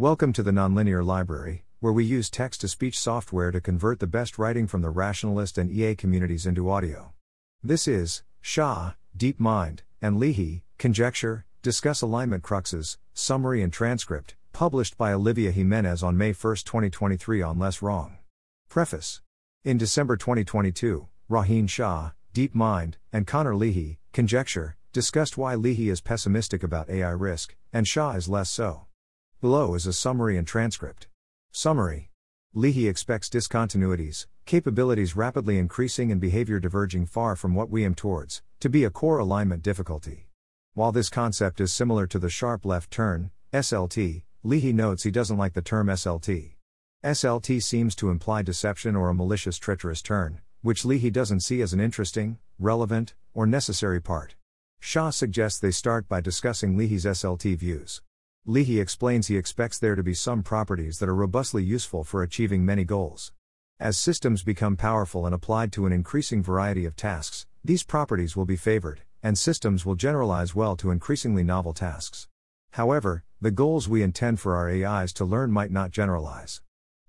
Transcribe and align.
Welcome 0.00 0.32
to 0.32 0.42
the 0.42 0.50
Nonlinear 0.50 1.04
Library, 1.04 1.66
where 1.80 1.92
we 1.92 2.06
use 2.06 2.30
text 2.30 2.62
to 2.62 2.68
speech 2.68 2.98
software 2.98 3.50
to 3.50 3.60
convert 3.60 4.00
the 4.00 4.06
best 4.06 4.38
writing 4.38 4.66
from 4.66 4.80
the 4.80 4.88
rationalist 4.88 5.58
and 5.58 5.70
EA 5.70 5.94
communities 5.94 6.46
into 6.46 6.70
audio. 6.70 7.12
This 7.62 7.86
is 7.86 8.22
Shah, 8.40 8.92
DeepMind, 9.14 9.80
and 10.00 10.18
Leahy, 10.18 10.64
Conjecture, 10.78 11.44
Discuss 11.60 12.00
Alignment 12.00 12.42
Cruxes, 12.42 12.96
Summary 13.12 13.62
and 13.62 13.70
Transcript, 13.70 14.36
published 14.54 14.96
by 14.96 15.12
Olivia 15.12 15.50
Jimenez 15.50 16.02
on 16.02 16.16
May 16.16 16.32
1, 16.32 16.32
2023 16.32 17.42
on 17.42 17.58
Less 17.58 17.82
Wrong. 17.82 18.16
Preface 18.70 19.20
In 19.64 19.76
December 19.76 20.16
2022, 20.16 21.08
Rohin 21.30 21.68
Shah, 21.68 22.12
DeepMind, 22.32 22.94
and 23.12 23.26
Connor 23.26 23.54
Leahy, 23.54 23.98
Conjecture, 24.14 24.78
discussed 24.94 25.36
why 25.36 25.54
Leahy 25.54 25.90
is 25.90 26.00
pessimistic 26.00 26.62
about 26.62 26.88
AI 26.88 27.10
risk, 27.10 27.54
and 27.70 27.86
Shah 27.86 28.12
is 28.12 28.30
less 28.30 28.48
so. 28.48 28.86
Below 29.40 29.74
is 29.74 29.86
a 29.86 29.94
summary 29.94 30.36
and 30.36 30.46
transcript. 30.46 31.08
Summary 31.50 32.10
Leahy 32.52 32.86
expects 32.86 33.30
discontinuities, 33.30 34.26
capabilities 34.44 35.16
rapidly 35.16 35.56
increasing 35.56 36.12
and 36.12 36.20
behavior 36.20 36.60
diverging 36.60 37.06
far 37.06 37.36
from 37.36 37.54
what 37.54 37.70
we 37.70 37.86
aim 37.86 37.94
towards, 37.94 38.42
to 38.60 38.68
be 38.68 38.84
a 38.84 38.90
core 38.90 39.16
alignment 39.16 39.62
difficulty. 39.62 40.28
While 40.74 40.92
this 40.92 41.08
concept 41.08 41.58
is 41.58 41.72
similar 41.72 42.06
to 42.08 42.18
the 42.18 42.28
sharp 42.28 42.66
left 42.66 42.90
turn, 42.90 43.30
SLT, 43.50 44.24
Leahy 44.42 44.74
notes 44.74 45.04
he 45.04 45.10
doesn't 45.10 45.38
like 45.38 45.54
the 45.54 45.62
term 45.62 45.86
SLT. 45.86 46.56
SLT 47.02 47.62
seems 47.62 47.94
to 47.94 48.10
imply 48.10 48.42
deception 48.42 48.94
or 48.94 49.08
a 49.08 49.14
malicious 49.14 49.56
treacherous 49.56 50.02
turn, 50.02 50.42
which 50.60 50.84
Leahy 50.84 51.08
doesn't 51.08 51.40
see 51.40 51.62
as 51.62 51.72
an 51.72 51.80
interesting, 51.80 52.38
relevant, 52.58 53.14
or 53.32 53.46
necessary 53.46 54.02
part. 54.02 54.34
Shah 54.80 55.08
suggests 55.08 55.58
they 55.58 55.70
start 55.70 56.10
by 56.10 56.20
discussing 56.20 56.76
Leahy's 56.76 57.06
SLT 57.06 57.56
views. 57.56 58.02
Leahy 58.46 58.80
explains 58.80 59.26
he 59.26 59.36
expects 59.36 59.78
there 59.78 59.94
to 59.94 60.02
be 60.02 60.14
some 60.14 60.42
properties 60.42 60.98
that 60.98 61.10
are 61.10 61.14
robustly 61.14 61.62
useful 61.62 62.02
for 62.04 62.22
achieving 62.22 62.64
many 62.64 62.84
goals. 62.84 63.32
As 63.78 63.98
systems 63.98 64.42
become 64.42 64.78
powerful 64.78 65.26
and 65.26 65.34
applied 65.34 65.72
to 65.72 65.84
an 65.84 65.92
increasing 65.92 66.42
variety 66.42 66.86
of 66.86 66.96
tasks, 66.96 67.46
these 67.62 67.82
properties 67.82 68.36
will 68.36 68.46
be 68.46 68.56
favored, 68.56 69.02
and 69.22 69.36
systems 69.36 69.84
will 69.84 69.94
generalize 69.94 70.54
well 70.54 70.74
to 70.76 70.90
increasingly 70.90 71.42
novel 71.42 71.74
tasks. 71.74 72.28
However, 72.72 73.24
the 73.42 73.50
goals 73.50 73.90
we 73.90 74.02
intend 74.02 74.40
for 74.40 74.56
our 74.56 74.70
AIs 74.70 75.12
to 75.14 75.26
learn 75.26 75.50
might 75.50 75.70
not 75.70 75.90
generalize. 75.90 76.62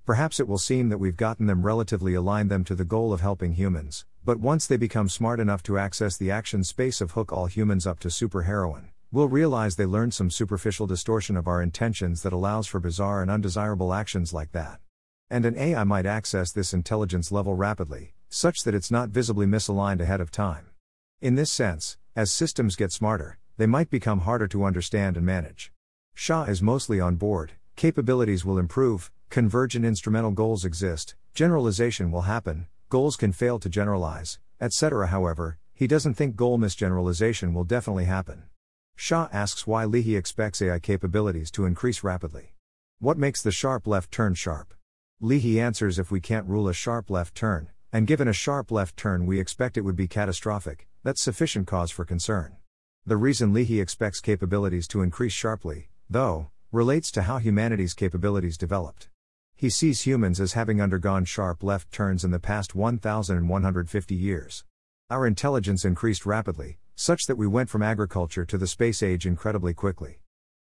Perhaps 0.05 0.39
it 0.39 0.49
will 0.49 0.57
seem 0.57 0.89
that 0.89 0.97
we've 0.97 1.15
gotten 1.15 1.45
them 1.45 1.65
relatively 1.65 2.13
aligned 2.13 2.51
them 2.51 2.65
to 2.65 2.75
the 2.75 2.83
goal 2.83 3.13
of 3.13 3.21
helping 3.21 3.53
humans, 3.53 4.05
but 4.25 4.39
once 4.39 4.67
they 4.67 4.77
become 4.77 5.07
smart 5.07 5.39
enough 5.39 5.63
to 5.63 5.77
access 5.77 6.17
the 6.17 6.29
action 6.29 6.65
space 6.65 6.99
of 6.99 7.11
hook 7.11 7.31
all 7.31 7.45
humans 7.45 7.87
up 7.87 7.99
to 7.99 8.09
superheroin, 8.09 8.90
we'll 9.13 9.27
realize 9.27 9.75
they 9.75 9.85
learned 9.85 10.13
some 10.13 10.29
superficial 10.29 10.87
distortion 10.87 11.35
of 11.35 11.45
our 11.45 11.61
intentions 11.61 12.23
that 12.23 12.31
allows 12.31 12.65
for 12.65 12.79
bizarre 12.79 13.21
and 13.21 13.29
undesirable 13.29 13.93
actions 13.93 14.33
like 14.33 14.53
that. 14.53 14.79
And 15.29 15.45
an 15.45 15.57
AI 15.57 15.83
might 15.83 16.05
access 16.05 16.51
this 16.51 16.73
intelligence 16.73 17.29
level 17.29 17.53
rapidly, 17.55 18.13
such 18.29 18.63
that 18.63 18.73
it's 18.73 18.89
not 18.89 19.09
visibly 19.09 19.45
misaligned 19.45 19.99
ahead 19.99 20.21
of 20.21 20.31
time. 20.31 20.67
In 21.19 21.35
this 21.35 21.51
sense, 21.51 21.97
as 22.15 22.31
systems 22.31 22.77
get 22.77 22.93
smarter, 22.93 23.37
they 23.57 23.67
might 23.67 23.89
become 23.89 24.21
harder 24.21 24.47
to 24.47 24.63
understand 24.63 25.17
and 25.17 25.25
manage. 25.25 25.73
Shah 26.13 26.43
is 26.43 26.61
mostly 26.61 27.01
on 27.01 27.15
board, 27.17 27.51
capabilities 27.75 28.45
will 28.45 28.57
improve, 28.57 29.11
convergent 29.29 29.83
instrumental 29.83 30.31
goals 30.31 30.63
exist, 30.63 31.15
generalization 31.33 32.11
will 32.11 32.21
happen, 32.21 32.67
goals 32.87 33.17
can 33.17 33.33
fail 33.33 33.59
to 33.59 33.69
generalize, 33.69 34.39
etc. 34.61 35.07
However, 35.07 35.57
he 35.73 35.85
doesn't 35.85 36.13
think 36.13 36.37
goal 36.37 36.57
misgeneralization 36.57 37.53
will 37.53 37.65
definitely 37.65 38.05
happen. 38.05 38.43
Shah 39.03 39.29
asks 39.33 39.65
why 39.65 39.85
Leahy 39.85 40.15
expects 40.15 40.61
AI 40.61 40.77
capabilities 40.77 41.49
to 41.53 41.65
increase 41.65 42.03
rapidly. 42.03 42.53
What 42.99 43.17
makes 43.17 43.41
the 43.41 43.51
sharp 43.51 43.87
left 43.87 44.11
turn 44.11 44.35
sharp? 44.35 44.75
Leahy 45.19 45.59
answers 45.59 45.97
if 45.97 46.11
we 46.11 46.21
can't 46.21 46.45
rule 46.45 46.67
a 46.67 46.73
sharp 46.75 47.09
left 47.09 47.33
turn, 47.33 47.69
and 47.91 48.05
given 48.05 48.27
a 48.27 48.31
sharp 48.31 48.69
left 48.69 48.95
turn 48.95 49.25
we 49.25 49.39
expect 49.39 49.75
it 49.75 49.81
would 49.81 49.95
be 49.95 50.07
catastrophic, 50.07 50.87
that's 51.01 51.19
sufficient 51.19 51.65
cause 51.65 51.89
for 51.89 52.05
concern. 52.05 52.57
The 53.03 53.17
reason 53.17 53.53
Leahy 53.53 53.81
expects 53.81 54.21
capabilities 54.21 54.87
to 54.89 55.01
increase 55.01 55.33
sharply, 55.33 55.89
though, 56.07 56.51
relates 56.71 57.09
to 57.13 57.23
how 57.23 57.39
humanity's 57.39 57.95
capabilities 57.95 58.55
developed. 58.55 59.09
He 59.55 59.71
sees 59.71 60.01
humans 60.01 60.39
as 60.39 60.53
having 60.53 60.79
undergone 60.79 61.25
sharp 61.25 61.63
left 61.63 61.91
turns 61.91 62.23
in 62.23 62.29
the 62.29 62.39
past 62.39 62.75
1,150 62.75 64.13
years. 64.13 64.63
Our 65.09 65.25
intelligence 65.25 65.85
increased 65.85 66.27
rapidly, 66.27 66.77
such 67.01 67.25
that 67.25 67.35
we 67.35 67.47
went 67.47 67.67
from 67.67 67.81
agriculture 67.81 68.45
to 68.45 68.59
the 68.59 68.67
space 68.67 69.01
age 69.01 69.25
incredibly 69.25 69.73
quickly. 69.73 70.19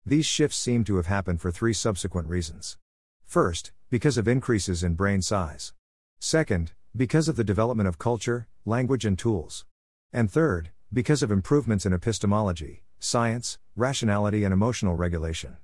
These 0.07 0.25
shifts 0.25 0.57
seem 0.57 0.85
to 0.85 0.95
have 0.95 1.07
happened 1.07 1.41
for 1.41 1.51
three 1.51 1.73
subsequent 1.73 2.29
reasons. 2.29 2.79
First, 3.27 3.73
because 3.91 4.17
of 4.17 4.29
increases 4.29 4.85
in 4.85 4.95
brain 4.95 5.21
size. 5.21 5.73
Second, 6.21 6.75
because 6.97 7.27
of 7.29 7.35
the 7.35 7.43
development 7.43 7.89
of 7.89 7.99
culture, 7.99 8.47
language, 8.65 9.05
and 9.05 9.19
tools. 9.19 9.67
And 10.13 10.31
third, 10.31 10.71
because 10.93 11.25
of 11.25 11.33
improvements 11.33 11.85
in 11.85 11.93
epistemology, 11.93 12.85
science, 13.01 13.59
rationality, 13.75 14.45
and 14.45 14.53
emotional 14.53 14.95
regulation. 14.95 15.57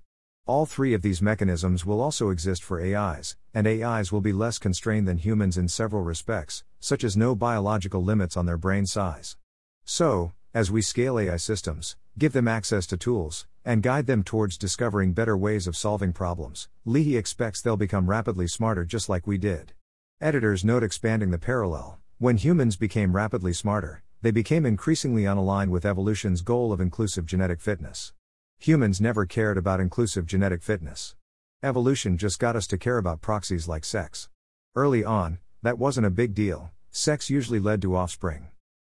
All 0.45 0.67
three 0.67 0.93
of 0.93 1.03
these 1.03 1.23
mechanisms 1.23 1.87
will 1.87 2.01
also 2.01 2.31
exist 2.31 2.65
for 2.65 2.83
AIs, 2.83 3.37
and 3.55 3.69
AIs 3.69 4.11
will 4.11 4.21
be 4.21 4.33
less 4.33 4.59
constrained 4.59 5.07
than 5.07 5.19
humans 5.19 5.57
in 5.57 5.69
several 5.69 6.03
respects, 6.03 6.65
such 6.81 7.05
as 7.05 7.17
no 7.17 7.37
biological 7.37 8.03
limits 8.03 8.37
on 8.37 8.47
their 8.47 8.59
brain 8.59 8.87
size. 8.87 9.37
So, 9.85 10.33
as 10.55 10.71
we 10.71 10.81
scale 10.81 11.19
AI 11.19 11.37
systems, 11.37 11.97
give 12.17 12.33
them 12.33 12.47
access 12.47 12.87
to 12.87 12.97
tools, 12.97 13.45
and 13.65 13.83
guide 13.83 14.07
them 14.07 14.23
towards 14.23 14.57
discovering 14.57 15.13
better 15.13 15.37
ways 15.37 15.67
of 15.67 15.77
solving 15.77 16.13
problems, 16.13 16.69
Leahy 16.85 17.17
expects 17.17 17.61
they'll 17.61 17.77
become 17.77 18.09
rapidly 18.09 18.47
smarter 18.47 18.85
just 18.85 19.09
like 19.09 19.27
we 19.27 19.37
did. 19.37 19.73
Editors 20.21 20.65
note 20.65 20.85
expanding 20.85 21.33
the 21.33 21.39
parallel. 21.39 21.99
When 22.19 22.37
humans 22.37 22.77
became 22.77 23.17
rapidly 23.17 23.53
smarter, 23.53 24.05
they 24.23 24.31
became 24.31 24.65
increasingly 24.65 25.25
unaligned 25.25 25.71
with 25.71 25.85
evolution's 25.85 26.41
goal 26.41 26.73
of 26.73 26.81
inclusive 26.81 27.27
genetic 27.27 27.61
fitness. 27.61 28.13
Humans 28.61 29.01
never 29.01 29.27
cared 29.27 29.59
about 29.59 29.81
inclusive 29.81 30.25
genetic 30.25 30.63
fitness. 30.63 31.17
Evolution 31.65 32.17
just 32.17 32.39
got 32.39 32.55
us 32.55 32.69
to 32.69 32.79
care 32.79 32.99
about 32.99 33.21
proxies 33.21 33.67
like 33.67 33.85
sex. 33.85 34.29
Early 34.77 35.05
on, 35.05 35.39
that 35.63 35.81
wasn't 35.81 36.07
a 36.07 36.11
big 36.11 36.33
deal, 36.33 36.71
sex 36.93 37.29
usually 37.29 37.59
led 37.59 37.83
to 37.83 37.97
offspring. 37.97 38.51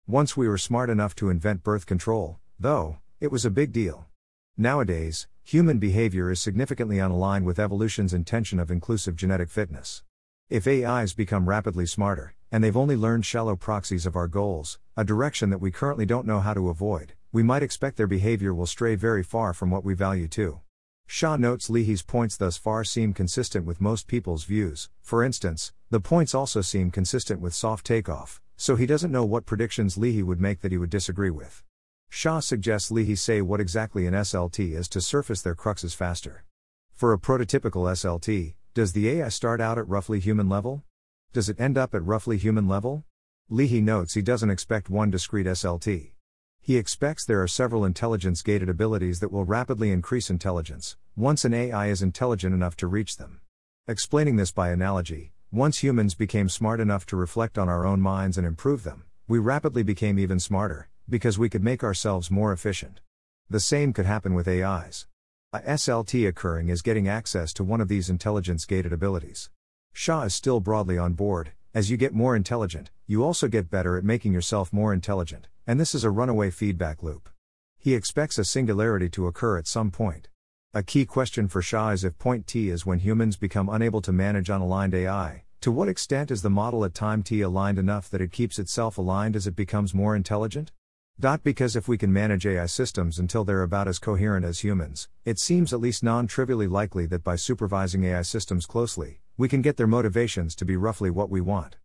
Once 0.09 0.35
we 0.35 0.47
were 0.47 0.57
smart 0.57 0.89
enough 0.89 1.13
to 1.13 1.29
invent 1.29 1.61
birth 1.61 1.85
control, 1.85 2.39
though, 2.59 2.97
it 3.19 3.31
was 3.31 3.45
a 3.45 3.51
big 3.51 3.71
deal. 3.71 4.07
Nowadays, 4.57 5.27
human 5.43 5.77
behavior 5.77 6.31
is 6.31 6.41
significantly 6.41 6.97
unaligned 6.97 7.43
with 7.43 7.59
evolution's 7.59 8.11
intention 8.11 8.59
of 8.59 8.71
inclusive 8.71 9.15
genetic 9.15 9.51
fitness. 9.51 10.01
If 10.49 10.67
AIs 10.67 11.13
become 11.13 11.47
rapidly 11.47 11.85
smarter, 11.85 12.33
and 12.51 12.63
they've 12.63 12.75
only 12.75 12.95
learned 12.95 13.27
shallow 13.27 13.55
proxies 13.55 14.07
of 14.07 14.15
our 14.15 14.27
goals, 14.27 14.79
a 14.97 15.03
direction 15.03 15.51
that 15.51 15.61
we 15.61 15.69
currently 15.69 16.07
don't 16.07 16.25
know 16.25 16.39
how 16.39 16.55
to 16.55 16.69
avoid, 16.69 17.13
we 17.31 17.43
might 17.43 17.61
expect 17.61 17.95
their 17.95 18.07
behavior 18.07 18.51
will 18.51 18.65
stray 18.65 18.95
very 18.95 19.21
far 19.21 19.53
from 19.53 19.69
what 19.69 19.85
we 19.85 19.93
value 19.93 20.27
too. 20.27 20.59
Shah 21.05 21.35
notes 21.35 21.69
Leahy's 21.69 22.01
points 22.01 22.35
thus 22.35 22.57
far 22.57 22.83
seem 22.83 23.13
consistent 23.13 23.63
with 23.63 23.79
most 23.79 24.07
people's 24.07 24.45
views, 24.45 24.89
for 25.03 25.23
instance, 25.23 25.71
the 25.91 25.99
points 25.99 26.33
also 26.33 26.61
seem 26.61 26.89
consistent 26.89 27.41
with 27.41 27.53
soft 27.53 27.85
takeoff, 27.85 28.41
so 28.61 28.75
he 28.75 28.85
doesn't 28.85 29.13
know 29.13 29.23
what 29.23 29.45
predictions 29.45 29.97
Leahy 29.97 30.21
would 30.21 30.41
make 30.41 30.59
that 30.59 30.73
he 30.73 30.77
would 30.77 30.89
disagree 30.89 31.29
with. 31.29 31.63
Shah 32.09 32.41
suggests 32.41 32.91
Leahy 32.91 33.15
say 33.15 33.41
what 33.41 33.61
exactly 33.61 34.05
an 34.05 34.13
SLT 34.13 34.73
is 34.73 34.89
to 34.89 34.99
surface 34.99 35.41
their 35.41 35.55
cruxes 35.55 35.95
faster. 35.95 36.43
For 36.93 37.13
a 37.13 37.17
prototypical 37.17 37.89
SLT, 37.89 38.55
does 38.73 38.91
the 38.91 39.07
AI 39.07 39.29
start 39.29 39.61
out 39.61 39.77
at 39.77 39.87
roughly 39.87 40.19
human 40.19 40.49
level? 40.49 40.83
Does 41.31 41.47
it 41.47 41.57
end 41.57 41.77
up 41.77 41.95
at 41.95 42.03
roughly 42.03 42.37
human 42.37 42.67
level? 42.67 43.05
Leahy 43.47 43.79
notes 43.79 44.15
he 44.15 44.21
doesn't 44.21 44.49
expect 44.49 44.89
one 44.89 45.09
discrete 45.09 45.45
SLT. 45.45 46.11
He 46.59 46.75
expects 46.75 47.23
there 47.23 47.41
are 47.41 47.47
several 47.47 47.85
intelligence 47.85 48.41
gated 48.41 48.67
abilities 48.67 49.21
that 49.21 49.31
will 49.31 49.45
rapidly 49.45 49.89
increase 49.89 50.29
intelligence, 50.29 50.97
once 51.15 51.45
an 51.45 51.53
AI 51.53 51.87
is 51.87 52.01
intelligent 52.01 52.53
enough 52.53 52.75
to 52.75 52.87
reach 52.87 53.15
them. 53.15 53.39
Explaining 53.87 54.35
this 54.35 54.51
by 54.51 54.71
analogy, 54.71 55.31
once 55.51 55.79
humans 55.79 56.13
became 56.13 56.47
smart 56.47 56.79
enough 56.79 57.07
to 57.07 57.15
reflect 57.15 57.57
on 57.57 57.67
our 57.67 57.83
own 57.83 57.99
minds 57.99 58.37
and 58.37 58.45
improve 58.45 58.83
them, 58.83 59.03
we 59.27 59.39
rapidly 59.39 59.81
became 59.81 60.19
even 60.19 60.39
smarter, 60.39 60.89
because 61.09 61.39
we 61.39 61.49
could 61.49 61.63
make 61.63 61.83
ourselves 61.83 62.29
more 62.29 62.53
efficient. 62.53 62.99
The 63.49 63.59
same 63.59 63.91
could 63.91 64.05
happen 64.05 64.35
with 64.35 64.47
AIs. 64.47 65.07
A 65.51 65.61
SLT 65.61 66.27
occurring 66.27 66.69
is 66.69 66.83
getting 66.83 67.07
access 67.07 67.51
to 67.53 67.63
one 67.63 67.81
of 67.81 67.87
these 67.87 68.11
intelligence 68.11 68.65
gated 68.65 68.93
abilities. 68.93 69.49
Shah 69.91 70.21
is 70.25 70.35
still 70.35 70.59
broadly 70.59 70.99
on 70.99 71.13
board. 71.13 71.53
As 71.73 71.89
you 71.89 71.97
get 71.97 72.13
more 72.13 72.35
intelligent, 72.35 72.91
you 73.07 73.23
also 73.23 73.47
get 73.47 73.71
better 73.71 73.97
at 73.97 74.03
making 74.03 74.33
yourself 74.33 74.71
more 74.71 74.93
intelligent, 74.93 75.47
and 75.65 75.79
this 75.79 75.95
is 75.95 76.03
a 76.03 76.11
runaway 76.11 76.51
feedback 76.51 77.01
loop. 77.01 77.27
He 77.79 77.95
expects 77.95 78.37
a 78.37 78.45
singularity 78.45 79.09
to 79.09 79.25
occur 79.25 79.57
at 79.57 79.65
some 79.65 79.89
point. 79.89 80.27
A 80.71 80.83
key 80.83 81.03
question 81.03 81.47
for 81.47 81.63
Shah 81.63 81.89
is 81.89 82.03
if 82.03 82.19
point 82.19 82.45
t 82.45 82.69
is 82.69 82.85
when 82.85 82.99
humans 82.99 83.37
become 83.37 83.69
unable 83.69 84.01
to 84.01 84.11
manage 84.11 84.49
unaligned 84.49 84.93
AI, 84.93 85.45
to 85.61 85.71
what 85.71 85.89
extent 85.89 86.29
is 86.29 86.43
the 86.43 86.49
model 86.51 86.85
at 86.85 86.93
time 86.93 87.23
t 87.23 87.41
aligned 87.41 87.79
enough 87.79 88.07
that 88.11 88.21
it 88.21 88.31
keeps 88.31 88.59
itself 88.59 88.99
aligned 88.99 89.35
as 89.35 89.47
it 89.47 89.55
becomes 89.55 89.95
more 89.95 90.15
intelligent? 90.15 90.71
Dot 91.19 91.43
because 91.43 91.75
if 91.75 91.87
we 91.87 91.97
can 91.97 92.13
manage 92.13 92.45
AI 92.45 92.67
systems 92.67 93.17
until 93.17 93.43
they're 93.43 93.63
about 93.63 93.87
as 93.87 93.97
coherent 93.97 94.45
as 94.45 94.59
humans, 94.59 95.09
it 95.25 95.39
seems 95.39 95.73
at 95.73 95.79
least 95.79 96.03
non 96.03 96.27
trivially 96.27 96.67
likely 96.67 97.07
that 97.07 97.23
by 97.23 97.35
supervising 97.35 98.03
AI 98.03 98.21
systems 98.21 98.67
closely, 98.67 99.21
we 99.37 99.49
can 99.49 99.63
get 99.63 99.75
their 99.75 99.87
motivations 99.87 100.53
to 100.53 100.65
be 100.65 100.77
roughly 100.77 101.09
what 101.09 101.31
we 101.31 101.41
want. 101.41 101.77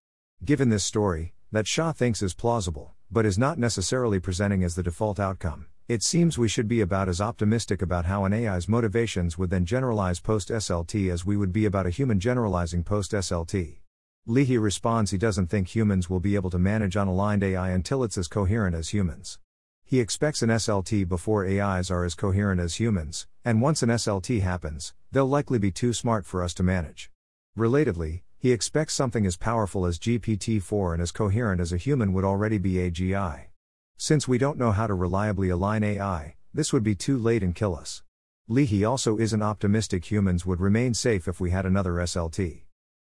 Given 0.45 0.69
this 0.69 0.85
story, 0.85 1.33
that 1.53 1.67
Shah 1.67 1.93
thinks 1.93 2.21
is 2.21 2.35
plausible, 2.35 2.93
but 3.11 3.25
is 3.25 3.39
not 3.39 3.59
necessarily 3.59 4.21
presenting 4.21 4.63
as 4.63 4.75
the 4.75 4.83
default 4.83 5.19
outcome, 5.19 5.69
it 5.87 6.03
seems 6.03 6.39
we 6.39 6.49
should 6.49 6.67
be 6.67 6.81
about 6.81 7.11
as 7.11 7.21
optimistic 7.21 7.83
about 7.83 8.07
how 8.07 8.25
an 8.25 8.33
AI's 8.33 8.71
motivations 8.71 9.37
would 9.37 9.51
then 9.51 9.67
generalize 9.67 10.19
post 10.19 10.49
SLT 10.49 11.13
as 11.13 11.27
we 11.27 11.37
would 11.37 11.53
be 11.53 11.67
about 11.67 11.85
a 11.85 11.91
human 11.91 12.19
generalizing 12.19 12.83
post 12.83 13.13
SLT. 13.13 13.81
Leahy 14.27 14.57
responds 14.57 15.11
he 15.11 15.19
doesn't 15.19 15.49
think 15.49 15.75
humans 15.75 16.09
will 16.09 16.21
be 16.21 16.37
able 16.37 16.49
to 16.49 16.59
manage 16.59 16.95
unaligned 16.95 17.43
AI 17.43 17.69
until 17.69 18.03
it's 18.03 18.17
as 18.17 18.29
coherent 18.29 18.75
as 18.75 18.89
humans. 18.89 19.39
He 19.85 20.01
expects 20.01 20.41
an 20.41 20.49
SLT 20.49 21.07
before 21.07 21.47
AIs 21.47 21.91
are 21.91 22.07
as 22.07 22.15
coherent 22.15 22.63
as 22.63 22.77
humans, 22.77 23.27
and 23.45 23.61
once 23.61 23.83
an 23.83 23.91
SLT 23.91 24.41
happens, 24.41 24.95
they'll 25.13 25.27
likely 25.27 25.59
be 25.59 25.71
too 25.71 25.93
smart 25.93 26.25
for 26.25 26.43
us 26.43 26.55
to 26.55 26.63
manage. 26.63 27.11
Relatedly, 27.59 28.23
he 28.39 28.53
expects 28.53 28.95
something 28.95 29.27
as 29.27 29.37
powerful 29.37 29.85
as 29.85 29.99
GPT 29.99 30.63
4 30.63 30.95
and 30.95 31.03
as 31.03 31.13
coherent 31.13 31.61
as 31.61 31.75
a 31.75 31.77
human 31.77 32.15
would 32.15 32.25
already 32.25 32.57
be 32.57 32.75
AGI. 32.75 33.49
Since 33.96 34.26
we 34.26 34.38
don't 34.38 34.58
know 34.58 34.73
how 34.73 34.87
to 34.87 34.94
reliably 34.94 35.49
align 35.49 35.85
AI, 35.85 36.35
this 36.52 36.73
would 36.73 36.82
be 36.82 36.94
too 36.94 37.17
late 37.17 37.43
and 37.43 37.55
kill 37.55 37.75
us. 37.75 38.02
Leahy 38.49 38.85
also 38.85 39.19
isn't 39.19 39.43
optimistic 39.43 40.11
humans 40.11 40.44
would 40.44 40.61
remain 40.61 40.93
safe 40.93 41.26
if 41.26 41.41
we 41.41 41.50
had 41.50 41.64
another 41.64 41.93
SLT. 41.94 42.62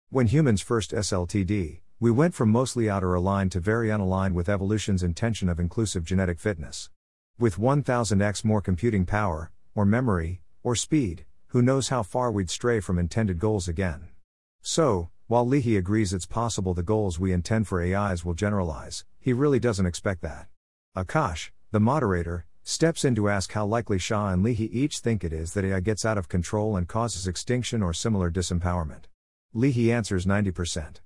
When 0.10 0.28
humans 0.28 0.62
first 0.62 0.92
SLTD, 0.92 1.80
we 2.00 2.12
went 2.12 2.36
from 2.36 2.52
mostly 2.52 2.90
outer 2.90 3.14
aligned 3.14 3.52
to 3.54 3.60
very 3.60 3.88
unaligned 3.88 4.34
with 4.34 4.50
evolution's 4.50 5.02
intention 5.02 5.50
of 5.50 5.60
inclusive 5.60 6.04
genetic 6.04 6.40
fitness. 6.40 6.90
With 7.40 7.58
1000x 7.58 8.44
more 8.44 8.62
computing 8.62 9.06
power, 9.06 9.52
or 9.74 9.86
memory, 9.86 10.42
or 10.62 10.76
speed, 10.76 11.26
who 11.48 11.62
knows 11.62 11.90
how 11.90 12.04
far 12.04 12.32
we'd 12.32 12.50
stray 12.50 12.80
from 12.80 13.00
intended 13.00 13.40
goals 13.40 13.68
again. 13.68 14.10
So, 14.62 15.10
while 15.28 15.48
Leahy 15.48 15.78
agrees 15.78 16.14
it's 16.14 16.26
possible 16.26 16.74
the 16.74 16.84
goals 16.84 17.20
we 17.20 17.34
intend 17.34 17.68
for 17.68 17.82
AIs 17.82 18.24
will 18.24 18.34
generalize, 18.36 19.06
he 19.20 19.34
really 19.34 19.60
doesn't 19.60 19.86
expect 19.86 20.22
that. 20.22 20.48
Akash, 20.96 21.52
the 21.72 21.80
moderator, 21.80 22.46
steps 22.64 23.06
in 23.06 23.16
to 23.16 23.30
ask 23.30 23.54
how 23.54 23.66
likely 23.66 23.98
Shah 23.98 24.28
and 24.28 24.44
Leahy 24.44 24.66
each 24.78 25.00
think 25.00 25.24
it 25.24 25.32
is 25.32 25.54
that 25.54 25.64
AI 25.64 25.80
gets 25.80 26.04
out 26.04 26.18
of 26.18 26.28
control 26.28 26.76
and 26.76 26.86
causes 26.86 27.28
extinction 27.28 27.82
or 27.82 27.94
similar 27.94 28.30
disempowerment. 28.30 29.04
Leahy 29.54 29.90
answers 29.90 30.26
90%. 30.26 30.98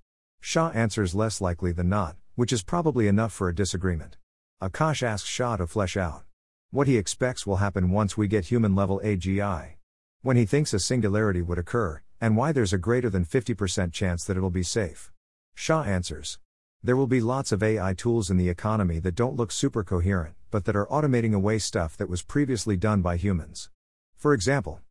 Shah 0.41 0.69
answers 0.69 1.13
less 1.13 1.39
likely 1.39 1.71
than 1.71 1.87
not, 1.87 2.15
which 2.33 2.51
is 2.51 2.63
probably 2.63 3.07
enough 3.07 3.31
for 3.31 3.47
a 3.47 3.53
disagreement. 3.53 4.17
Akash 4.59 5.03
asks 5.03 5.29
Shah 5.29 5.57
to 5.57 5.67
flesh 5.67 5.95
out 5.95 6.23
what 6.71 6.87
he 6.87 6.97
expects 6.97 7.45
will 7.45 7.57
happen 7.57 7.91
once 7.91 8.17
we 8.17 8.27
get 8.27 8.45
human 8.45 8.75
level 8.75 8.99
AGI. 9.03 9.75
When 10.23 10.35
he 10.35 10.45
thinks 10.45 10.73
a 10.73 10.79
singularity 10.79 11.41
would 11.41 11.59
occur, 11.59 12.01
and 12.19 12.35
why 12.35 12.51
there's 12.51 12.73
a 12.73 12.79
greater 12.79 13.09
than 13.09 13.23
50% 13.23 13.93
chance 13.93 14.25
that 14.25 14.35
it'll 14.35 14.49
be 14.49 14.63
safe. 14.63 15.11
Shah 15.53 15.83
answers 15.83 16.39
There 16.85 16.95
will 16.95 17.07
be 17.07 17.19
lots 17.19 17.51
of 17.51 17.63
AI 17.63 17.95
tools 17.95 18.29
in 18.29 18.37
the 18.37 18.47
economy 18.47 18.99
that 18.99 19.15
don't 19.15 19.35
look 19.35 19.51
super 19.51 19.83
coherent, 19.83 20.35
but 20.51 20.65
that 20.65 20.75
are 20.75 20.85
automating 20.85 21.33
away 21.33 21.57
stuff 21.57 21.97
that 21.97 22.07
was 22.07 22.21
previously 22.21 22.77
done 22.77 23.01
by 23.01 23.17
humans. 23.17 23.71
For 24.17 24.35
example, 24.35 24.81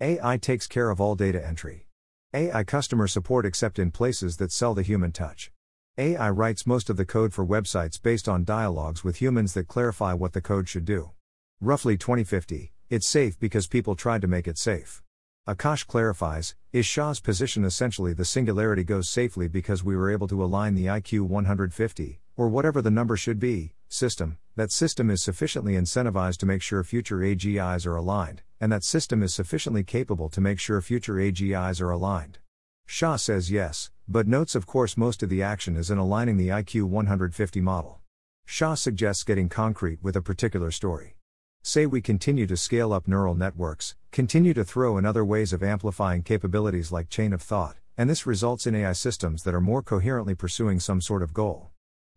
AI 0.00 0.36
takes 0.36 0.66
care 0.66 0.90
of 0.90 1.00
all 1.00 1.14
data 1.14 1.46
entry. 1.46 1.86
AI 2.34 2.64
customer 2.64 3.06
support 3.06 3.46
except 3.46 3.78
in 3.78 3.92
places 3.92 4.38
that 4.38 4.50
sell 4.50 4.74
the 4.74 4.82
human 4.82 5.12
touch. 5.12 5.52
AI 5.96 6.28
writes 6.28 6.66
most 6.66 6.90
of 6.90 6.96
the 6.96 7.04
code 7.04 7.32
for 7.32 7.46
websites 7.46 8.02
based 8.02 8.28
on 8.28 8.42
dialogues 8.42 9.04
with 9.04 9.20
humans 9.20 9.54
that 9.54 9.68
clarify 9.68 10.12
what 10.12 10.32
the 10.32 10.40
code 10.40 10.68
should 10.68 10.84
do. 10.84 11.12
Roughly 11.60 11.96
2050, 11.96 12.72
it's 12.90 13.06
safe 13.06 13.38
because 13.38 13.68
people 13.68 13.94
tried 13.94 14.22
to 14.22 14.26
make 14.26 14.48
it 14.48 14.58
safe. 14.58 15.04
Akash 15.46 15.86
clarifies 15.86 16.54
Is 16.72 16.86
Shah's 16.86 17.20
position 17.20 17.66
essentially 17.66 18.14
the 18.14 18.24
singularity 18.24 18.82
goes 18.82 19.10
safely 19.10 19.46
because 19.46 19.84
we 19.84 19.94
were 19.94 20.10
able 20.10 20.26
to 20.28 20.42
align 20.42 20.74
the 20.74 20.86
IQ 20.86 21.28
150, 21.28 22.18
or 22.34 22.48
whatever 22.48 22.80
the 22.80 22.90
number 22.90 23.14
should 23.14 23.38
be, 23.38 23.74
system, 23.86 24.38
that 24.56 24.72
system 24.72 25.10
is 25.10 25.22
sufficiently 25.22 25.74
incentivized 25.74 26.38
to 26.38 26.46
make 26.46 26.62
sure 26.62 26.82
future 26.82 27.18
AGIs 27.18 27.84
are 27.84 27.94
aligned, 27.94 28.40
and 28.58 28.72
that 28.72 28.84
system 28.84 29.22
is 29.22 29.34
sufficiently 29.34 29.84
capable 29.84 30.30
to 30.30 30.40
make 30.40 30.58
sure 30.58 30.80
future 30.80 31.16
AGIs 31.16 31.78
are 31.82 31.90
aligned. 31.90 32.38
Shah 32.86 33.16
says 33.16 33.50
yes, 33.50 33.90
but 34.08 34.26
notes 34.26 34.54
of 34.54 34.64
course 34.66 34.96
most 34.96 35.22
of 35.22 35.28
the 35.28 35.42
action 35.42 35.76
is 35.76 35.90
in 35.90 35.98
aligning 35.98 36.38
the 36.38 36.48
IQ 36.48 36.84
150 36.84 37.60
model. 37.60 38.00
Shah 38.46 38.76
suggests 38.76 39.24
getting 39.24 39.50
concrete 39.50 39.98
with 40.02 40.16
a 40.16 40.22
particular 40.22 40.70
story. 40.70 41.16
Say 41.66 41.86
we 41.86 42.02
continue 42.02 42.46
to 42.48 42.58
scale 42.58 42.92
up 42.92 43.08
neural 43.08 43.34
networks, 43.34 43.94
continue 44.12 44.52
to 44.52 44.66
throw 44.66 44.98
in 44.98 45.06
other 45.06 45.24
ways 45.24 45.50
of 45.54 45.62
amplifying 45.62 46.22
capabilities 46.22 46.92
like 46.92 47.08
chain 47.08 47.32
of 47.32 47.40
thought, 47.40 47.76
and 47.96 48.10
this 48.10 48.26
results 48.26 48.66
in 48.66 48.74
AI 48.74 48.92
systems 48.92 49.44
that 49.44 49.54
are 49.54 49.62
more 49.62 49.82
coherently 49.82 50.34
pursuing 50.34 50.78
some 50.78 51.00
sort 51.00 51.22
of 51.22 51.32
goal. 51.32 51.70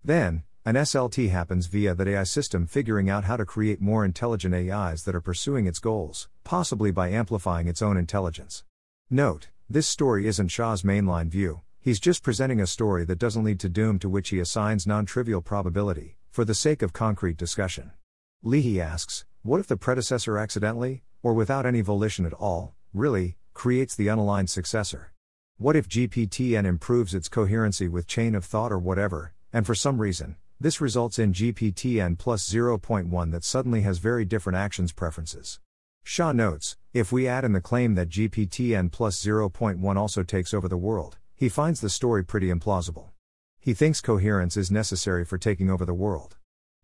Then, 0.04 0.44
an 0.66 0.76
SLT 0.76 1.30
happens 1.30 1.68
via 1.68 1.96
that 1.96 2.10
AI 2.10 2.24
system 2.24 2.68
figuring 2.68 3.10
out 3.10 3.24
how 3.24 3.38
to 3.38 3.46
create 3.46 3.80
more 3.80 4.04
intelligent 4.04 4.54
AIs 4.54 5.06
that 5.06 5.16
are 5.16 5.22
pursuing 5.22 5.66
its 5.66 5.80
goals, 5.80 6.28
possibly 6.44 6.92
by 6.92 7.08
amplifying 7.08 7.70
its 7.70 7.82
own 7.82 7.96
intelligence. 7.96 8.66
Note, 9.10 9.48
this 9.70 9.88
story 9.88 10.28
isn't 10.28 10.50
Shah's 10.50 10.82
mainline 10.82 11.30
view, 11.30 11.62
he's 11.80 12.02
just 12.02 12.22
presenting 12.22 12.60
a 12.60 12.68
story 12.68 13.06
that 13.06 13.18
doesn't 13.18 13.46
lead 13.46 13.62
to 13.62 13.70
doom 13.70 13.98
to 14.00 14.10
which 14.10 14.28
he 14.28 14.42
assigns 14.42 14.86
non 14.86 15.06
trivial 15.06 15.42
probability, 15.42 16.18
for 16.32 16.44
the 16.44 16.54
sake 16.54 16.82
of 16.82 16.92
concrete 16.92 17.38
discussion. 17.38 17.92
Leahy 18.44 18.80
asks, 18.80 19.26
what 19.48 19.62
if 19.62 19.68
the 19.68 19.78
predecessor 19.78 20.38
accidentally, 20.38 21.04
or 21.24 21.34
without 21.34 21.66
any 21.66 21.80
volition 21.80 22.26
at 22.26 22.34
all, 22.34 22.76
really, 22.94 23.38
creates 23.54 23.96
the 23.96 24.08
unaligned 24.08 24.50
successor? 24.50 25.14
What 25.58 25.78
if 25.78 25.88
GPTN 25.88 26.66
improves 26.66 27.14
its 27.14 27.30
coherency 27.30 27.88
with 27.88 28.08
chain 28.08 28.36
of 28.36 28.44
thought 28.44 28.74
or 28.74 28.78
whatever, 28.78 29.34
and 29.54 29.66
for 29.66 29.74
some 29.74 30.02
reason, 30.02 30.36
this 30.60 30.82
results 30.82 31.18
in 31.18 31.32
GPTN 31.32 32.18
plus 32.18 32.50
0.1 32.50 33.32
that 33.32 33.46
suddenly 33.46 33.84
has 33.84 34.00
very 34.00 34.26
different 34.26 34.58
actions 34.58 34.92
preferences. 34.92 35.62
Shah 36.04 36.34
notes, 36.34 36.76
if 36.94 37.14
we 37.14 37.26
add 37.26 37.46
in 37.46 37.54
the 37.54 37.62
claim 37.62 37.96
that 37.96 38.10
GPTN 38.10 38.92
plus 38.92 39.24
0.1 39.24 39.96
also 39.96 40.24
takes 40.24 40.54
over 40.54 40.68
the 40.68 40.76
world, 40.76 41.20
he 41.36 41.48
finds 41.48 41.80
the 41.80 41.90
story 41.90 42.26
pretty 42.26 42.50
implausible. 42.50 43.12
He 43.62 43.74
thinks 43.74 44.02
coherence 44.02 44.58
is 44.58 44.70
necessary 44.70 45.24
for 45.24 45.38
taking 45.38 45.70
over 45.70 45.86
the 45.86 45.94
world. 45.94 46.37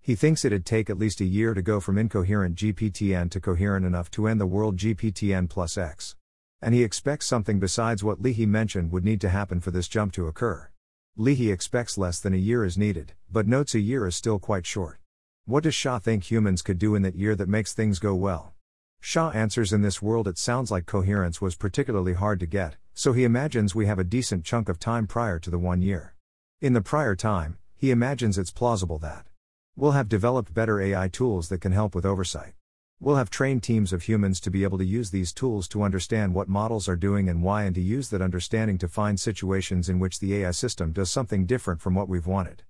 He 0.06 0.16
thinks 0.16 0.44
it'd 0.44 0.66
take 0.66 0.90
at 0.90 1.00
least 1.00 1.22
a 1.22 1.26
year 1.26 1.54
to 1.54 1.62
go 1.62 1.80
from 1.80 1.98
incoherent 1.98 2.56
GPTN 2.56 3.32
to 3.32 3.40
coherent 3.40 3.86
enough 3.86 4.12
to 4.12 4.28
end 4.28 4.42
the 4.42 4.46
world 4.46 4.76
GPTN 4.76 5.50
plus 5.50 5.78
X. 5.78 6.18
And 6.62 6.76
he 6.76 6.84
expects 6.84 7.26
something 7.26 7.58
besides 7.58 8.04
what 8.04 8.22
Leahy 8.22 8.46
mentioned 8.46 8.92
would 8.92 9.06
need 9.06 9.22
to 9.22 9.30
happen 9.30 9.62
for 9.62 9.72
this 9.72 9.88
jump 9.88 10.12
to 10.14 10.28
occur. 10.28 10.68
Leahy 11.16 11.52
expects 11.52 11.98
less 11.98 12.20
than 12.20 12.34
a 12.34 12.38
year 12.38 12.66
is 12.66 12.78
needed, 12.78 13.14
but 13.32 13.48
notes 13.48 13.76
a 13.76 13.80
year 13.80 14.06
is 14.06 14.14
still 14.14 14.40
quite 14.40 14.66
short. 14.66 15.00
What 15.46 15.64
does 15.64 15.74
Shah 15.74 16.00
think 16.00 16.30
humans 16.30 16.62
could 16.62 16.80
do 16.80 16.96
in 16.96 17.02
that 17.04 17.16
year 17.16 17.34
that 17.38 17.48
makes 17.48 17.74
things 17.74 18.00
go 18.00 18.14
well? 18.14 18.54
Shah 19.00 19.30
answers 19.30 19.72
In 19.72 19.84
this 19.84 20.02
world 20.02 20.28
it 20.28 20.38
sounds 20.38 20.70
like 20.70 20.86
coherence 20.86 21.40
was 21.40 21.56
particularly 21.56 22.12
hard 22.12 22.42
to 22.42 22.46
get, 22.46 22.76
so 22.94 23.14
he 23.14 23.24
imagines 23.24 23.74
we 23.74 23.86
have 23.86 24.00
a 24.00 24.04
decent 24.04 24.44
chunk 24.44 24.68
of 24.68 24.80
time 24.80 25.08
prior 25.08 25.40
to 25.40 25.50
the 25.50 25.60
one 25.60 25.82
year. 25.82 26.14
In 26.60 26.74
the 26.74 26.82
prior 26.82 27.16
time, 27.16 27.58
he 27.74 27.90
imagines 27.90 28.38
it's 28.38 28.52
plausible 28.52 29.00
that 29.00 29.28
we'll 29.76 29.92
have 29.92 30.08
developed 30.08 30.54
better 30.54 30.80
AI 30.80 31.08
tools 31.08 31.50
that 31.50 31.62
can 31.62 31.72
help 31.72 31.96
with 31.96 32.06
oversight. 32.06 32.54
We'll 33.00 33.16
have 33.16 33.32
trained 33.32 33.64
teams 33.64 33.92
of 33.92 34.04
humans 34.04 34.40
to 34.42 34.52
be 34.52 34.64
able 34.64 34.78
to 34.78 34.86
use 34.86 35.10
these 35.10 35.34
tools 35.34 35.68
to 35.70 35.82
understand 35.82 36.36
what 36.36 36.48
models 36.48 36.88
are 36.88 36.96
doing 36.96 37.28
and 37.28 37.42
why, 37.42 37.64
and 37.64 37.74
to 37.76 37.82
use 37.82 38.10
that 38.10 38.22
understanding 38.22 38.78
to 38.78 38.88
find 38.88 39.20
situations 39.20 39.90
in 39.90 39.98
which 39.98 40.20
the 40.20 40.36
AI 40.36 40.52
system 40.52 40.92
does 40.92 41.10
something 41.10 41.48
different 41.48 41.82
from 41.82 41.96
what 41.96 42.08
we've 42.08 42.28
wanted. 42.28 42.62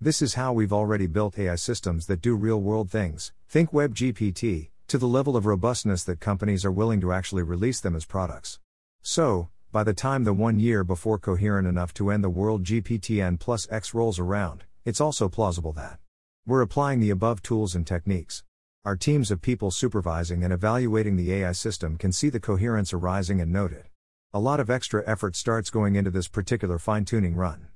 This 0.00 0.22
is 0.22 0.34
how 0.34 0.52
we've 0.52 0.72
already 0.72 1.08
built 1.08 1.36
AI 1.36 1.56
systems 1.56 2.06
that 2.06 2.22
do 2.22 2.36
real 2.36 2.60
world 2.60 2.90
things, 2.90 3.32
think 3.48 3.72
WebGPT, 3.72 4.70
to 4.86 4.98
the 4.98 5.08
level 5.08 5.36
of 5.36 5.46
robustness 5.46 6.04
that 6.04 6.20
companies 6.20 6.64
are 6.64 6.72
willing 6.72 7.00
to 7.00 7.12
actually 7.12 7.42
release 7.42 7.80
them 7.80 7.96
as 7.96 8.04
products. 8.04 8.60
So, 9.02 9.48
by 9.72 9.82
the 9.82 9.94
time 9.94 10.22
the 10.22 10.32
one 10.32 10.60
year 10.60 10.84
before 10.84 11.18
coherent 11.18 11.66
enough 11.66 11.92
to 11.94 12.10
end 12.10 12.22
the 12.22 12.30
world 12.30 12.62
GPTN 12.62 13.40
plus 13.40 13.66
X 13.70 13.94
rolls 13.94 14.20
around, 14.20 14.64
it's 14.84 15.00
also 15.00 15.28
plausible 15.28 15.72
that 15.72 15.98
we're 16.44 16.60
applying 16.60 16.98
the 16.98 17.10
above 17.10 17.40
tools 17.40 17.76
and 17.76 17.86
techniques. 17.86 18.42
Our 18.84 18.96
teams 18.96 19.30
of 19.30 19.40
people 19.40 19.70
supervising 19.70 20.42
and 20.42 20.52
evaluating 20.52 21.14
the 21.14 21.32
AI 21.34 21.52
system 21.52 21.96
can 21.96 22.10
see 22.10 22.30
the 22.30 22.40
coherence 22.40 22.92
arising 22.92 23.40
and 23.40 23.52
note 23.52 23.70
it. 23.70 23.86
A 24.34 24.40
lot 24.40 24.58
of 24.58 24.68
extra 24.68 25.04
effort 25.06 25.36
starts 25.36 25.70
going 25.70 25.94
into 25.94 26.10
this 26.10 26.26
particular 26.26 26.80
fine 26.80 27.04
tuning 27.04 27.36
run. 27.36 27.68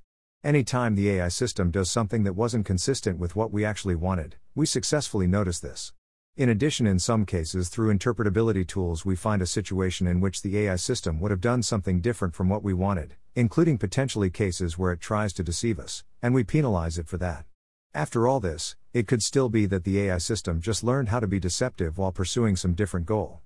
Anytime 0.43 0.97
the 0.97 1.09
AI 1.11 1.29
system 1.29 1.71
does 1.71 1.89
something 1.93 2.25
that 2.25 2.33
wasn't 2.33 2.67
consistent 2.67 3.21
with 3.21 3.37
what 3.37 3.53
we 3.53 3.65
actually 3.65 3.95
wanted, 3.95 4.35
we 4.57 4.67
successfully 4.67 5.29
notice 5.29 5.61
this. 5.61 5.93
In 6.37 6.49
addition, 6.49 6.89
in 6.89 6.99
some 6.99 7.25
cases, 7.25 7.69
through 7.69 7.97
interpretability 7.97 8.67
tools, 8.67 9.05
we 9.05 9.15
find 9.15 9.43
a 9.43 9.47
situation 9.47 10.09
in 10.09 10.21
which 10.21 10.43
the 10.43 10.59
AI 10.59 10.75
system 10.75 11.21
would 11.21 11.31
have 11.31 11.41
done 11.41 11.63
something 11.63 12.01
different 12.01 12.35
from 12.35 12.49
what 12.49 12.65
we 12.65 12.75
wanted, 12.75 13.15
including 13.37 13.79
potentially 13.79 14.29
cases 14.29 14.77
where 14.77 14.91
it 14.91 15.01
tries 15.01 15.33
to 15.35 15.45
deceive 15.45 15.79
us, 15.79 16.03
and 16.21 16.35
we 16.35 16.43
penalize 16.43 16.99
it 16.99 17.07
for 17.07 17.17
that. 17.19 17.45
After 17.97 18.29
all 18.29 18.41
this, 18.41 18.77
it 18.93 19.09
could 19.09 19.23
still 19.23 19.49
be 19.49 19.65
that 19.65 19.85
the 19.85 19.99
AI 20.01 20.19
system 20.19 20.61
just 20.61 20.85
learned 20.85 21.09
how 21.09 21.19
to 21.19 21.27
be 21.27 21.41
deceptive 21.41 21.97
while 21.97 22.13
pursuing 22.13 22.55
some 22.55 22.75
different 22.75 23.07
goal. 23.07 23.41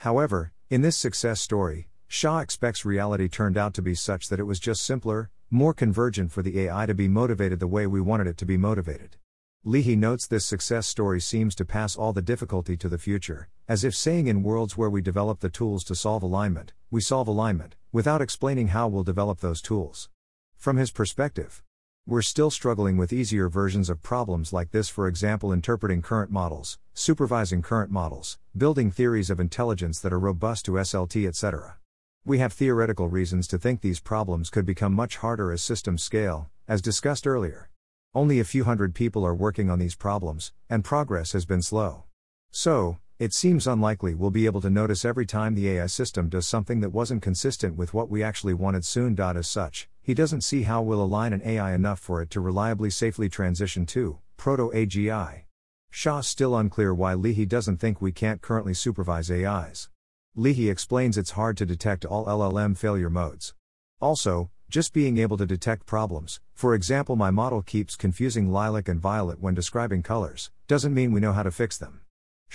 However, 0.00 0.52
in 0.68 0.82
this 0.82 0.98
success 0.98 1.40
story, 1.40 1.88
Shah 2.06 2.40
expects 2.40 2.84
reality 2.84 3.28
turned 3.28 3.56
out 3.56 3.72
to 3.72 3.80
be 3.80 3.94
such 3.94 4.28
that 4.28 4.38
it 4.38 4.42
was 4.42 4.60
just 4.60 4.84
simpler, 4.84 5.30
more 5.50 5.72
convergent 5.72 6.32
for 6.32 6.42
the 6.42 6.60
AI 6.60 6.84
to 6.84 6.92
be 6.92 7.08
motivated 7.08 7.60
the 7.60 7.66
way 7.66 7.86
we 7.86 7.98
wanted 7.98 8.26
it 8.26 8.36
to 8.36 8.44
be 8.44 8.58
motivated. 8.58 9.16
Leahy 9.64 9.96
notes 9.96 10.26
this 10.26 10.44
success 10.44 10.86
story 10.86 11.18
seems 11.18 11.54
to 11.54 11.64
pass 11.64 11.96
all 11.96 12.12
the 12.12 12.20
difficulty 12.20 12.76
to 12.76 12.90
the 12.90 12.98
future, 12.98 13.48
as 13.68 13.84
if 13.84 13.94
saying 13.94 14.26
in 14.26 14.42
worlds 14.42 14.76
where 14.76 14.90
we 14.90 15.00
develop 15.00 15.40
the 15.40 15.48
tools 15.48 15.82
to 15.82 15.94
solve 15.94 16.22
alignment, 16.22 16.74
we 16.90 17.00
solve 17.00 17.26
alignment, 17.26 17.74
without 17.90 18.20
explaining 18.20 18.68
how 18.68 18.86
we'll 18.86 19.02
develop 19.02 19.40
those 19.40 19.62
tools. 19.62 20.10
From 20.58 20.76
his 20.76 20.90
perspective, 20.90 21.62
we're 22.06 22.20
still 22.20 22.50
struggling 22.50 22.98
with 22.98 23.14
easier 23.14 23.48
versions 23.48 23.88
of 23.88 24.02
problems 24.02 24.52
like 24.52 24.72
this, 24.72 24.90
for 24.90 25.08
example, 25.08 25.52
interpreting 25.52 26.02
current 26.02 26.30
models, 26.30 26.78
supervising 26.92 27.62
current 27.62 27.90
models, 27.90 28.38
building 28.54 28.90
theories 28.90 29.30
of 29.30 29.40
intelligence 29.40 30.00
that 30.00 30.12
are 30.12 30.18
robust 30.18 30.66
to 30.66 30.72
SLT, 30.72 31.26
etc. 31.26 31.78
We 32.26 32.40
have 32.40 32.52
theoretical 32.52 33.08
reasons 33.08 33.46
to 33.48 33.58
think 33.58 33.80
these 33.80 34.00
problems 34.00 34.50
could 34.50 34.66
become 34.66 34.92
much 34.92 35.16
harder 35.16 35.50
as 35.50 35.62
systems 35.62 36.02
scale, 36.02 36.50
as 36.68 36.82
discussed 36.82 37.26
earlier. 37.26 37.70
Only 38.14 38.38
a 38.38 38.44
few 38.44 38.64
hundred 38.64 38.94
people 38.94 39.24
are 39.26 39.34
working 39.34 39.70
on 39.70 39.78
these 39.78 39.94
problems, 39.94 40.52
and 40.68 40.84
progress 40.84 41.32
has 41.32 41.46
been 41.46 41.62
slow. 41.62 42.04
So, 42.50 42.98
it 43.16 43.32
seems 43.32 43.68
unlikely 43.68 44.12
we'll 44.12 44.30
be 44.30 44.46
able 44.46 44.60
to 44.60 44.68
notice 44.68 45.04
every 45.04 45.24
time 45.24 45.54
the 45.54 45.68
AI 45.68 45.86
system 45.86 46.28
does 46.28 46.48
something 46.48 46.80
that 46.80 46.90
wasn't 46.90 47.22
consistent 47.22 47.76
with 47.76 47.94
what 47.94 48.10
we 48.10 48.24
actually 48.24 48.54
wanted 48.54 48.84
soon. 48.84 49.18
As 49.20 49.46
such, 49.46 49.88
he 50.02 50.14
doesn't 50.14 50.40
see 50.40 50.62
how 50.62 50.82
we'll 50.82 51.02
align 51.02 51.32
an 51.32 51.40
AI 51.44 51.74
enough 51.74 52.00
for 52.00 52.20
it 52.20 52.30
to 52.30 52.40
reliably 52.40 52.90
safely 52.90 53.28
transition 53.28 53.86
to 53.86 54.18
proto 54.36 54.72
AGI. 54.74 55.44
Shah's 55.90 56.26
still 56.26 56.56
unclear 56.56 56.92
why 56.92 57.14
Leahy 57.14 57.46
doesn't 57.46 57.76
think 57.76 58.02
we 58.02 58.10
can't 58.10 58.42
currently 58.42 58.74
supervise 58.74 59.30
AIs. 59.30 59.88
Leahy 60.34 60.68
explains 60.68 61.16
it's 61.16 61.30
hard 61.30 61.56
to 61.58 61.64
detect 61.64 62.04
all 62.04 62.26
LLM 62.26 62.76
failure 62.76 63.10
modes. 63.10 63.54
Also, 64.00 64.50
just 64.68 64.92
being 64.92 65.18
able 65.18 65.36
to 65.36 65.46
detect 65.46 65.86
problems, 65.86 66.40
for 66.52 66.74
example, 66.74 67.14
my 67.14 67.30
model 67.30 67.62
keeps 67.62 67.94
confusing 67.94 68.50
lilac 68.50 68.88
and 68.88 69.00
violet 69.00 69.40
when 69.40 69.54
describing 69.54 70.02
colors, 70.02 70.50
doesn't 70.66 70.92
mean 70.92 71.12
we 71.12 71.20
know 71.20 71.32
how 71.32 71.44
to 71.44 71.52
fix 71.52 71.78
them. 71.78 72.00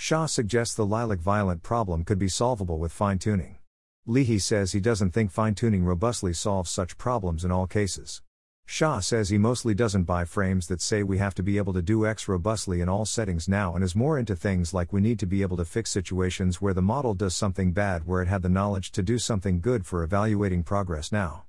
Shah 0.02 0.24
suggests 0.24 0.74
the 0.74 0.86
lilac 0.86 1.18
violet 1.18 1.62
problem 1.62 2.04
could 2.04 2.18
be 2.18 2.26
solvable 2.26 2.78
with 2.78 2.90
fine 2.90 3.18
tuning. 3.18 3.58
Leahy 4.06 4.38
says 4.38 4.72
he 4.72 4.80
doesn't 4.80 5.10
think 5.10 5.30
fine 5.30 5.54
tuning 5.54 5.84
robustly 5.84 6.32
solves 6.32 6.70
such 6.70 6.96
problems 6.96 7.44
in 7.44 7.50
all 7.50 7.66
cases. 7.66 8.22
Shah 8.64 9.00
says 9.00 9.28
he 9.28 9.36
mostly 9.36 9.74
doesn't 9.74 10.04
buy 10.04 10.24
frames 10.24 10.68
that 10.68 10.80
say 10.80 11.02
we 11.02 11.18
have 11.18 11.34
to 11.34 11.42
be 11.42 11.58
able 11.58 11.74
to 11.74 11.82
do 11.82 12.06
X 12.06 12.28
robustly 12.28 12.80
in 12.80 12.88
all 12.88 13.04
settings 13.04 13.46
now 13.46 13.74
and 13.74 13.84
is 13.84 13.94
more 13.94 14.18
into 14.18 14.34
things 14.34 14.72
like 14.72 14.90
we 14.90 15.02
need 15.02 15.18
to 15.18 15.26
be 15.26 15.42
able 15.42 15.58
to 15.58 15.66
fix 15.66 15.90
situations 15.90 16.62
where 16.62 16.72
the 16.72 16.80
model 16.80 17.12
does 17.12 17.36
something 17.36 17.72
bad 17.72 18.06
where 18.06 18.22
it 18.22 18.28
had 18.28 18.40
the 18.40 18.48
knowledge 18.48 18.92
to 18.92 19.02
do 19.02 19.18
something 19.18 19.60
good 19.60 19.84
for 19.84 20.02
evaluating 20.02 20.62
progress 20.62 21.12
now. 21.12 21.44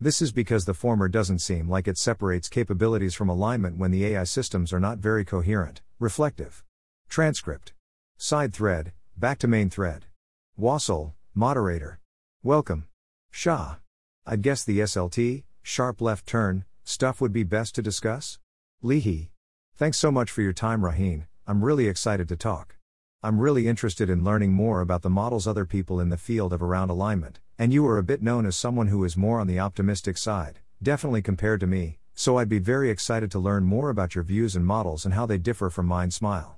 This 0.00 0.22
is 0.22 0.30
because 0.30 0.64
the 0.64 0.74
former 0.74 1.08
doesn't 1.08 1.40
seem 1.40 1.68
like 1.68 1.88
it 1.88 1.98
separates 1.98 2.48
capabilities 2.48 3.16
from 3.16 3.28
alignment 3.28 3.78
when 3.78 3.90
the 3.90 4.06
AI 4.06 4.22
systems 4.22 4.72
are 4.72 4.78
not 4.78 4.98
very 4.98 5.24
coherent, 5.24 5.82
reflective. 5.98 6.62
Transcript. 7.08 7.72
Side 8.18 8.54
thread, 8.54 8.92
back 9.14 9.38
to 9.40 9.46
main 9.46 9.68
thread. 9.68 10.06
Wasil, 10.58 11.12
moderator. 11.34 12.00
Welcome. 12.42 12.86
Shah. 13.30 13.76
I'd 14.24 14.40
guess 14.40 14.64
the 14.64 14.78
SLT, 14.78 15.44
sharp 15.62 16.00
left 16.00 16.26
turn, 16.26 16.64
stuff 16.82 17.20
would 17.20 17.32
be 17.34 17.42
best 17.42 17.74
to 17.74 17.82
discuss? 17.82 18.38
Leahy. 18.80 19.32
Thanks 19.74 19.98
so 19.98 20.10
much 20.10 20.30
for 20.30 20.40
your 20.40 20.54
time, 20.54 20.80
Rohin. 20.80 21.26
I'm 21.46 21.62
really 21.62 21.88
excited 21.88 22.26
to 22.30 22.36
talk. 22.36 22.76
I'm 23.22 23.38
really 23.38 23.68
interested 23.68 24.08
in 24.08 24.24
learning 24.24 24.54
more 24.54 24.80
about 24.80 25.02
the 25.02 25.10
models 25.10 25.46
other 25.46 25.66
people 25.66 26.00
in 26.00 26.08
the 26.08 26.16
field 26.16 26.54
of 26.54 26.62
around 26.62 26.88
alignment, 26.88 27.40
and 27.58 27.70
you 27.70 27.86
are 27.86 27.98
a 27.98 28.02
bit 28.02 28.22
known 28.22 28.46
as 28.46 28.56
someone 28.56 28.86
who 28.86 29.04
is 29.04 29.18
more 29.18 29.40
on 29.40 29.46
the 29.46 29.60
optimistic 29.60 30.16
side, 30.16 30.60
definitely 30.82 31.20
compared 31.20 31.60
to 31.60 31.66
me, 31.66 31.98
so 32.14 32.38
I'd 32.38 32.48
be 32.48 32.60
very 32.60 32.88
excited 32.88 33.30
to 33.32 33.38
learn 33.38 33.64
more 33.64 33.90
about 33.90 34.14
your 34.14 34.24
views 34.24 34.56
and 34.56 34.64
models 34.64 35.04
and 35.04 35.12
how 35.12 35.26
they 35.26 35.36
differ 35.36 35.68
from 35.68 35.84
mine. 35.84 36.10
Smile. 36.10 36.55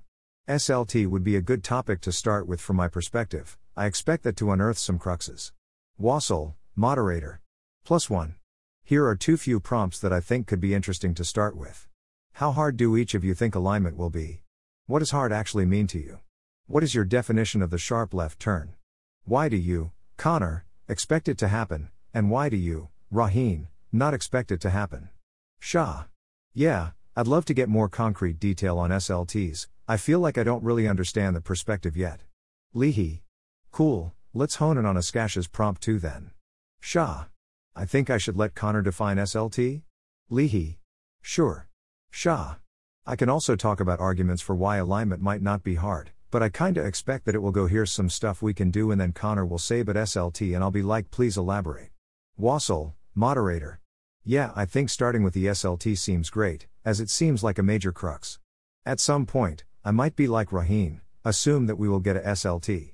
SLT 0.48 1.06
would 1.06 1.22
be 1.22 1.36
a 1.36 1.42
good 1.42 1.62
topic 1.62 2.00
to 2.00 2.10
start 2.10 2.48
with 2.48 2.58
from 2.58 2.76
my 2.76 2.88
perspective. 2.88 3.58
I 3.76 3.84
expect 3.84 4.22
that 4.22 4.34
to 4.36 4.50
unearth 4.50 4.78
some 4.78 4.98
cruxes. 4.98 5.52
Wasil, 6.00 6.54
moderator. 6.74 7.42
Plus 7.84 8.08
one. 8.08 8.36
Here 8.82 9.06
are 9.06 9.14
two 9.14 9.36
few 9.36 9.60
prompts 9.60 9.98
that 9.98 10.10
I 10.10 10.20
think 10.20 10.46
could 10.46 10.58
be 10.58 10.72
interesting 10.72 11.12
to 11.16 11.22
start 11.22 11.54
with. 11.54 11.86
How 12.32 12.52
hard 12.52 12.78
do 12.78 12.96
each 12.96 13.12
of 13.12 13.24
you 13.24 13.34
think 13.34 13.54
alignment 13.54 13.98
will 13.98 14.08
be? 14.08 14.40
What 14.86 15.00
does 15.00 15.10
hard 15.10 15.34
actually 15.34 15.66
mean 15.66 15.86
to 15.88 15.98
you? 15.98 16.20
What 16.66 16.82
is 16.82 16.94
your 16.94 17.04
definition 17.04 17.60
of 17.60 17.68
the 17.68 17.76
sharp 17.76 18.14
left 18.14 18.40
turn? 18.40 18.72
Why 19.26 19.50
do 19.50 19.56
you, 19.58 19.92
Connor, 20.16 20.64
expect 20.88 21.28
it 21.28 21.36
to 21.38 21.48
happen, 21.48 21.90
and 22.14 22.30
why 22.30 22.48
do 22.48 22.56
you, 22.56 22.88
Rohin, 23.12 23.66
not 23.92 24.14
expect 24.14 24.50
it 24.50 24.62
to 24.62 24.70
happen? 24.70 25.10
Shah. 25.60 26.04
Yeah, 26.54 26.92
I'd 27.18 27.26
love 27.26 27.44
to 27.46 27.52
get 27.52 27.68
more 27.68 27.88
concrete 27.88 28.38
detail 28.38 28.78
on 28.78 28.90
SLTs, 28.90 29.66
I 29.88 29.96
feel 29.96 30.20
like 30.20 30.38
I 30.38 30.44
don't 30.44 30.62
really 30.62 30.86
understand 30.86 31.34
the 31.34 31.40
perspective 31.40 31.96
yet. 31.96 32.20
Leahy. 32.74 33.24
Cool, 33.72 34.14
let's 34.32 34.54
hone 34.54 34.78
in 34.78 34.86
on 34.86 34.94
Akash's 34.94 35.48
prompt 35.48 35.82
too 35.82 35.98
then. 35.98 36.30
Shah. 36.78 37.24
I 37.74 37.86
think 37.86 38.08
I 38.08 38.18
should 38.18 38.36
let 38.36 38.54
Connor 38.54 38.82
define 38.82 39.16
SLT? 39.16 39.82
Leahy. 40.30 40.78
Sure. 41.20 41.66
Shah. 42.12 42.58
I 43.04 43.16
can 43.16 43.28
also 43.28 43.56
talk 43.56 43.80
about 43.80 43.98
arguments 43.98 44.40
for 44.40 44.54
why 44.54 44.76
alignment 44.76 45.20
might 45.20 45.42
not 45.42 45.64
be 45.64 45.74
hard, 45.74 46.12
but 46.30 46.40
I 46.40 46.50
kinda 46.50 46.84
expect 46.84 47.24
that 47.24 47.34
it 47.34 47.42
will 47.42 47.50
go 47.50 47.66
here's 47.66 47.90
some 47.90 48.10
stuff 48.10 48.42
we 48.42 48.54
can 48.54 48.70
do 48.70 48.92
and 48.92 49.00
then 49.00 49.10
Connor 49.10 49.44
will 49.44 49.58
say 49.58 49.82
but 49.82 49.96
SLT 49.96 50.54
and 50.54 50.62
I'll 50.62 50.70
be 50.70 50.82
like 50.82 51.10
please 51.10 51.36
elaborate. 51.36 51.90
Wasil, 52.40 52.92
moderator. 53.16 53.80
Yeah, 54.30 54.52
I 54.54 54.66
think 54.66 54.90
starting 54.90 55.22
with 55.22 55.32
the 55.32 55.46
SLT 55.46 55.96
seems 55.96 56.28
great, 56.28 56.66
as 56.84 57.00
it 57.00 57.08
seems 57.08 57.42
like 57.42 57.58
a 57.58 57.62
major 57.62 57.92
crux. 57.92 58.38
At 58.84 59.00
some 59.00 59.24
point, 59.24 59.64
I 59.86 59.90
might 59.90 60.16
be 60.16 60.26
like 60.26 60.50
Rohin, 60.50 61.00
assume 61.24 61.64
that 61.64 61.78
we 61.78 61.88
will 61.88 61.98
get 61.98 62.18
a 62.18 62.20
SLT. 62.20 62.92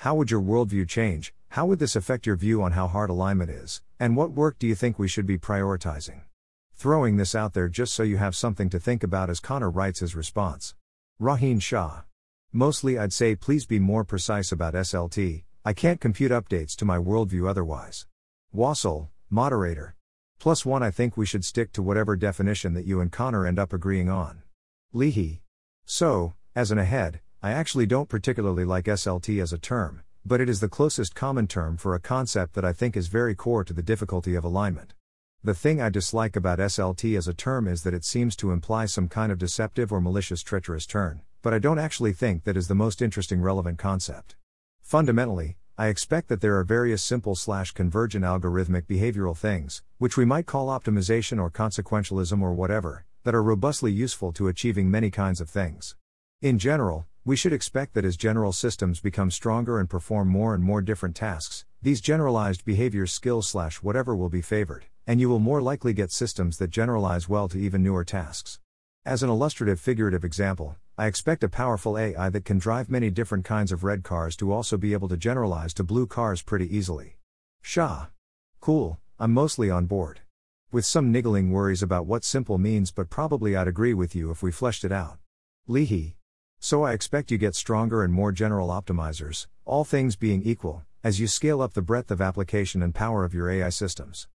How 0.00 0.14
would 0.14 0.30
your 0.30 0.42
worldview 0.42 0.86
change? 0.86 1.32
How 1.48 1.64
would 1.64 1.78
this 1.78 1.96
affect 1.96 2.26
your 2.26 2.36
view 2.36 2.62
on 2.62 2.72
how 2.72 2.86
hard 2.86 3.08
alignment 3.08 3.48
is? 3.48 3.80
And 3.98 4.14
what 4.14 4.32
work 4.32 4.58
do 4.58 4.66
you 4.66 4.74
think 4.74 4.98
we 4.98 5.08
should 5.08 5.24
be 5.24 5.38
prioritizing? 5.38 6.20
Throwing 6.74 7.16
this 7.16 7.34
out 7.34 7.54
there 7.54 7.70
just 7.70 7.94
so 7.94 8.02
you 8.02 8.18
have 8.18 8.36
something 8.36 8.68
to 8.68 8.78
think 8.78 9.02
about 9.02 9.30
as 9.30 9.40
Connor 9.40 9.70
writes 9.70 10.00
his 10.00 10.14
response. 10.14 10.74
Rohin 11.18 11.62
Shah. 11.62 12.02
Mostly 12.52 12.98
I'd 12.98 13.14
say 13.14 13.34
please 13.34 13.64
be 13.64 13.78
more 13.78 14.04
precise 14.04 14.52
about 14.52 14.74
SLT, 14.74 15.44
I 15.64 15.72
can't 15.72 15.98
compute 15.98 16.30
updates 16.30 16.76
to 16.76 16.84
my 16.84 16.98
worldview 16.98 17.48
otherwise. 17.48 18.06
Wasil, 18.54 19.08
moderator. 19.30 19.96
Plus 20.44 20.66
one 20.66 20.82
I 20.82 20.90
think 20.90 21.16
we 21.16 21.24
should 21.24 21.42
stick 21.42 21.72
to 21.72 21.80
whatever 21.80 22.16
definition 22.16 22.74
that 22.74 22.84
you 22.84 23.00
and 23.00 23.10
Connor 23.10 23.46
end 23.46 23.58
up 23.58 23.72
agreeing 23.72 24.10
on. 24.10 24.42
Leahy. 24.92 25.40
So, 25.86 26.34
as 26.54 26.70
an 26.70 26.76
ahead, 26.76 27.20
I 27.42 27.52
actually 27.52 27.86
don't 27.86 28.10
particularly 28.10 28.66
like 28.66 28.84
SLT 28.84 29.40
as 29.40 29.54
a 29.54 29.58
term, 29.58 30.02
but 30.22 30.42
it 30.42 30.50
is 30.50 30.60
the 30.60 30.68
closest 30.68 31.14
common 31.14 31.46
term 31.46 31.78
for 31.78 31.94
a 31.94 31.98
concept 31.98 32.52
that 32.56 32.64
I 32.66 32.74
think 32.74 32.94
is 32.94 33.06
very 33.06 33.34
core 33.34 33.64
to 33.64 33.72
the 33.72 33.82
difficulty 33.82 34.34
of 34.34 34.44
alignment. 34.44 34.92
The 35.42 35.54
thing 35.54 35.80
I 35.80 35.88
dislike 35.88 36.36
about 36.36 36.58
SLT 36.58 37.16
as 37.16 37.26
a 37.26 37.32
term 37.32 37.66
is 37.66 37.82
that 37.84 37.94
it 37.94 38.04
seems 38.04 38.36
to 38.36 38.52
imply 38.52 38.84
some 38.84 39.08
kind 39.08 39.32
of 39.32 39.38
deceptive 39.38 39.90
or 39.90 40.00
malicious 40.02 40.42
treacherous 40.42 40.84
turn, 40.84 41.22
but 41.40 41.54
I 41.54 41.58
don't 41.58 41.78
actually 41.78 42.12
think 42.12 42.44
that 42.44 42.58
is 42.58 42.68
the 42.68 42.74
most 42.74 43.00
interesting 43.00 43.40
relevant 43.40 43.78
concept. 43.78 44.36
Fundamentally, 44.82 45.56
I 45.76 45.88
expect 45.88 46.28
that 46.28 46.40
there 46.40 46.56
are 46.56 46.62
various 46.62 47.02
simple 47.02 47.34
slash 47.34 47.72
convergent 47.72 48.24
algorithmic 48.24 48.86
behavioral 48.86 49.36
things, 49.36 49.82
which 49.98 50.16
we 50.16 50.24
might 50.24 50.46
call 50.46 50.68
optimization 50.68 51.40
or 51.40 51.50
consequentialism 51.50 52.40
or 52.40 52.54
whatever, 52.54 53.06
that 53.24 53.34
are 53.34 53.42
robustly 53.42 53.90
useful 53.90 54.32
to 54.34 54.46
achieving 54.46 54.88
many 54.88 55.10
kinds 55.10 55.40
of 55.40 55.50
things. 55.50 55.96
In 56.40 56.60
general, 56.60 57.06
we 57.24 57.34
should 57.34 57.52
expect 57.52 57.94
that 57.94 58.04
as 58.04 58.16
general 58.16 58.52
systems 58.52 59.00
become 59.00 59.32
stronger 59.32 59.80
and 59.80 59.90
perform 59.90 60.28
more 60.28 60.54
and 60.54 60.62
more 60.62 60.80
different 60.80 61.16
tasks, 61.16 61.64
these 61.82 62.00
generalized 62.00 62.64
behaviors 62.64 63.12
skills 63.12 63.48
slash 63.48 63.82
whatever 63.82 64.14
will 64.14 64.28
be 64.28 64.42
favored, 64.42 64.84
and 65.08 65.20
you 65.20 65.28
will 65.28 65.40
more 65.40 65.60
likely 65.60 65.92
get 65.92 66.12
systems 66.12 66.58
that 66.58 66.70
generalize 66.70 67.28
well 67.28 67.48
to 67.48 67.58
even 67.58 67.82
newer 67.82 68.04
tasks. 68.04 68.60
As 69.04 69.24
an 69.24 69.28
illustrative 69.28 69.80
figurative 69.80 70.24
example, 70.24 70.76
I 70.96 71.06
expect 71.06 71.42
a 71.42 71.48
powerful 71.48 71.98
AI 71.98 72.30
that 72.30 72.44
can 72.44 72.58
drive 72.58 72.88
many 72.88 73.10
different 73.10 73.44
kinds 73.44 73.72
of 73.72 73.82
red 73.82 74.04
cars 74.04 74.36
to 74.36 74.52
also 74.52 74.76
be 74.76 74.92
able 74.92 75.08
to 75.08 75.16
generalize 75.16 75.74
to 75.74 75.82
blue 75.82 76.06
cars 76.06 76.40
pretty 76.40 76.72
easily. 76.76 77.16
Shah. 77.62 78.06
Cool, 78.60 79.00
I'm 79.18 79.34
mostly 79.34 79.70
on 79.70 79.86
board. 79.86 80.20
With 80.70 80.84
some 80.84 81.10
niggling 81.10 81.50
worries 81.50 81.82
about 81.82 82.06
what 82.06 82.22
simple 82.22 82.58
means, 82.58 82.92
but 82.92 83.10
probably 83.10 83.56
I'd 83.56 83.66
agree 83.66 83.92
with 83.92 84.14
you 84.14 84.30
if 84.30 84.40
we 84.40 84.52
fleshed 84.52 84.84
it 84.84 84.92
out. 84.92 85.18
Leahy. 85.66 86.14
So 86.60 86.84
I 86.84 86.92
expect 86.92 87.32
you 87.32 87.38
get 87.38 87.56
stronger 87.56 88.04
and 88.04 88.14
more 88.14 88.30
general 88.30 88.68
optimizers, 88.68 89.48
all 89.64 89.82
things 89.82 90.14
being 90.14 90.44
equal, 90.44 90.84
as 91.02 91.18
you 91.18 91.26
scale 91.26 91.60
up 91.60 91.74
the 91.74 91.82
breadth 91.82 92.12
of 92.12 92.20
application 92.20 92.84
and 92.84 92.94
power 92.94 93.24
of 93.24 93.34
your 93.34 93.50
AI 93.50 93.70
systems. 93.70 94.28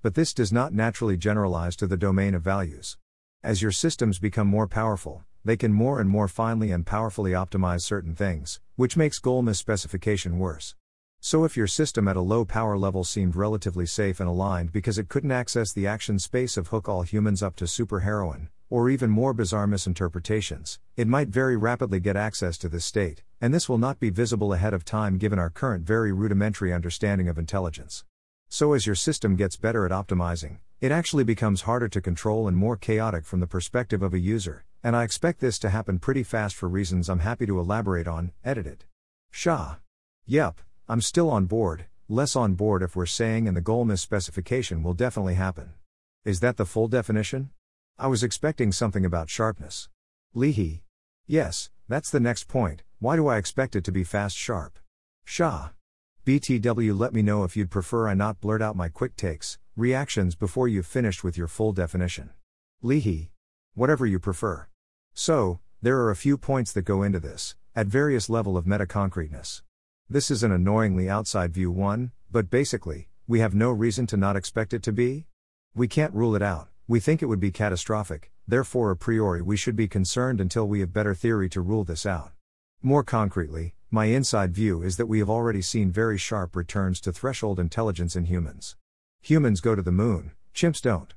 But 0.00 0.14
this 0.14 0.32
does 0.32 0.50
not 0.50 0.72
naturally 0.72 1.18
generalize 1.18 1.76
to 1.76 1.86
the 1.86 1.98
domain 1.98 2.34
of 2.34 2.40
values. 2.40 2.96
As 3.42 3.60
your 3.60 3.70
systems 3.70 4.18
become 4.18 4.46
more 4.46 4.66
powerful, 4.66 5.24
they 5.46 5.56
can 5.56 5.72
more 5.72 6.00
and 6.00 6.10
more 6.10 6.26
finely 6.26 6.72
and 6.72 6.84
powerfully 6.84 7.30
optimize 7.30 7.82
certain 7.82 8.16
things, 8.16 8.60
which 8.74 8.96
makes 8.96 9.20
goal 9.20 9.44
misspecification 9.44 10.38
worse. 10.38 10.74
So, 11.20 11.44
if 11.44 11.56
your 11.56 11.68
system 11.68 12.08
at 12.08 12.16
a 12.16 12.20
low 12.20 12.44
power 12.44 12.76
level 12.76 13.04
seemed 13.04 13.36
relatively 13.36 13.86
safe 13.86 14.18
and 14.18 14.28
aligned 14.28 14.72
because 14.72 14.98
it 14.98 15.08
couldn't 15.08 15.30
access 15.30 15.72
the 15.72 15.86
action 15.86 16.18
space 16.18 16.56
of 16.56 16.68
hook 16.68 16.88
all 16.88 17.02
humans 17.02 17.44
up 17.44 17.54
to 17.56 17.64
superheroin, 17.64 18.48
or 18.68 18.90
even 18.90 19.08
more 19.08 19.32
bizarre 19.32 19.68
misinterpretations, 19.68 20.80
it 20.96 21.06
might 21.06 21.28
very 21.28 21.56
rapidly 21.56 22.00
get 22.00 22.16
access 22.16 22.58
to 22.58 22.68
this 22.68 22.84
state, 22.84 23.22
and 23.40 23.54
this 23.54 23.68
will 23.68 23.78
not 23.78 24.00
be 24.00 24.10
visible 24.10 24.52
ahead 24.52 24.74
of 24.74 24.84
time 24.84 25.16
given 25.16 25.38
our 25.38 25.50
current 25.50 25.84
very 25.84 26.12
rudimentary 26.12 26.72
understanding 26.72 27.28
of 27.28 27.38
intelligence. 27.38 28.04
So, 28.48 28.72
as 28.72 28.84
your 28.84 28.96
system 28.96 29.36
gets 29.36 29.56
better 29.56 29.86
at 29.86 29.92
optimizing, 29.92 30.58
it 30.80 30.92
actually 30.92 31.24
becomes 31.24 31.62
harder 31.62 31.88
to 31.88 32.00
control 32.02 32.46
and 32.46 32.56
more 32.56 32.76
chaotic 32.76 33.24
from 33.24 33.40
the 33.40 33.46
perspective 33.46 34.02
of 34.02 34.12
a 34.12 34.18
user, 34.18 34.64
and 34.82 34.94
I 34.94 35.04
expect 35.04 35.40
this 35.40 35.58
to 35.60 35.70
happen 35.70 35.98
pretty 35.98 36.22
fast 36.22 36.54
for 36.54 36.68
reasons 36.68 37.08
I'm 37.08 37.20
happy 37.20 37.46
to 37.46 37.58
elaborate 37.58 38.06
on. 38.06 38.32
Edited. 38.44 38.84
Shah. 39.30 39.76
Yep, 40.26 40.60
I'm 40.88 41.00
still 41.00 41.30
on 41.30 41.46
board, 41.46 41.86
less 42.08 42.36
on 42.36 42.54
board 42.54 42.82
if 42.82 42.94
we're 42.94 43.06
saying 43.06 43.48
and 43.48 43.56
the 43.56 43.62
goal 43.62 43.86
misspecification 43.86 44.82
will 44.82 44.92
definitely 44.92 45.34
happen. 45.34 45.72
Is 46.24 46.40
that 46.40 46.58
the 46.58 46.66
full 46.66 46.88
definition? 46.88 47.50
I 47.98 48.08
was 48.08 48.22
expecting 48.22 48.70
something 48.70 49.04
about 49.04 49.30
sharpness. 49.30 49.88
Leahy. 50.34 50.82
Yes, 51.26 51.70
that's 51.88 52.10
the 52.10 52.20
next 52.20 52.48
point. 52.48 52.82
Why 52.98 53.16
do 53.16 53.28
I 53.28 53.38
expect 53.38 53.76
it 53.76 53.84
to 53.84 53.92
be 53.92 54.04
fast 54.04 54.36
sharp? 54.36 54.78
Shah. 55.24 55.70
BTW 56.26 56.98
let 56.98 57.14
me 57.14 57.22
know 57.22 57.44
if 57.44 57.56
you'd 57.56 57.70
prefer 57.70 58.08
I 58.08 58.14
not 58.14 58.40
blurt 58.40 58.60
out 58.60 58.76
my 58.76 58.88
quick 58.88 59.16
takes, 59.16 59.58
reactions 59.76 60.34
before 60.34 60.66
you've 60.66 60.86
finished 60.86 61.22
with 61.22 61.36
your 61.36 61.48
full 61.48 61.70
definition. 61.70 62.30
Leahy. 62.80 63.30
Whatever 63.74 64.06
you 64.06 64.18
prefer. 64.18 64.68
So, 65.12 65.60
there 65.82 65.98
are 65.98 66.10
a 66.10 66.16
few 66.16 66.38
points 66.38 66.72
that 66.72 66.82
go 66.82 67.02
into 67.02 67.20
this, 67.20 67.56
at 67.74 67.86
various 67.86 68.30
level 68.30 68.56
of 68.56 68.66
meta-concreteness. 68.66 69.62
This 70.08 70.30
is 70.30 70.42
an 70.42 70.50
annoyingly 70.50 71.10
outside 71.10 71.52
view 71.52 71.70
one, 71.70 72.12
but 72.30 72.48
basically, 72.48 73.08
we 73.28 73.40
have 73.40 73.54
no 73.54 73.70
reason 73.70 74.06
to 74.06 74.16
not 74.16 74.34
expect 74.34 74.72
it 74.72 74.82
to 74.84 74.92
be? 74.92 75.26
We 75.74 75.88
can't 75.88 76.14
rule 76.14 76.34
it 76.34 76.42
out, 76.42 76.68
we 76.88 76.98
think 76.98 77.20
it 77.20 77.26
would 77.26 77.40
be 77.40 77.50
catastrophic, 77.50 78.30
therefore 78.48 78.90
a 78.90 78.96
priori 78.96 79.42
we 79.42 79.58
should 79.58 79.76
be 79.76 79.88
concerned 79.88 80.40
until 80.40 80.66
we 80.66 80.80
have 80.80 80.94
better 80.94 81.14
theory 81.14 81.50
to 81.50 81.60
rule 81.60 81.84
this 81.84 82.06
out. 82.06 82.30
More 82.80 83.04
concretely, 83.04 83.74
my 83.90 84.06
inside 84.06 84.54
view 84.54 84.82
is 84.82 84.96
that 84.96 85.06
we 85.06 85.18
have 85.18 85.28
already 85.28 85.60
seen 85.60 85.90
very 85.90 86.16
sharp 86.16 86.56
returns 86.56 86.98
to 87.02 87.12
threshold 87.12 87.60
intelligence 87.60 88.16
in 88.16 88.24
humans. 88.24 88.74
Humans 89.26 89.60
go 89.60 89.74
to 89.74 89.82
the 89.82 89.90
moon, 89.90 90.30
chimps 90.54 90.80
don't. 90.80 91.12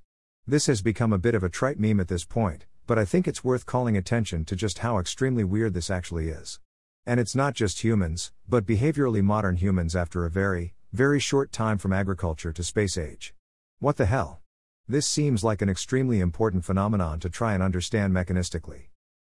This 0.48 0.66
has 0.66 0.82
become 0.82 1.14
a 1.14 1.20
bit 1.20 1.36
of 1.36 1.44
a 1.44 1.50
trite 1.50 1.80
meme 1.80 2.00
at 2.00 2.08
this 2.08 2.26
point, 2.26 2.66
but 2.88 2.98
I 2.98 3.06
think 3.06 3.28
it's 3.28 3.44
worth 3.44 3.68
calling 3.68 3.96
attention 3.96 4.46
to 4.46 4.56
just 4.56 4.80
how 4.80 4.98
extremely 4.98 5.44
weird 5.44 5.76
this 5.76 5.92
actually 5.92 6.30
is. 6.30 6.60
And 7.06 7.20
it's 7.20 7.36
not 7.36 7.54
just 7.54 7.84
humans, 7.84 8.32
but 8.48 8.66
behaviorally 8.66 9.22
modern 9.22 9.58
humans 9.58 9.96
after 9.96 10.26
a 10.26 10.32
very, 10.32 10.74
very 10.92 11.20
short 11.20 11.52
time 11.52 11.78
from 11.78 11.94
agriculture 11.94 12.52
to 12.52 12.64
space 12.64 12.98
age. 12.98 13.36
What 13.78 13.98
the 13.98 14.08
hell? 14.08 14.42
This 14.88 15.06
seems 15.06 15.44
like 15.44 15.62
an 15.62 15.70
extremely 15.70 16.20
important 16.20 16.66
phenomenon 16.66 17.20
to 17.20 17.30
try 17.30 17.54
and 17.54 17.62
understand 17.62 18.12
mechanistically. 18.12 18.86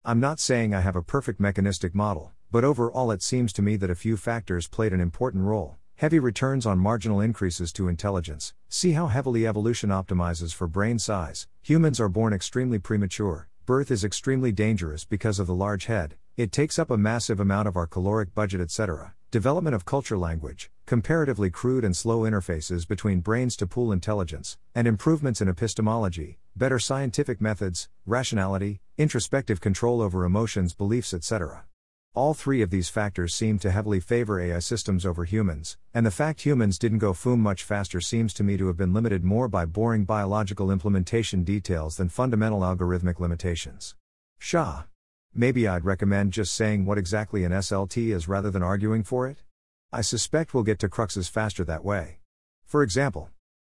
I'm 0.06 0.20
not 0.20 0.40
saying 0.40 0.72
I 0.72 0.80
have 0.80 0.96
a 0.96 1.02
perfect 1.02 1.38
mechanistic 1.38 1.94
model, 1.94 2.32
but 2.50 2.64
overall 2.64 3.10
it 3.10 3.22
seems 3.22 3.52
to 3.52 3.62
me 3.62 3.76
that 3.76 3.90
a 3.90 3.94
few 3.94 4.16
factors 4.16 4.68
played 4.68 4.94
an 4.94 5.02
important 5.02 5.44
role. 5.44 5.76
Heavy 6.00 6.18
returns 6.18 6.64
on 6.64 6.78
marginal 6.78 7.20
increases 7.20 7.74
to 7.74 7.86
intelligence. 7.86 8.54
See 8.70 8.92
how 8.92 9.08
heavily 9.08 9.46
evolution 9.46 9.90
optimizes 9.90 10.54
for 10.54 10.66
brain 10.66 10.98
size. 10.98 11.46
Humans 11.60 12.00
are 12.00 12.08
born 12.08 12.32
extremely 12.32 12.78
premature. 12.78 13.50
Birth 13.66 13.90
is 13.90 14.02
extremely 14.02 14.50
dangerous 14.50 15.04
because 15.04 15.38
of 15.38 15.46
the 15.46 15.54
large 15.54 15.84
head, 15.84 16.16
it 16.38 16.52
takes 16.52 16.78
up 16.78 16.90
a 16.90 16.96
massive 16.96 17.38
amount 17.38 17.68
of 17.68 17.76
our 17.76 17.86
caloric 17.86 18.34
budget, 18.34 18.62
etc. 18.62 19.14
Development 19.30 19.74
of 19.74 19.84
culture 19.84 20.16
language, 20.16 20.70
comparatively 20.86 21.50
crude 21.50 21.84
and 21.84 21.94
slow 21.94 22.20
interfaces 22.20 22.88
between 22.88 23.20
brains 23.20 23.54
to 23.56 23.66
pool 23.66 23.92
intelligence, 23.92 24.56
and 24.74 24.88
improvements 24.88 25.42
in 25.42 25.48
epistemology, 25.48 26.38
better 26.56 26.78
scientific 26.78 27.42
methods, 27.42 27.90
rationality, 28.06 28.80
introspective 28.96 29.60
control 29.60 30.00
over 30.00 30.24
emotions, 30.24 30.72
beliefs, 30.72 31.12
etc. 31.12 31.64
All 32.12 32.34
three 32.34 32.60
of 32.60 32.70
these 32.70 32.88
factors 32.88 33.36
seem 33.36 33.60
to 33.60 33.70
heavily 33.70 34.00
favor 34.00 34.40
AI 34.40 34.58
systems 34.58 35.06
over 35.06 35.24
humans, 35.24 35.78
and 35.94 36.04
the 36.04 36.10
fact 36.10 36.40
humans 36.40 36.76
didn't 36.76 36.98
go 36.98 37.12
foom 37.12 37.38
much 37.38 37.62
faster 37.62 38.00
seems 38.00 38.34
to 38.34 38.42
me 38.42 38.56
to 38.56 38.66
have 38.66 38.76
been 38.76 38.92
limited 38.92 39.22
more 39.22 39.46
by 39.46 39.64
boring 39.64 40.04
biological 40.04 40.72
implementation 40.72 41.44
details 41.44 41.96
than 41.96 42.08
fundamental 42.08 42.62
algorithmic 42.62 43.20
limitations. 43.20 43.94
Shah. 44.40 44.84
Maybe 45.32 45.68
I'd 45.68 45.84
recommend 45.84 46.32
just 46.32 46.52
saying 46.52 46.84
what 46.84 46.98
exactly 46.98 47.44
an 47.44 47.52
SLT 47.52 48.12
is 48.12 48.26
rather 48.26 48.50
than 48.50 48.64
arguing 48.64 49.04
for 49.04 49.28
it? 49.28 49.44
I 49.92 50.00
suspect 50.00 50.52
we'll 50.52 50.64
get 50.64 50.80
to 50.80 50.88
cruxes 50.88 51.30
faster 51.30 51.62
that 51.66 51.84
way. 51.84 52.18
For 52.64 52.82
example, 52.82 53.30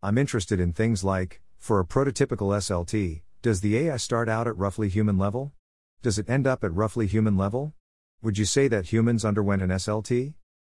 I'm 0.03 0.17
interested 0.17 0.59
in 0.59 0.73
things 0.73 1.05
like, 1.05 1.43
for 1.59 1.81
a 1.81 1.85
prototypical 1.85 2.57
SLT, 2.57 3.21
does 3.43 3.61
the 3.61 3.77
AI 3.77 3.99
start 3.99 4.31
out 4.31 4.47
at 4.47 4.57
roughly 4.57 4.89
human 4.89 5.19
level? 5.19 5.53
Does 6.01 6.19
it 6.19 6.31
end 6.31 6.47
up 6.47 6.65
at 6.65 6.73
roughly 6.73 7.07
human 7.07 7.37
level? 7.37 7.75
Would 8.23 8.39
you 8.39 8.45
say 8.45 8.69
that 8.69 8.93
humans 8.93 9.25
underwent 9.25 9.63
an 9.63 9.71
SLT? 9.71 10.35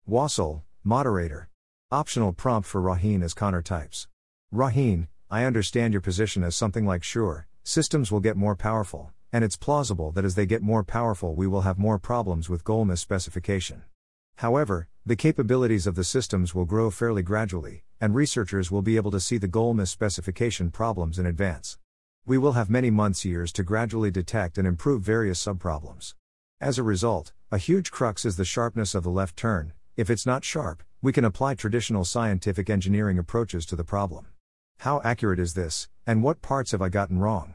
Wasil, 0.09 0.63
moderator. 0.83 1.47
Optional 1.91 2.33
prompt 2.33 2.67
for 2.67 2.81
Rohin 2.81 3.21
as 3.21 3.35
Connor 3.35 3.61
types. 3.61 4.07
Rohin, 4.51 5.09
I 5.29 5.43
understand 5.43 5.93
your 5.93 6.01
position 6.01 6.43
as 6.43 6.55
something 6.55 6.87
like 6.87 7.03
sure, 7.03 7.45
systems 7.61 8.11
will 8.11 8.19
get 8.19 8.35
more 8.35 8.55
powerful, 8.55 9.11
and 9.31 9.43
it's 9.43 9.57
plausible 9.57 10.11
that 10.13 10.25
as 10.25 10.33
they 10.33 10.47
get 10.47 10.63
more 10.63 10.83
powerful, 10.83 11.35
we 11.35 11.45
will 11.45 11.61
have 11.61 11.77
more 11.77 11.99
problems 11.99 12.49
with 12.49 12.63
goal 12.63 12.83
misspecification. 12.83 13.83
However, 14.37 14.87
the 15.05 15.15
capabilities 15.15 15.85
of 15.85 15.93
the 15.93 16.03
systems 16.03 16.55
will 16.55 16.65
grow 16.65 16.89
fairly 16.89 17.21
gradually, 17.21 17.83
and 18.01 18.15
researchers 18.15 18.71
will 18.71 18.81
be 18.81 18.95
able 18.95 19.11
to 19.11 19.19
see 19.19 19.37
the 19.37 19.47
goal 19.47 19.75
misspecification 19.75 20.73
problems 20.73 21.19
in 21.19 21.27
advance. 21.27 21.77
We 22.25 22.39
will 22.39 22.53
have 22.53 22.71
many 22.71 22.89
months 22.89 23.23
years 23.23 23.53
to 23.53 23.61
gradually 23.61 24.09
detect 24.09 24.57
and 24.57 24.67
improve 24.67 25.03
various 25.03 25.45
subproblems. 25.45 26.15
As 26.65 26.79
a 26.79 26.83
result, 26.83 27.31
a 27.51 27.59
huge 27.59 27.91
crux 27.91 28.25
is 28.25 28.37
the 28.37 28.43
sharpness 28.43 28.95
of 28.95 29.03
the 29.03 29.11
left 29.11 29.37
turn. 29.37 29.73
If 29.95 30.09
it's 30.09 30.25
not 30.25 30.43
sharp, 30.43 30.81
we 30.99 31.13
can 31.13 31.23
apply 31.23 31.53
traditional 31.53 32.03
scientific 32.03 32.71
engineering 32.71 33.19
approaches 33.19 33.67
to 33.67 33.75
the 33.75 33.83
problem. 33.83 34.25
How 34.79 34.99
accurate 35.03 35.37
is 35.37 35.53
this, 35.53 35.89
and 36.07 36.23
what 36.23 36.41
parts 36.41 36.71
have 36.71 36.81
I 36.81 36.89
gotten 36.89 37.19
wrong? 37.19 37.53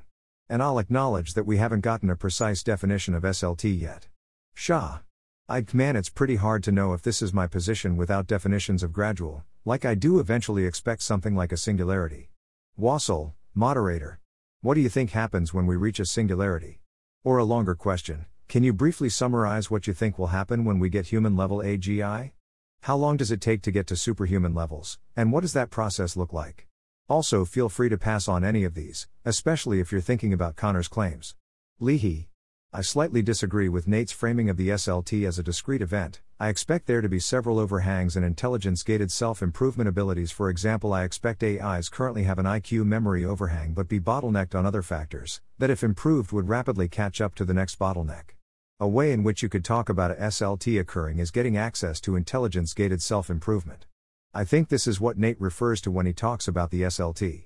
and 0.49 0.63
I'll 0.63 0.79
acknowledge 0.79 1.35
that 1.35 1.45
we 1.45 1.57
haven't 1.57 1.81
gotten 1.81 2.09
a 2.09 2.15
precise 2.15 2.63
definition 2.63 3.13
of 3.15 3.25
SLT 3.25 3.81
yet. 3.81 4.07
Shah. 4.55 5.01
I'd 5.49 5.75
man 5.75 5.97
it's 5.97 6.09
pretty 6.09 6.37
hard 6.37 6.63
to 6.63 6.73
know 6.73 6.93
if 6.93 7.03
this 7.03 7.21
is 7.21 7.35
my 7.35 7.49
position 7.49 7.97
without 7.97 8.29
definitions 8.29 8.85
of 8.85 8.93
gradual, 8.93 9.43
like 9.65 9.85
I 9.85 9.97
do 9.97 10.21
eventually 10.21 10.67
expect 10.67 11.03
something 11.03 11.35
like 11.35 11.51
a 11.51 11.57
singularity. 11.57 12.31
Wasil, 12.79 13.33
moderator. 13.55 14.21
What 14.61 14.75
do 14.75 14.81
you 14.81 14.89
think 14.89 15.11
happens 15.11 15.53
when 15.53 15.67
we 15.67 15.75
reach 15.75 15.99
a 15.99 16.07
singularity? 16.07 16.79
Or 17.25 17.39
a 17.39 17.45
longer 17.45 17.75
question, 17.75 18.27
can 18.51 18.65
you 18.65 18.73
briefly 18.73 19.09
summarize 19.09 19.71
what 19.71 19.87
you 19.87 19.95
think 19.95 20.19
will 20.19 20.27
happen 20.27 20.65
when 20.65 20.81
we 20.81 20.89
get 20.89 21.07
human 21.07 21.37
level 21.37 21.59
AGI? 21.59 22.33
How 22.81 22.97
long 22.97 23.17
does 23.17 23.31
it 23.31 23.41
take 23.41 23.63
to 23.63 23.71
get 23.71 23.87
to 23.87 23.95
superhuman 23.95 24.57
levels, 24.57 24.99
and 25.15 25.31
what 25.31 25.43
does 25.43 25.53
that 25.53 25.71
process 25.71 26.17
look 26.17 26.33
like? 26.33 26.67
Also, 27.09 27.45
feel 27.45 27.69
free 27.69 27.89
to 27.89 27.97
pass 27.97 28.27
on 28.27 28.43
any 28.43 28.65
of 28.65 28.75
these, 28.75 29.07
especially 29.25 29.79
if 29.79 29.93
you're 29.93 30.01
thinking 30.01 30.33
about 30.33 30.57
Connor's 30.57 30.89
claims. 30.89 31.37
Leahy. 31.79 32.29
I 32.73 32.81
slightly 32.81 33.23
disagree 33.23 33.69
with 33.69 33.87
Nate's 33.87 34.11
framing 34.11 34.51
of 34.51 34.57
the 34.57 34.71
SLT 34.71 35.29
as 35.29 35.39
a 35.39 35.45
discrete 35.45 35.81
event. 35.81 36.21
I 36.41 36.49
expect 36.49 36.89
there 36.89 37.03
to 37.03 37.09
be 37.09 37.21
several 37.21 37.61
overhangs 37.61 38.17
and 38.17 38.25
intelligence 38.25 38.83
gated 38.83 39.13
self 39.13 39.43
improvement 39.43 39.89
abilities. 39.89 40.33
For 40.33 40.51
example, 40.51 40.93
I 40.93 41.05
expect 41.05 41.45
AIs 41.45 41.89
currently 41.89 42.25
have 42.25 42.41
an 42.41 42.47
IQ 42.47 42.85
memory 42.85 43.25
overhang 43.25 43.75
but 43.75 43.89
be 43.89 44.01
bottlenecked 44.01 44.57
on 44.57 44.67
other 44.67 44.83
factors, 44.83 45.41
that 45.61 45.71
if 45.71 45.85
improved 45.85 46.33
would 46.33 46.49
rapidly 46.49 46.89
catch 46.89 47.21
up 47.21 47.37
to 47.37 47.45
the 47.45 47.55
next 47.55 47.79
bottleneck. 47.79 48.35
A 48.83 48.89
way 48.89 49.13
in 49.13 49.23
which 49.23 49.43
you 49.43 49.51
could 49.51 49.63
talk 49.63 49.91
about 49.91 50.11
a 50.11 50.15
SLT 50.15 50.81
occurring 50.81 51.19
is 51.19 51.31
getting 51.31 51.55
access 51.55 52.01
to 52.01 52.17
intelligence 52.17 52.73
gated 52.73 53.03
self 53.03 53.29
improvement. 53.29 53.85
I 54.33 54.45
think 54.45 54.71
this 54.71 54.87
is 54.87 54.99
what 54.99 55.19
Nate 55.19 55.39
refers 55.39 55.83
to 55.83 55.91
when 55.91 56.07
he 56.07 56.15
talks 56.15 56.49
about 56.49 56.71
the 56.71 56.81
SLT. 56.81 57.45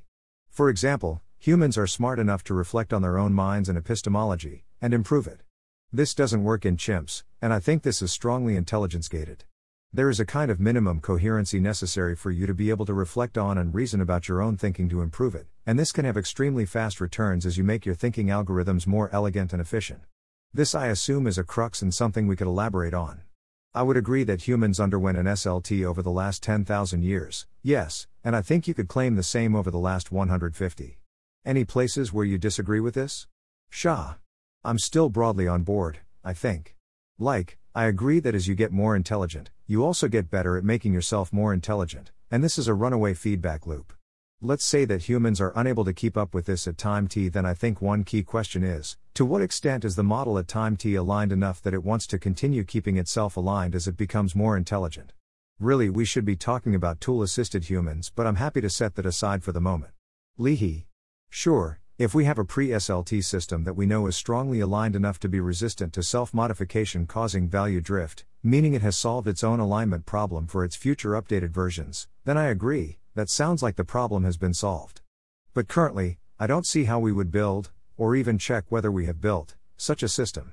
For 0.48 0.68
example, 0.68 1.22
humans 1.36 1.76
are 1.76 1.88
smart 1.88 2.20
enough 2.20 2.44
to 2.44 2.54
reflect 2.54 2.92
on 2.92 3.02
their 3.02 3.18
own 3.18 3.32
minds 3.32 3.68
and 3.68 3.76
epistemology, 3.76 4.64
and 4.80 4.94
improve 4.94 5.26
it. 5.26 5.40
This 5.92 6.14
doesn't 6.14 6.44
work 6.44 6.64
in 6.64 6.76
chimps, 6.76 7.24
and 7.42 7.52
I 7.52 7.58
think 7.58 7.82
this 7.82 8.00
is 8.00 8.12
strongly 8.12 8.54
intelligence 8.54 9.08
gated. 9.08 9.42
There 9.92 10.10
is 10.10 10.20
a 10.20 10.24
kind 10.24 10.52
of 10.52 10.60
minimum 10.60 11.00
coherency 11.00 11.58
necessary 11.58 12.14
for 12.14 12.30
you 12.30 12.46
to 12.46 12.54
be 12.54 12.70
able 12.70 12.86
to 12.86 12.94
reflect 12.94 13.36
on 13.36 13.58
and 13.58 13.74
reason 13.74 14.00
about 14.00 14.28
your 14.28 14.40
own 14.40 14.56
thinking 14.56 14.88
to 14.90 15.02
improve 15.02 15.34
it, 15.34 15.48
and 15.66 15.80
this 15.80 15.90
can 15.90 16.04
have 16.04 16.16
extremely 16.16 16.64
fast 16.64 17.00
returns 17.00 17.44
as 17.44 17.58
you 17.58 17.64
make 17.64 17.84
your 17.84 17.96
thinking 17.96 18.28
algorithms 18.28 18.86
more 18.86 19.10
elegant 19.12 19.52
and 19.52 19.60
efficient. 19.60 20.02
This, 20.56 20.72
I 20.72 20.86
assume, 20.86 21.26
is 21.26 21.36
a 21.36 21.42
crux 21.42 21.82
and 21.82 21.92
something 21.92 22.28
we 22.28 22.36
could 22.36 22.46
elaborate 22.46 22.94
on. 22.94 23.22
I 23.74 23.82
would 23.82 23.96
agree 23.96 24.22
that 24.22 24.46
humans 24.46 24.78
underwent 24.78 25.18
an 25.18 25.26
SLT 25.26 25.84
over 25.84 26.00
the 26.00 26.12
last 26.12 26.44
10,000 26.44 27.02
years, 27.02 27.48
yes, 27.60 28.06
and 28.22 28.36
I 28.36 28.40
think 28.40 28.68
you 28.68 28.72
could 28.72 28.86
claim 28.86 29.16
the 29.16 29.24
same 29.24 29.56
over 29.56 29.68
the 29.68 29.80
last 29.80 30.12
150. 30.12 30.98
Any 31.44 31.64
places 31.64 32.12
where 32.12 32.24
you 32.24 32.38
disagree 32.38 32.78
with 32.78 32.94
this? 32.94 33.26
Shah. 33.68 34.14
I'm 34.62 34.78
still 34.78 35.08
broadly 35.08 35.48
on 35.48 35.64
board, 35.64 35.98
I 36.22 36.34
think. 36.34 36.76
Like, 37.18 37.58
I 37.74 37.86
agree 37.86 38.20
that 38.20 38.36
as 38.36 38.46
you 38.46 38.54
get 38.54 38.70
more 38.70 38.94
intelligent, 38.94 39.50
you 39.66 39.84
also 39.84 40.06
get 40.06 40.30
better 40.30 40.56
at 40.56 40.62
making 40.62 40.92
yourself 40.92 41.32
more 41.32 41.52
intelligent, 41.52 42.12
and 42.30 42.44
this 42.44 42.58
is 42.58 42.68
a 42.68 42.74
runaway 42.74 43.14
feedback 43.14 43.66
loop. 43.66 43.92
Let's 44.46 44.62
say 44.66 44.84
that 44.84 45.08
humans 45.08 45.40
are 45.40 45.54
unable 45.56 45.86
to 45.86 45.94
keep 45.94 46.18
up 46.18 46.34
with 46.34 46.44
this 46.44 46.68
at 46.68 46.76
time 46.76 47.08
t, 47.08 47.30
then 47.30 47.46
I 47.46 47.54
think 47.54 47.80
one 47.80 48.04
key 48.04 48.22
question 48.22 48.62
is 48.62 48.98
to 49.14 49.24
what 49.24 49.40
extent 49.40 49.86
is 49.86 49.96
the 49.96 50.02
model 50.02 50.36
at 50.36 50.48
time 50.48 50.76
t 50.76 50.96
aligned 50.96 51.32
enough 51.32 51.62
that 51.62 51.72
it 51.72 51.82
wants 51.82 52.06
to 52.08 52.18
continue 52.18 52.62
keeping 52.62 52.98
itself 52.98 53.38
aligned 53.38 53.74
as 53.74 53.88
it 53.88 53.96
becomes 53.96 54.34
more 54.34 54.54
intelligent? 54.54 55.14
Really, 55.58 55.88
we 55.88 56.04
should 56.04 56.26
be 56.26 56.36
talking 56.36 56.74
about 56.74 57.00
tool 57.00 57.22
assisted 57.22 57.64
humans, 57.64 58.12
but 58.14 58.26
I'm 58.26 58.36
happy 58.36 58.60
to 58.60 58.68
set 58.68 58.96
that 58.96 59.06
aside 59.06 59.42
for 59.42 59.52
the 59.52 59.62
moment. 59.62 59.92
Leahy. 60.36 60.88
Sure, 61.30 61.80
if 61.96 62.14
we 62.14 62.26
have 62.26 62.38
a 62.38 62.44
pre 62.44 62.68
SLT 62.68 63.24
system 63.24 63.64
that 63.64 63.76
we 63.76 63.86
know 63.86 64.06
is 64.08 64.14
strongly 64.14 64.60
aligned 64.60 64.94
enough 64.94 65.18
to 65.20 65.28
be 65.30 65.40
resistant 65.40 65.94
to 65.94 66.02
self 66.02 66.34
modification 66.34 67.06
causing 67.06 67.48
value 67.48 67.80
drift, 67.80 68.26
meaning 68.42 68.74
it 68.74 68.82
has 68.82 68.98
solved 68.98 69.26
its 69.26 69.42
own 69.42 69.58
alignment 69.58 70.04
problem 70.04 70.46
for 70.46 70.66
its 70.66 70.76
future 70.76 71.12
updated 71.12 71.48
versions, 71.48 72.08
then 72.26 72.36
I 72.36 72.48
agree, 72.48 72.98
that 73.14 73.30
sounds 73.30 73.62
like 73.62 73.76
the 73.76 73.84
problem 73.84 74.24
has 74.24 74.36
been 74.36 74.54
solved. 74.54 75.00
But 75.52 75.68
currently, 75.68 76.18
I 76.38 76.46
don't 76.46 76.66
see 76.66 76.84
how 76.84 76.98
we 76.98 77.12
would 77.12 77.30
build, 77.30 77.70
or 77.96 78.16
even 78.16 78.38
check 78.38 78.64
whether 78.68 78.90
we 78.90 79.06
have 79.06 79.20
built, 79.20 79.54
such 79.76 80.02
a 80.02 80.08
system. 80.08 80.52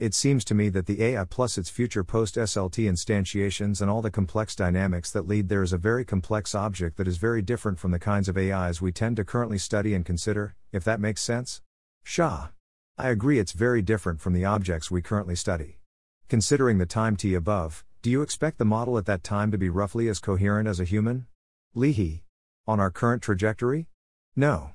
It 0.00 0.14
seems 0.14 0.44
to 0.46 0.54
me 0.54 0.70
that 0.70 0.86
the 0.86 1.02
AI 1.02 1.24
plus 1.24 1.58
its 1.58 1.68
future 1.68 2.02
post 2.02 2.36
SLT 2.36 2.90
instantiations 2.90 3.82
and 3.82 3.90
all 3.90 4.00
the 4.00 4.10
complex 4.10 4.56
dynamics 4.56 5.10
that 5.12 5.28
lead 5.28 5.48
there 5.48 5.62
is 5.62 5.74
a 5.74 5.78
very 5.78 6.06
complex 6.06 6.54
object 6.54 6.96
that 6.96 7.06
is 7.06 7.18
very 7.18 7.42
different 7.42 7.78
from 7.78 7.90
the 7.90 7.98
kinds 7.98 8.28
of 8.28 8.38
AIs 8.38 8.80
we 8.80 8.92
tend 8.92 9.16
to 9.16 9.24
currently 9.24 9.58
study 9.58 9.92
and 9.92 10.06
consider, 10.06 10.54
if 10.72 10.84
that 10.84 11.00
makes 11.00 11.20
sense? 11.20 11.60
Shah. 12.02 12.48
I 12.96 13.10
agree 13.10 13.38
it's 13.38 13.52
very 13.52 13.82
different 13.82 14.20
from 14.20 14.32
the 14.32 14.44
objects 14.44 14.90
we 14.90 15.02
currently 15.02 15.36
study. 15.36 15.80
Considering 16.28 16.78
the 16.78 16.86
time 16.86 17.14
t 17.14 17.34
above, 17.34 17.84
do 18.02 18.10
you 18.10 18.22
expect 18.22 18.56
the 18.56 18.64
model 18.64 18.96
at 18.96 19.06
that 19.06 19.22
time 19.22 19.50
to 19.50 19.58
be 19.58 19.68
roughly 19.68 20.08
as 20.08 20.18
coherent 20.18 20.66
as 20.66 20.80
a 20.80 20.84
human? 20.84 21.26
Leahy. 21.74 22.24
On 22.66 22.80
our 22.80 22.90
current 22.90 23.22
trajectory? 23.22 23.86
No. 24.34 24.72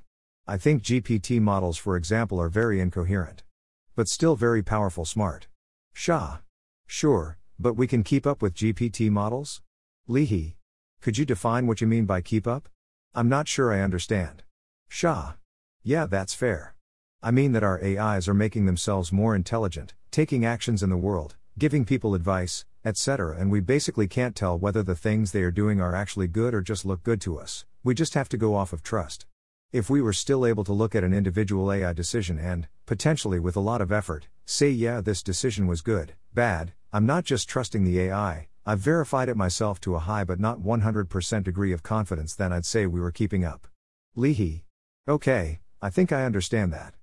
I 0.47 0.57
think 0.57 0.81
GPT 0.81 1.41
models, 1.41 1.77
for 1.77 1.97
example, 1.97 2.39
are 2.39 2.47
very 2.47 2.79
incoherent. 2.79 3.43
But 3.97 4.07
still 4.07 4.37
very 4.37 4.63
powerful 4.63 5.03
smart. 5.03 5.47
Shah. 5.93 6.37
Sure, 6.87 7.37
but 7.59 7.73
we 7.73 7.85
can 7.85 8.01
keep 8.01 8.25
up 8.25 8.41
with 8.41 8.53
GPT 8.53 9.09
models? 9.09 9.61
Leahy. 10.07 10.55
Could 11.01 11.17
you 11.17 11.25
define 11.25 11.67
what 11.67 11.81
you 11.81 11.87
mean 11.87 12.05
by 12.05 12.21
keep 12.21 12.47
up? 12.47 12.69
I'm 13.13 13.27
not 13.27 13.49
sure 13.49 13.73
I 13.73 13.81
understand. 13.81 14.43
Shah. 14.87 15.33
Yeah, 15.83 16.05
that's 16.05 16.33
fair. 16.33 16.75
I 17.21 17.31
mean 17.31 17.51
that 17.51 17.63
our 17.63 17.83
AIs 17.83 18.29
are 18.29 18.33
making 18.33 18.67
themselves 18.67 19.11
more 19.11 19.35
intelligent, 19.35 19.93
taking 20.11 20.45
actions 20.45 20.81
in 20.81 20.89
the 20.89 20.95
world, 20.95 21.35
giving 21.57 21.83
people 21.83 22.15
advice, 22.15 22.63
etc., 22.85 23.35
and 23.37 23.51
we 23.51 23.59
basically 23.59 24.07
can't 24.07 24.35
tell 24.35 24.57
whether 24.57 24.83
the 24.83 24.95
things 24.95 25.31
they 25.31 25.41
are 25.41 25.51
doing 25.51 25.81
are 25.81 25.95
actually 25.95 26.27
good 26.27 26.53
or 26.53 26.61
just 26.61 26.85
look 26.85 27.03
good 27.03 27.19
to 27.19 27.39
us. 27.39 27.65
We 27.83 27.93
just 27.93 28.13
have 28.13 28.29
to 28.29 28.37
go 28.37 28.55
off 28.55 28.71
of 28.71 28.83
trust. 28.83 29.25
If 29.73 29.89
we 29.89 30.01
were 30.01 30.13
still 30.13 30.45
able 30.45 30.63
to 30.63 30.71
look 30.71 30.95
at 30.95 31.03
an 31.03 31.13
individual 31.13 31.71
AI 31.73 31.91
decision 31.91 32.37
and, 32.39 32.67
potentially 32.85 33.39
with 33.39 33.55
a 33.55 33.59
lot 33.59 33.81
of 33.81 33.91
effort, 33.91 34.27
say, 34.45 34.69
yeah, 34.69 35.01
this 35.01 35.23
decision 35.23 35.67
was 35.67 35.81
good, 35.81 36.13
bad, 36.33 36.73
I'm 36.93 37.05
not 37.05 37.25
just 37.25 37.49
trusting 37.49 37.83
the 37.83 37.99
AI, 37.99 38.47
I've 38.65 38.79
verified 38.79 39.29
it 39.29 39.35
myself 39.35 39.81
to 39.81 39.95
a 39.95 39.99
high 39.99 40.23
but 40.23 40.39
not 40.39 40.59
100% 40.59 41.43
degree 41.43 41.73
of 41.73 41.83
confidence, 41.83 42.35
then 42.35 42.53
I'd 42.53 42.65
say 42.65 42.85
we 42.85 43.01
were 43.01 43.11
keeping 43.11 43.43
up. 43.43 43.67
Leahy. 44.15 44.63
Okay, 45.07 45.59
I 45.81 45.89
think 45.89 46.11
I 46.11 46.23
understand 46.23 46.71
that. 46.71 46.93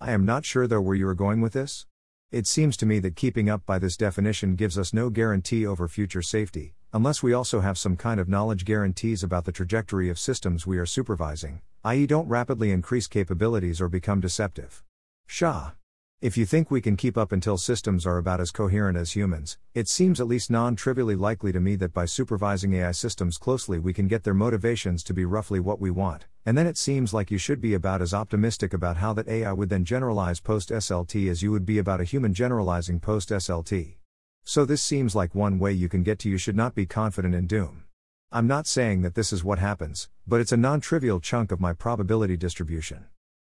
I 0.00 0.12
am 0.12 0.24
not 0.24 0.44
sure 0.44 0.66
though 0.66 0.80
where 0.80 0.96
you 0.96 1.08
are 1.08 1.14
going 1.14 1.40
with 1.40 1.52
this. 1.52 1.86
It 2.32 2.46
seems 2.46 2.76
to 2.76 2.86
me 2.86 3.00
that 3.00 3.16
keeping 3.16 3.50
up 3.50 3.66
by 3.66 3.80
this 3.80 3.96
definition 3.96 4.54
gives 4.54 4.78
us 4.78 4.94
no 4.94 5.10
guarantee 5.10 5.66
over 5.66 5.88
future 5.88 6.22
safety, 6.22 6.74
unless 6.92 7.24
we 7.24 7.32
also 7.32 7.58
have 7.58 7.76
some 7.76 7.96
kind 7.96 8.20
of 8.20 8.28
knowledge 8.28 8.64
guarantees 8.64 9.24
about 9.24 9.46
the 9.46 9.52
trajectory 9.52 10.08
of 10.08 10.16
systems 10.16 10.64
we 10.64 10.78
are 10.78 10.86
supervising, 10.86 11.60
i.e., 11.82 12.06
don't 12.06 12.28
rapidly 12.28 12.70
increase 12.70 13.08
capabilities 13.08 13.80
or 13.80 13.88
become 13.88 14.20
deceptive. 14.20 14.84
Shah. 15.26 15.72
If 16.22 16.36
you 16.36 16.44
think 16.44 16.70
we 16.70 16.82
can 16.82 16.98
keep 16.98 17.16
up 17.16 17.32
until 17.32 17.56
systems 17.56 18.04
are 18.04 18.18
about 18.18 18.42
as 18.42 18.50
coherent 18.50 18.98
as 18.98 19.16
humans, 19.16 19.56
it 19.72 19.88
seems 19.88 20.20
at 20.20 20.26
least 20.26 20.50
non 20.50 20.76
trivially 20.76 21.16
likely 21.16 21.50
to 21.50 21.60
me 21.60 21.76
that 21.76 21.94
by 21.94 22.04
supervising 22.04 22.74
AI 22.74 22.90
systems 22.90 23.38
closely 23.38 23.78
we 23.78 23.94
can 23.94 24.06
get 24.06 24.22
their 24.22 24.34
motivations 24.34 25.02
to 25.04 25.14
be 25.14 25.24
roughly 25.24 25.60
what 25.60 25.80
we 25.80 25.90
want, 25.90 26.26
and 26.44 26.58
then 26.58 26.66
it 26.66 26.76
seems 26.76 27.14
like 27.14 27.30
you 27.30 27.38
should 27.38 27.58
be 27.58 27.72
about 27.72 28.02
as 28.02 28.12
optimistic 28.12 28.74
about 28.74 28.98
how 28.98 29.14
that 29.14 29.28
AI 29.28 29.50
would 29.54 29.70
then 29.70 29.82
generalize 29.82 30.40
post 30.40 30.68
SLT 30.68 31.30
as 31.30 31.42
you 31.42 31.52
would 31.52 31.64
be 31.64 31.78
about 31.78 32.02
a 32.02 32.04
human 32.04 32.34
generalizing 32.34 33.00
post 33.00 33.30
SLT. 33.30 33.94
So 34.44 34.66
this 34.66 34.82
seems 34.82 35.14
like 35.14 35.34
one 35.34 35.58
way 35.58 35.72
you 35.72 35.88
can 35.88 36.02
get 36.02 36.18
to 36.18 36.28
you 36.28 36.36
should 36.36 36.54
not 36.54 36.74
be 36.74 36.84
confident 36.84 37.34
in 37.34 37.46
doom. 37.46 37.84
I'm 38.30 38.46
not 38.46 38.66
saying 38.66 39.00
that 39.00 39.14
this 39.14 39.32
is 39.32 39.42
what 39.42 39.58
happens, 39.58 40.10
but 40.26 40.42
it's 40.42 40.52
a 40.52 40.58
non 40.58 40.82
trivial 40.82 41.18
chunk 41.18 41.50
of 41.50 41.60
my 41.60 41.72
probability 41.72 42.36
distribution. 42.36 43.06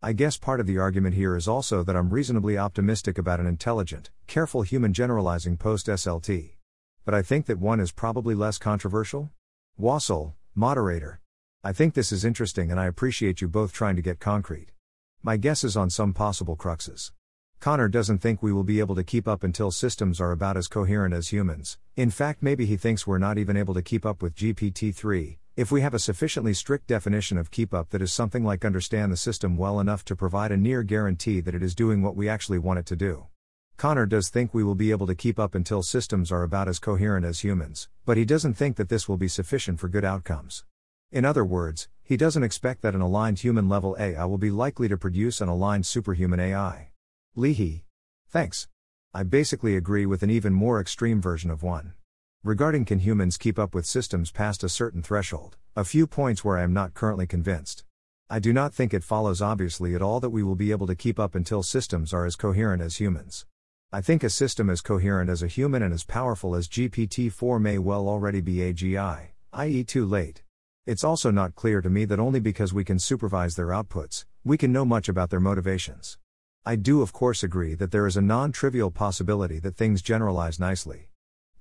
I 0.05 0.13
guess 0.13 0.37
part 0.37 0.59
of 0.59 0.67
the 0.67 0.77
argument 0.77 1.15
here 1.15 1.35
is 1.35 1.47
also 1.47 1.81
that 1.81 1.95
I'm 1.95 2.11
reasonably 2.11 2.59
optimistic 2.59 3.17
about 3.17 3.39
an 3.39 3.47
intelligent, 3.47 4.11
careful 4.27 4.61
human 4.61 4.93
generalizing 4.93 5.57
post 5.57 5.87
SLT. 5.87 6.57
But 7.05 7.15
I 7.15 7.23
think 7.23 7.47
that 7.47 7.57
one 7.57 7.79
is 7.79 7.91
probably 7.91 8.35
less 8.35 8.59
controversial? 8.59 9.31
Wasil, 9.81 10.33
moderator. 10.53 11.21
I 11.63 11.73
think 11.73 11.95
this 11.95 12.11
is 12.11 12.23
interesting 12.23 12.69
and 12.69 12.79
I 12.79 12.85
appreciate 12.85 13.41
you 13.41 13.47
both 13.47 13.73
trying 13.73 13.95
to 13.95 14.03
get 14.03 14.19
concrete. 14.19 14.67
My 15.23 15.37
guess 15.37 15.63
is 15.63 15.75
on 15.75 15.89
some 15.89 16.13
possible 16.13 16.55
cruxes. 16.55 17.11
Connor 17.59 17.89
doesn't 17.89 18.19
think 18.19 18.43
we 18.43 18.53
will 18.53 18.63
be 18.63 18.79
able 18.81 18.93
to 18.93 19.03
keep 19.03 19.27
up 19.27 19.43
until 19.43 19.71
systems 19.71 20.21
are 20.21 20.31
about 20.31 20.55
as 20.55 20.67
coherent 20.67 21.15
as 21.15 21.29
humans. 21.29 21.79
In 21.95 22.11
fact, 22.11 22.43
maybe 22.43 22.67
he 22.67 22.77
thinks 22.77 23.07
we're 23.07 23.17
not 23.17 23.39
even 23.39 23.57
able 23.57 23.73
to 23.73 23.81
keep 23.81 24.05
up 24.05 24.21
with 24.21 24.35
GPT 24.35 24.93
3, 24.93 25.39
if 25.55 25.71
we 25.71 25.79
have 25.79 25.93
a 25.93 25.99
sufficiently 25.99 26.53
strict 26.53 26.85
definition 26.85 27.37
of 27.37 27.49
keep 27.49 27.73
up 27.73 27.89
that 27.91 28.01
is 28.01 28.11
something 28.11 28.43
like 28.43 28.65
understand 28.65 29.09
the 29.09 29.15
system 29.15 29.55
well 29.55 29.79
enough 29.79 30.03
to 30.03 30.13
provide 30.13 30.51
a 30.51 30.57
near 30.57 30.83
guarantee 30.83 31.39
that 31.39 31.55
it 31.55 31.63
is 31.63 31.73
doing 31.73 32.01
what 32.01 32.13
we 32.13 32.27
actually 32.27 32.59
want 32.59 32.77
it 32.77 32.85
to 32.85 32.95
do. 32.95 33.27
Connor 33.77 34.05
does 34.05 34.27
think 34.27 34.53
we 34.53 34.65
will 34.65 34.75
be 34.75 34.91
able 34.91 35.07
to 35.07 35.15
keep 35.15 35.39
up 35.39 35.55
until 35.55 35.81
systems 35.81 36.29
are 36.29 36.43
about 36.43 36.67
as 36.67 36.77
coherent 36.77 37.25
as 37.25 37.39
humans, 37.39 37.87
but 38.05 38.17
he 38.17 38.25
doesn't 38.25 38.55
think 38.55 38.75
that 38.75 38.89
this 38.89 39.07
will 39.07 39.15
be 39.15 39.29
sufficient 39.29 39.79
for 39.79 39.87
good 39.87 40.03
outcomes. 40.03 40.65
In 41.09 41.23
other 41.23 41.45
words, 41.45 41.87
he 42.03 42.17
doesn't 42.17 42.43
expect 42.43 42.81
that 42.81 42.93
an 42.93 42.99
aligned 42.99 43.39
human 43.39 43.69
level 43.69 43.95
AI 43.97 44.25
will 44.25 44.37
be 44.37 44.51
likely 44.51 44.89
to 44.89 44.97
produce 44.97 45.39
an 45.39 45.47
aligned 45.47 45.85
superhuman 45.85 46.39
AI. 46.41 46.89
Leahy. 47.33 47.85
Thanks. 48.27 48.67
I 49.13 49.23
basically 49.23 49.77
agree 49.77 50.05
with 50.05 50.21
an 50.21 50.29
even 50.29 50.51
more 50.51 50.81
extreme 50.81 51.21
version 51.21 51.49
of 51.49 51.63
one. 51.63 51.93
Regarding 52.45 52.86
can 52.86 52.99
humans 52.99 53.38
keep 53.38 53.58
up 53.58 53.73
with 53.73 53.88
systems 53.88 54.29
past 54.29 54.63
a 54.63 54.69
certain 54.69 55.01
threshold, 55.01 55.58
a 55.75 55.84
few 55.84 56.05
points 56.05 56.45
where 56.45 56.60
I 56.60 56.62
am 56.62 56.73
not 56.73 56.93
currently 56.93 57.25
convinced. 57.25 57.84
I 58.29 58.38
do 58.38 58.53
not 58.53 58.71
think 58.71 58.93
it 58.93 59.03
follows 59.03 59.41
obviously 59.41 59.95
at 59.95 60.03
all 60.03 60.19
that 60.19 60.29
we 60.29 60.43
will 60.43 60.53
be 60.53 60.69
able 60.69 60.86
to 60.86 60.93
keep 60.93 61.19
up 61.19 61.34
until 61.34 61.63
systems 61.63 62.13
are 62.13 62.23
as 62.23 62.36
coherent 62.36 62.84
as 62.84 62.97
humans. 62.97 63.47
I 63.91 64.01
think 64.01 64.23
a 64.23 64.29
system 64.29 64.69
as 64.69 64.81
coherent 64.81 65.27
as 65.27 65.41
a 65.41 65.47
human 65.47 65.81
and 65.81 65.91
as 65.91 66.03
powerful 66.03 66.55
as 66.55 66.67
GPT 66.67 67.31
4 67.31 67.60
may 67.60 67.79
well 67.79 68.08
already 68.08 68.41
be 68.41 68.58
AGI, 68.58 69.29
i.e., 69.53 69.84
too 69.84 70.05
late. 70.05 70.43
It's 70.86 71.03
also 71.03 71.31
not 71.31 71.55
clear 71.55 71.81
to 71.81 71.89
me 71.89 72.05
that 72.05 72.19
only 72.19 72.39
because 72.39 72.71
we 72.71 72.84
can 72.84 72.99
supervise 72.99 73.55
their 73.55 73.69
outputs, 73.69 74.25
we 74.43 74.55
can 74.55 74.71
know 74.71 74.86
much 74.86 75.10
about 75.10 75.31
their 75.31 75.39
motivations. 75.39 76.19
I 76.63 76.75
do, 76.75 77.01
of 77.01 77.12
course, 77.12 77.41
agree 77.41 77.73
that 77.73 77.89
there 77.89 78.05
is 78.05 78.17
a 78.17 78.21
non 78.21 78.51
trivial 78.51 78.91
possibility 78.91 79.58
that 79.62 79.77
things 79.77 80.03
generalize 80.03 80.60
nicely. 80.60 81.10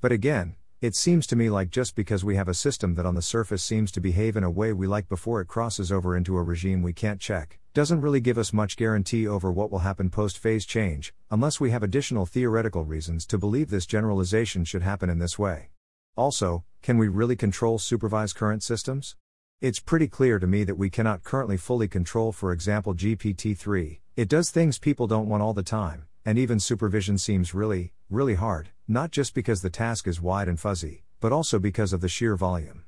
But 0.03 0.12
again, 0.12 0.57
it 0.85 0.94
seems 0.94 1.27
to 1.27 1.35
me 1.35 1.49
like 1.49 1.70
just 1.70 1.97
because 1.97 2.27
we 2.27 2.37
have 2.37 2.47
a 2.47 2.53
system 2.53 2.94
that 2.94 3.07
on 3.07 3.14
the 3.14 3.23
surface 3.23 3.62
seems 3.62 3.90
to 3.90 4.03
behave 4.03 4.37
in 4.37 4.44
a 4.44 4.51
way 4.51 4.70
we 4.70 4.87
like 4.87 5.09
before 5.09 5.40
it 5.40 5.47
crosses 5.47 5.90
over 5.90 6.14
into 6.14 6.37
a 6.37 6.42
regime 6.42 6.83
we 6.83 6.92
can't 6.92 7.23
check, 7.23 7.59
doesn't 7.73 8.03
really 8.03 8.20
give 8.20 8.37
us 8.37 8.53
much 8.53 8.77
guarantee 8.77 9.27
over 9.27 9.51
what 9.51 9.70
will 9.70 9.79
happen 9.79 10.11
post 10.11 10.37
phase 10.37 10.66
change, 10.66 11.14
unless 11.31 11.59
we 11.59 11.70
have 11.70 11.83
additional 11.83 12.27
theoretical 12.27 12.85
reasons 12.85 13.25
to 13.25 13.38
believe 13.38 13.70
this 13.70 13.87
generalization 13.87 14.62
should 14.62 14.83
happen 14.83 15.09
in 15.09 15.18
this 15.18 15.38
way. 15.38 15.70
Also, 16.16 16.64
can 16.83 16.99
we 16.99 17.09
really 17.09 17.35
control 17.35 17.79
supervised 17.79 18.37
current 18.37 18.62
systems? 18.62 19.16
It's 19.62 19.81
pretty 19.81 20.07
clear 20.07 20.38
to 20.38 20.47
me 20.47 20.64
that 20.64 20.77
we 20.77 20.90
cannot 20.90 21.25
currently 21.25 21.57
fully 21.57 21.88
control, 21.88 22.31
for 22.31 22.53
example, 22.53 22.92
GPT 22.92 23.57
3, 23.57 24.03
it 24.16 24.29
does 24.29 24.51
things 24.51 24.79
people 24.79 25.07
don't 25.07 25.31
want 25.31 25.42
all 25.42 25.55
the 25.55 25.62
time, 25.62 26.09
and 26.27 26.38
even 26.38 26.61
supervision 26.61 27.16
seems 27.16 27.55
really, 27.55 27.94
really 28.11 28.35
hard, 28.35 28.68
not 28.87 29.11
just 29.11 29.35
because 29.35 29.62
the 29.62 29.70
task 29.70 30.07
is 30.07 30.20
wide 30.20 30.47
and 30.47 30.61
fuzzy, 30.61 31.05
but 31.18 31.33
also 31.33 31.59
because 31.59 31.94
of 31.94 32.03
the 32.03 32.09
sheer 32.09 32.37
volume. 32.37 32.85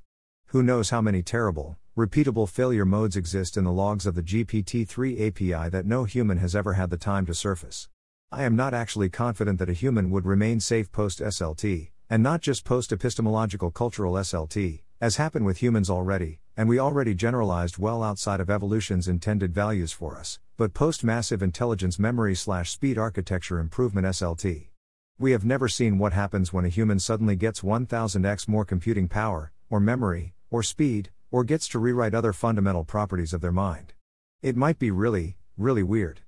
Who 0.48 0.62
knows 0.62 0.90
how 0.90 1.00
many 1.00 1.22
terrible, 1.22 1.78
repeatable 1.96 2.46
failure 2.48 2.84
modes 2.84 3.16
exist 3.16 3.56
in 3.56 3.64
the 3.64 3.72
logs 3.72 4.04
of 4.04 4.14
the 4.14 4.22
GPT 4.22 4.86
3 4.86 5.26
API 5.26 5.70
that 5.70 5.86
no 5.86 6.04
human 6.04 6.36
has 6.36 6.54
ever 6.54 6.74
had 6.74 6.90
the 6.90 6.98
time 6.98 7.24
to 7.26 7.34
surface. 7.34 7.88
I 8.30 8.44
am 8.44 8.54
not 8.54 8.74
actually 8.74 9.08
confident 9.08 9.58
that 9.58 9.70
a 9.70 9.72
human 9.72 10.10
would 10.10 10.26
remain 10.26 10.60
safe 10.60 10.92
post 10.92 11.20
SLT, 11.20 11.92
and 12.10 12.22
not 12.22 12.42
just 12.42 12.66
post 12.66 12.92
epistemological 12.92 13.70
cultural 13.70 14.12
SLT, 14.14 14.82
as 15.00 15.16
happened 15.16 15.46
with 15.46 15.62
humans 15.62 15.88
already, 15.88 16.40
and 16.58 16.68
we 16.68 16.78
already 16.78 17.14
generalized 17.14 17.78
well 17.78 18.02
outside 18.02 18.40
of 18.40 18.50
evolution's 18.50 19.08
intended 19.08 19.54
values 19.54 19.92
for 19.92 20.18
us, 20.18 20.40
but 20.58 20.74
post 20.74 21.02
massive 21.02 21.42
intelligence 21.42 21.98
memory 21.98 22.34
slash 22.34 22.70
speed 22.70 22.98
architecture 22.98 23.58
improvement 23.58 24.06
SLT. 24.06 24.68
We 25.18 25.32
have 25.32 25.46
never 25.46 25.66
seen 25.66 25.96
what 25.96 26.12
happens 26.12 26.52
when 26.52 26.66
a 26.66 26.68
human 26.68 26.98
suddenly 26.98 27.36
gets 27.36 27.62
1000x 27.62 28.48
more 28.48 28.66
computing 28.66 29.08
power, 29.08 29.50
or 29.70 29.80
memory, 29.80 30.34
or 30.50 30.62
speed, 30.62 31.08
or 31.30 31.42
gets 31.42 31.66
to 31.68 31.78
rewrite 31.78 32.12
other 32.12 32.34
fundamental 32.34 32.84
properties 32.84 33.32
of 33.32 33.40
their 33.40 33.50
mind. 33.50 33.94
It 34.42 34.56
might 34.56 34.78
be 34.78 34.90
really, 34.90 35.38
really 35.56 35.82
weird. 35.82 36.20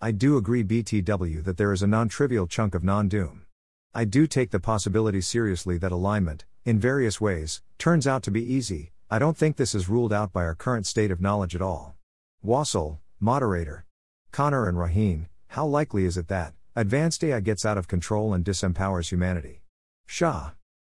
I 0.00 0.12
do 0.12 0.36
agree, 0.36 0.62
BTW, 0.62 1.42
that 1.42 1.56
there 1.56 1.72
is 1.72 1.82
a 1.82 1.88
non 1.88 2.08
trivial 2.08 2.46
chunk 2.46 2.76
of 2.76 2.84
non 2.84 3.08
doom. 3.08 3.46
I 3.92 4.04
do 4.04 4.28
take 4.28 4.52
the 4.52 4.60
possibility 4.60 5.20
seriously 5.20 5.76
that 5.78 5.90
alignment, 5.90 6.44
in 6.64 6.78
various 6.78 7.20
ways, 7.20 7.62
turns 7.78 8.06
out 8.06 8.22
to 8.22 8.30
be 8.30 8.54
easy. 8.54 8.92
I 9.10 9.18
don't 9.18 9.36
think 9.36 9.56
this 9.56 9.74
is 9.74 9.88
ruled 9.88 10.12
out 10.12 10.32
by 10.32 10.44
our 10.44 10.54
current 10.54 10.86
state 10.86 11.10
of 11.10 11.20
knowledge 11.20 11.56
at 11.56 11.62
all. 11.62 11.96
Wasil, 12.44 12.98
moderator. 13.18 13.86
Connor 14.30 14.68
and 14.68 14.78
Rohin, 14.78 15.26
how 15.48 15.66
likely 15.66 16.04
is 16.04 16.16
it 16.16 16.28
that 16.28 16.52
advanced 16.76 17.24
AI 17.24 17.40
gets 17.40 17.64
out 17.64 17.78
of 17.78 17.88
control 17.88 18.34
and 18.34 18.44
disempowers 18.44 19.08
humanity? 19.08 19.62
Shah. 20.06 20.50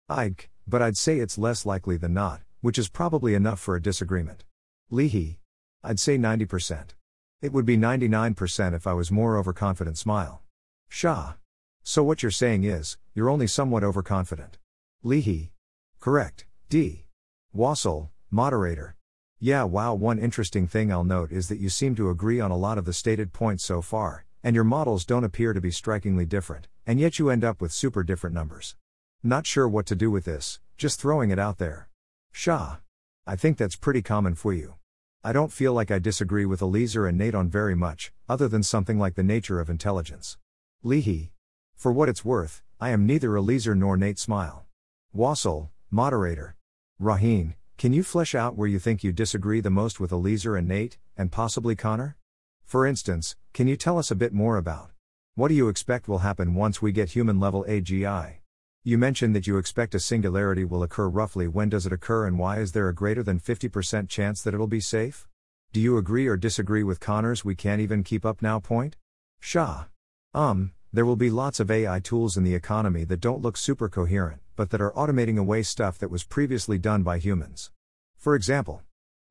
Ike, 0.09 0.49
but 0.67 0.81
I'd 0.81 0.97
say 0.97 1.19
it's 1.19 1.37
less 1.37 1.65
likely 1.65 1.95
than 1.95 2.13
not, 2.13 2.41
which 2.61 2.79
is 2.79 2.89
probably 2.89 3.35
enough 3.35 3.59
for 3.59 3.75
a 3.75 3.81
disagreement. 3.81 4.43
Leahy. 4.89 5.39
I'd 5.83 5.99
say 5.99 6.17
90%. 6.17 6.95
It 7.41 7.53
would 7.53 7.65
be 7.65 7.77
99% 7.77 8.73
if 8.73 8.87
I 8.87 8.93
was 8.93 9.11
more 9.11 9.37
overconfident. 9.37 9.99
Smile. 9.99 10.41
Shah. 10.89 11.33
So 11.83 12.03
what 12.03 12.23
you're 12.23 12.31
saying 12.31 12.63
is, 12.63 12.97
you're 13.13 13.29
only 13.29 13.45
somewhat 13.45 13.83
overconfident. 13.83 14.57
Leahy. 15.03 15.51
Correct. 15.99 16.45
D. 16.67 17.05
Wasil, 17.55 18.09
moderator. 18.31 18.95
Yeah, 19.39 19.63
wow. 19.65 19.93
One 19.93 20.17
interesting 20.17 20.65
thing 20.65 20.91
I'll 20.91 21.03
note 21.03 21.31
is 21.31 21.47
that 21.49 21.59
you 21.59 21.69
seem 21.69 21.93
to 21.95 22.09
agree 22.09 22.39
on 22.39 22.49
a 22.49 22.57
lot 22.57 22.79
of 22.79 22.85
the 22.85 22.93
stated 22.93 23.33
points 23.33 23.63
so 23.63 23.83
far, 23.83 24.25
and 24.45 24.53
your 24.53 24.63
models 24.63 25.05
don't 25.05 25.23
appear 25.23 25.53
to 25.53 25.59
be 25.59 25.71
strikingly 25.71 26.23
different, 26.23 26.67
and 26.85 26.99
yet 26.99 27.17
you 27.17 27.31
end 27.31 27.43
up 27.43 27.59
with 27.59 27.71
super 27.71 28.03
different 28.03 28.35
numbers. 28.35 28.75
Not 29.23 29.47
sure 29.47 29.67
what 29.67 29.87
to 29.87 29.95
do 29.95 30.11
with 30.11 30.25
this, 30.25 30.59
just 30.77 31.01
throwing 31.01 31.31
it 31.31 31.39
out 31.39 31.57
there. 31.57 31.89
Shah. 32.31 32.75
I 33.25 33.35
think 33.35 33.57
that's 33.57 33.75
pretty 33.75 34.03
common 34.03 34.35
for 34.35 34.53
you. 34.53 34.75
I 35.23 35.33
don't 35.33 35.51
feel 35.51 35.73
like 35.73 35.89
I 35.89 35.97
disagree 35.97 36.45
with 36.45 36.61
Eliezer 36.61 37.07
and 37.07 37.17
Nate 37.17 37.33
on 37.33 37.49
very 37.49 37.73
much, 37.73 38.13
other 38.29 38.47
than 38.47 38.61
something 38.61 38.99
like 38.99 39.15
the 39.15 39.23
nature 39.23 39.59
of 39.59 39.67
intelligence. 39.67 40.37
Leahy. 40.83 41.31
For 41.75 41.91
what 41.91 42.07
it's 42.07 42.23
worth, 42.23 42.61
I 42.79 42.91
am 42.91 43.07
neither 43.07 43.35
Eliezer 43.35 43.73
nor 43.73 43.97
Nate 43.97 44.19
Smile. 44.19 44.67
Wasil, 45.17 45.69
moderator. 45.89 46.55
Rohin, 47.01 47.55
can 47.79 47.93
you 47.93 48.03
flesh 48.03 48.35
out 48.35 48.55
where 48.55 48.67
you 48.67 48.77
think 48.77 49.03
you 49.03 49.11
disagree 49.11 49.59
the 49.59 49.71
most 49.71 49.99
with 49.99 50.11
Eliezer 50.11 50.55
and 50.55 50.67
Nate, 50.67 50.99
and 51.17 51.31
possibly 51.31 51.75
Connor? 51.75 52.15
For 52.65 52.87
instance, 52.87 53.35
can 53.53 53.67
you 53.67 53.77
tell 53.77 53.99
us 53.99 54.09
a 54.09 54.15
bit 54.15 54.33
more 54.33 54.57
about 54.57 54.89
what 55.35 55.49
do 55.49 55.53
you 55.53 55.69
expect 55.69 56.07
will 56.07 56.19
happen 56.19 56.55
once 56.55 56.81
we 56.81 56.91
get 56.91 57.11
human 57.11 57.39
level 57.39 57.63
AGI? 57.67 58.37
You 58.83 58.97
mentioned 58.97 59.35
that 59.35 59.47
you 59.47 59.57
expect 59.57 59.93
a 59.93 59.99
singularity 59.99 60.63
will 60.63 60.81
occur 60.81 61.07
roughly 61.07 61.47
when 61.47 61.69
does 61.69 61.85
it 61.85 61.93
occur 61.93 62.25
and 62.25 62.39
why 62.39 62.59
is 62.59 62.71
there 62.71 62.89
a 62.89 62.93
greater 62.93 63.21
than 63.21 63.39
50% 63.39 64.09
chance 64.09 64.41
that 64.41 64.53
it'll 64.53 64.67
be 64.67 64.79
safe? 64.79 65.27
Do 65.73 65.79
you 65.79 65.97
agree 65.97 66.27
or 66.27 66.37
disagree 66.37 66.83
with 66.83 66.99
Connor's 66.99 67.45
we 67.45 67.53
can't 67.53 67.81
even 67.81 68.03
keep 68.03 68.25
up 68.25 68.41
now 68.41 68.59
point? 68.59 68.95
Shah. 69.39 69.85
Um, 70.33 70.71
there 70.91 71.05
will 71.05 71.15
be 71.15 71.29
lots 71.29 71.59
of 71.59 71.69
AI 71.69 71.99
tools 71.99 72.37
in 72.37 72.43
the 72.43 72.55
economy 72.55 73.03
that 73.03 73.19
don't 73.19 73.41
look 73.41 73.57
super 73.57 73.89
coherent, 73.89 74.41
but 74.55 74.69
that 74.71 74.81
are 74.81 74.93
automating 74.93 75.37
away 75.37 75.61
stuff 75.61 75.99
that 75.99 76.09
was 76.09 76.23
previously 76.23 76.77
done 76.77 77.03
by 77.03 77.19
humans. 77.19 77.71
For 78.17 78.35
example, 78.35 78.81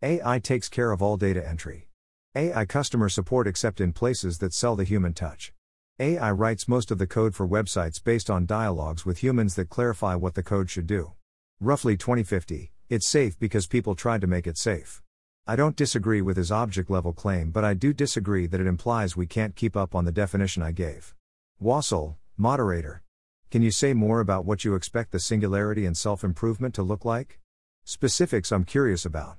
AI 0.02 0.38
takes 0.38 0.68
care 0.68 0.92
of 0.92 1.02
all 1.02 1.16
data 1.16 1.46
entry. 1.46 1.88
AI 2.36 2.64
customer 2.64 3.08
support 3.08 3.46
except 3.46 3.80
in 3.80 3.92
places 3.92 4.38
that 4.38 4.52
sell 4.52 4.74
the 4.74 4.82
human 4.82 5.14
touch. 5.14 5.52
AI 6.00 6.32
writes 6.32 6.66
most 6.66 6.90
of 6.90 6.98
the 6.98 7.06
code 7.06 7.32
for 7.32 7.46
websites 7.46 8.02
based 8.02 8.28
on 8.28 8.44
dialogues 8.44 9.06
with 9.06 9.22
humans 9.22 9.54
that 9.54 9.68
clarify 9.68 10.16
what 10.16 10.34
the 10.34 10.42
code 10.42 10.68
should 10.68 10.88
do. 10.88 11.12
Roughly 11.60 11.96
2050, 11.96 12.72
it's 12.88 13.06
safe 13.06 13.38
because 13.38 13.68
people 13.68 13.94
tried 13.94 14.20
to 14.20 14.26
make 14.26 14.48
it 14.48 14.58
safe. 14.58 15.00
I 15.46 15.54
don't 15.54 15.76
disagree 15.76 16.22
with 16.22 16.36
his 16.36 16.50
object 16.50 16.90
level 16.90 17.12
claim, 17.12 17.52
but 17.52 17.64
I 17.64 17.72
do 17.72 17.92
disagree 17.92 18.48
that 18.48 18.60
it 18.60 18.66
implies 18.66 19.16
we 19.16 19.28
can't 19.28 19.54
keep 19.54 19.76
up 19.76 19.94
on 19.94 20.04
the 20.04 20.10
definition 20.10 20.60
I 20.60 20.72
gave. 20.72 21.14
Wasil, 21.62 22.16
moderator. 22.36 23.04
Can 23.52 23.62
you 23.62 23.70
say 23.70 23.94
more 23.94 24.18
about 24.18 24.44
what 24.44 24.64
you 24.64 24.74
expect 24.74 25.12
the 25.12 25.20
singularity 25.20 25.86
and 25.86 25.96
self 25.96 26.24
improvement 26.24 26.74
to 26.74 26.82
look 26.82 27.04
like? 27.04 27.38
Specifics 27.84 28.50
I'm 28.50 28.64
curious 28.64 29.04
about. 29.04 29.36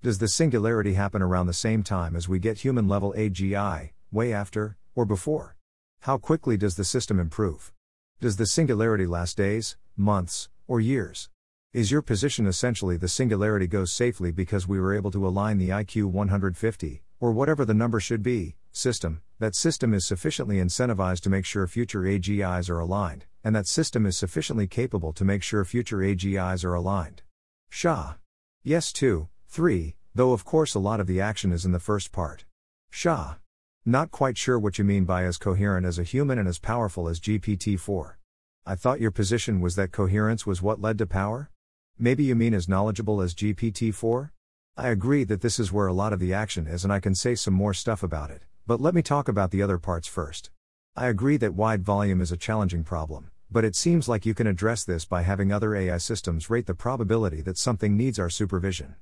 Does 0.00 0.18
the 0.18 0.28
singularity 0.28 0.94
happen 0.94 1.22
around 1.22 1.48
the 1.48 1.52
same 1.52 1.82
time 1.82 2.14
as 2.14 2.28
we 2.28 2.38
get 2.38 2.58
human 2.58 2.86
level 2.86 3.12
AGI, 3.16 3.90
way 4.12 4.32
after, 4.32 4.76
or 4.94 5.04
before? 5.04 5.56
How 6.02 6.18
quickly 6.18 6.56
does 6.56 6.76
the 6.76 6.84
system 6.84 7.18
improve? 7.18 7.72
Does 8.20 8.36
the 8.36 8.46
singularity 8.46 9.06
last 9.06 9.36
days, 9.36 9.76
months, 9.96 10.50
or 10.68 10.80
years? 10.80 11.30
Is 11.72 11.90
your 11.90 12.00
position 12.00 12.46
essentially 12.46 12.96
the 12.96 13.08
singularity 13.08 13.66
goes 13.66 13.92
safely 13.92 14.30
because 14.30 14.68
we 14.68 14.78
were 14.78 14.94
able 14.94 15.10
to 15.10 15.26
align 15.26 15.58
the 15.58 15.70
IQ 15.70 16.04
150, 16.04 17.02
or 17.18 17.32
whatever 17.32 17.64
the 17.64 17.74
number 17.74 17.98
should 17.98 18.22
be, 18.22 18.54
system, 18.70 19.20
that 19.40 19.56
system 19.56 19.92
is 19.92 20.06
sufficiently 20.06 20.58
incentivized 20.58 21.22
to 21.22 21.30
make 21.30 21.44
sure 21.44 21.66
future 21.66 22.02
AGIs 22.02 22.70
are 22.70 22.78
aligned, 22.78 23.24
and 23.42 23.56
that 23.56 23.66
system 23.66 24.06
is 24.06 24.16
sufficiently 24.16 24.68
capable 24.68 25.12
to 25.12 25.24
make 25.24 25.42
sure 25.42 25.64
future 25.64 25.98
AGIs 25.98 26.64
are 26.64 26.74
aligned? 26.74 27.22
Shah. 27.68 28.14
Yes, 28.62 28.92
2, 28.92 29.28
3, 29.48 29.96
though 30.14 30.32
of 30.32 30.44
course 30.44 30.74
a 30.74 30.78
lot 30.78 31.00
of 31.00 31.06
the 31.06 31.20
action 31.20 31.52
is 31.52 31.64
in 31.64 31.72
the 31.72 31.80
first 31.80 32.12
part. 32.12 32.44
Shah. 32.90 33.36
Not 33.84 34.10
quite 34.10 34.36
sure 34.36 34.58
what 34.58 34.78
you 34.78 34.84
mean 34.84 35.06
by 35.06 35.24
as 35.24 35.38
coherent 35.38 35.86
as 35.86 35.98
a 35.98 36.02
human 36.02 36.38
and 36.38 36.46
as 36.46 36.58
powerful 36.58 37.08
as 37.08 37.18
GPT 37.18 37.80
4. 37.80 38.18
I 38.66 38.74
thought 38.74 39.00
your 39.00 39.10
position 39.10 39.60
was 39.60 39.74
that 39.76 39.90
coherence 39.90 40.44
was 40.44 40.60
what 40.60 40.82
led 40.82 40.98
to 40.98 41.06
power? 41.06 41.50
Maybe 41.98 42.24
you 42.24 42.34
mean 42.34 42.52
as 42.52 42.68
knowledgeable 42.68 43.22
as 43.22 43.34
GPT 43.34 43.94
4? 43.94 44.34
I 44.76 44.88
agree 44.88 45.24
that 45.24 45.40
this 45.40 45.58
is 45.58 45.72
where 45.72 45.86
a 45.86 45.94
lot 45.94 46.12
of 46.12 46.20
the 46.20 46.34
action 46.34 46.66
is, 46.66 46.84
and 46.84 46.92
I 46.92 47.00
can 47.00 47.14
say 47.14 47.34
some 47.34 47.54
more 47.54 47.72
stuff 47.72 48.02
about 48.02 48.30
it, 48.30 48.42
but 48.66 48.82
let 48.82 48.94
me 48.94 49.00
talk 49.00 49.28
about 49.28 49.50
the 49.50 49.62
other 49.62 49.78
parts 49.78 50.06
first. 50.06 50.50
I 50.94 51.06
agree 51.06 51.38
that 51.38 51.54
wide 51.54 51.82
volume 51.82 52.20
is 52.20 52.30
a 52.30 52.36
challenging 52.36 52.84
problem, 52.84 53.30
but 53.50 53.64
it 53.64 53.74
seems 53.74 54.08
like 54.08 54.26
you 54.26 54.34
can 54.34 54.46
address 54.46 54.84
this 54.84 55.06
by 55.06 55.22
having 55.22 55.50
other 55.50 55.74
AI 55.74 55.96
systems 55.96 56.50
rate 56.50 56.66
the 56.66 56.74
probability 56.74 57.40
that 57.40 57.56
something 57.56 57.96
needs 57.96 58.18
our 58.18 58.28
supervision. 58.28 58.94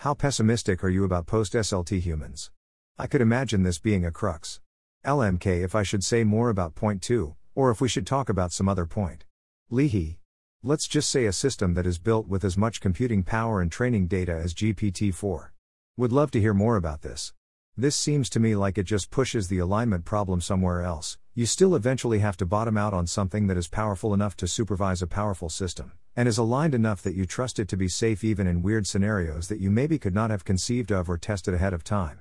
How 0.00 0.14
pessimistic 0.14 0.82
are 0.82 0.88
you 0.88 1.04
about 1.04 1.26
post 1.26 1.52
SLT 1.52 2.00
humans? 2.00 2.50
I 2.98 3.06
could 3.06 3.20
imagine 3.20 3.64
this 3.64 3.78
being 3.78 4.06
a 4.06 4.10
crux. 4.10 4.58
LMK 5.04 5.62
if 5.62 5.74
I 5.74 5.82
should 5.82 6.02
say 6.02 6.24
more 6.24 6.48
about 6.48 6.74
point 6.74 7.02
2, 7.02 7.36
or 7.54 7.70
if 7.70 7.82
we 7.82 7.88
should 7.90 8.06
talk 8.06 8.30
about 8.30 8.50
some 8.50 8.66
other 8.66 8.86
point. 8.86 9.24
Leahy. 9.68 10.18
Let's 10.62 10.88
just 10.88 11.10
say 11.10 11.26
a 11.26 11.34
system 11.34 11.74
that 11.74 11.84
is 11.84 11.98
built 11.98 12.28
with 12.28 12.44
as 12.44 12.56
much 12.56 12.80
computing 12.80 13.24
power 13.24 13.60
and 13.60 13.70
training 13.70 14.06
data 14.06 14.32
as 14.32 14.54
GPT 14.54 15.12
4. 15.12 15.52
Would 15.98 16.12
love 16.12 16.30
to 16.30 16.40
hear 16.40 16.54
more 16.54 16.76
about 16.76 17.02
this. 17.02 17.34
This 17.76 17.94
seems 17.94 18.30
to 18.30 18.40
me 18.40 18.56
like 18.56 18.78
it 18.78 18.84
just 18.84 19.10
pushes 19.10 19.48
the 19.48 19.58
alignment 19.58 20.06
problem 20.06 20.40
somewhere 20.40 20.80
else. 20.80 21.18
You 21.34 21.44
still 21.44 21.74
eventually 21.74 22.20
have 22.20 22.38
to 22.38 22.46
bottom 22.46 22.78
out 22.78 22.94
on 22.94 23.06
something 23.06 23.48
that 23.48 23.58
is 23.58 23.68
powerful 23.68 24.14
enough 24.14 24.34
to 24.38 24.48
supervise 24.48 25.02
a 25.02 25.06
powerful 25.06 25.50
system, 25.50 25.92
and 26.20 26.28
is 26.28 26.36
aligned 26.36 26.74
enough 26.74 27.00
that 27.00 27.14
you 27.14 27.24
trust 27.24 27.58
it 27.58 27.66
to 27.66 27.78
be 27.78 27.88
safe 27.88 28.22
even 28.22 28.46
in 28.46 28.60
weird 28.60 28.86
scenarios 28.86 29.48
that 29.48 29.58
you 29.58 29.70
maybe 29.70 29.98
could 29.98 30.14
not 30.14 30.28
have 30.28 30.44
conceived 30.44 30.92
of 30.92 31.08
or 31.08 31.16
tested 31.16 31.54
ahead 31.54 31.72
of 31.72 31.82
time. 31.82 32.18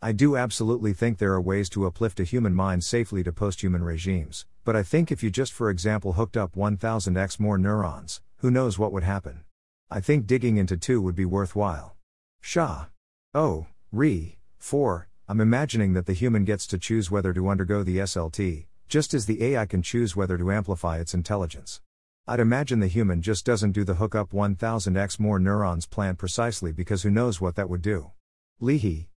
I 0.00 0.12
do 0.12 0.36
absolutely 0.36 0.92
think 0.92 1.18
there 1.18 1.32
are 1.32 1.40
ways 1.40 1.68
to 1.70 1.84
uplift 1.84 2.20
a 2.20 2.22
human 2.22 2.54
mind 2.54 2.84
safely 2.84 3.24
to 3.24 3.32
posthuman 3.32 3.84
regimes, 3.84 4.46
but 4.64 4.76
I 4.76 4.84
think 4.84 5.10
if 5.10 5.24
you 5.24 5.30
just, 5.30 5.52
for 5.52 5.68
example, 5.68 6.12
hooked 6.12 6.36
up 6.36 6.54
1000x 6.54 7.40
more 7.40 7.58
neurons, 7.58 8.20
who 8.36 8.52
knows 8.52 8.78
what 8.78 8.92
would 8.92 9.02
happen? 9.02 9.40
I 9.90 9.98
think 9.98 10.28
digging 10.28 10.56
into 10.56 10.76
2 10.76 11.02
would 11.02 11.16
be 11.16 11.24
worthwhile. 11.24 11.96
Shah. 12.40 12.84
Oh, 13.34 13.66
re, 13.90 14.38
4, 14.58 15.08
I'm 15.28 15.40
imagining 15.40 15.94
that 15.94 16.06
the 16.06 16.12
human 16.12 16.44
gets 16.44 16.68
to 16.68 16.78
choose 16.78 17.10
whether 17.10 17.32
to 17.32 17.48
undergo 17.48 17.82
the 17.82 17.96
SLT, 17.96 18.66
just 18.86 19.12
as 19.12 19.26
the 19.26 19.42
AI 19.42 19.66
can 19.66 19.82
choose 19.82 20.14
whether 20.14 20.38
to 20.38 20.52
amplify 20.52 20.98
its 21.00 21.14
intelligence. 21.14 21.80
I'd 22.26 22.40
imagine 22.40 22.80
the 22.80 22.86
human 22.86 23.22
just 23.22 23.44
doesn't 23.44 23.72
do 23.72 23.82
the 23.82 23.94
hookup 23.94 24.30
1000x 24.30 25.18
more 25.18 25.38
neurons 25.38 25.86
plan 25.86 26.16
precisely 26.16 26.70
because 26.70 27.02
who 27.02 27.10
knows 27.10 27.40
what 27.40 27.56
that 27.56 27.68
would 27.68 27.82
do. 27.82 28.12
Leahy. 28.60 29.08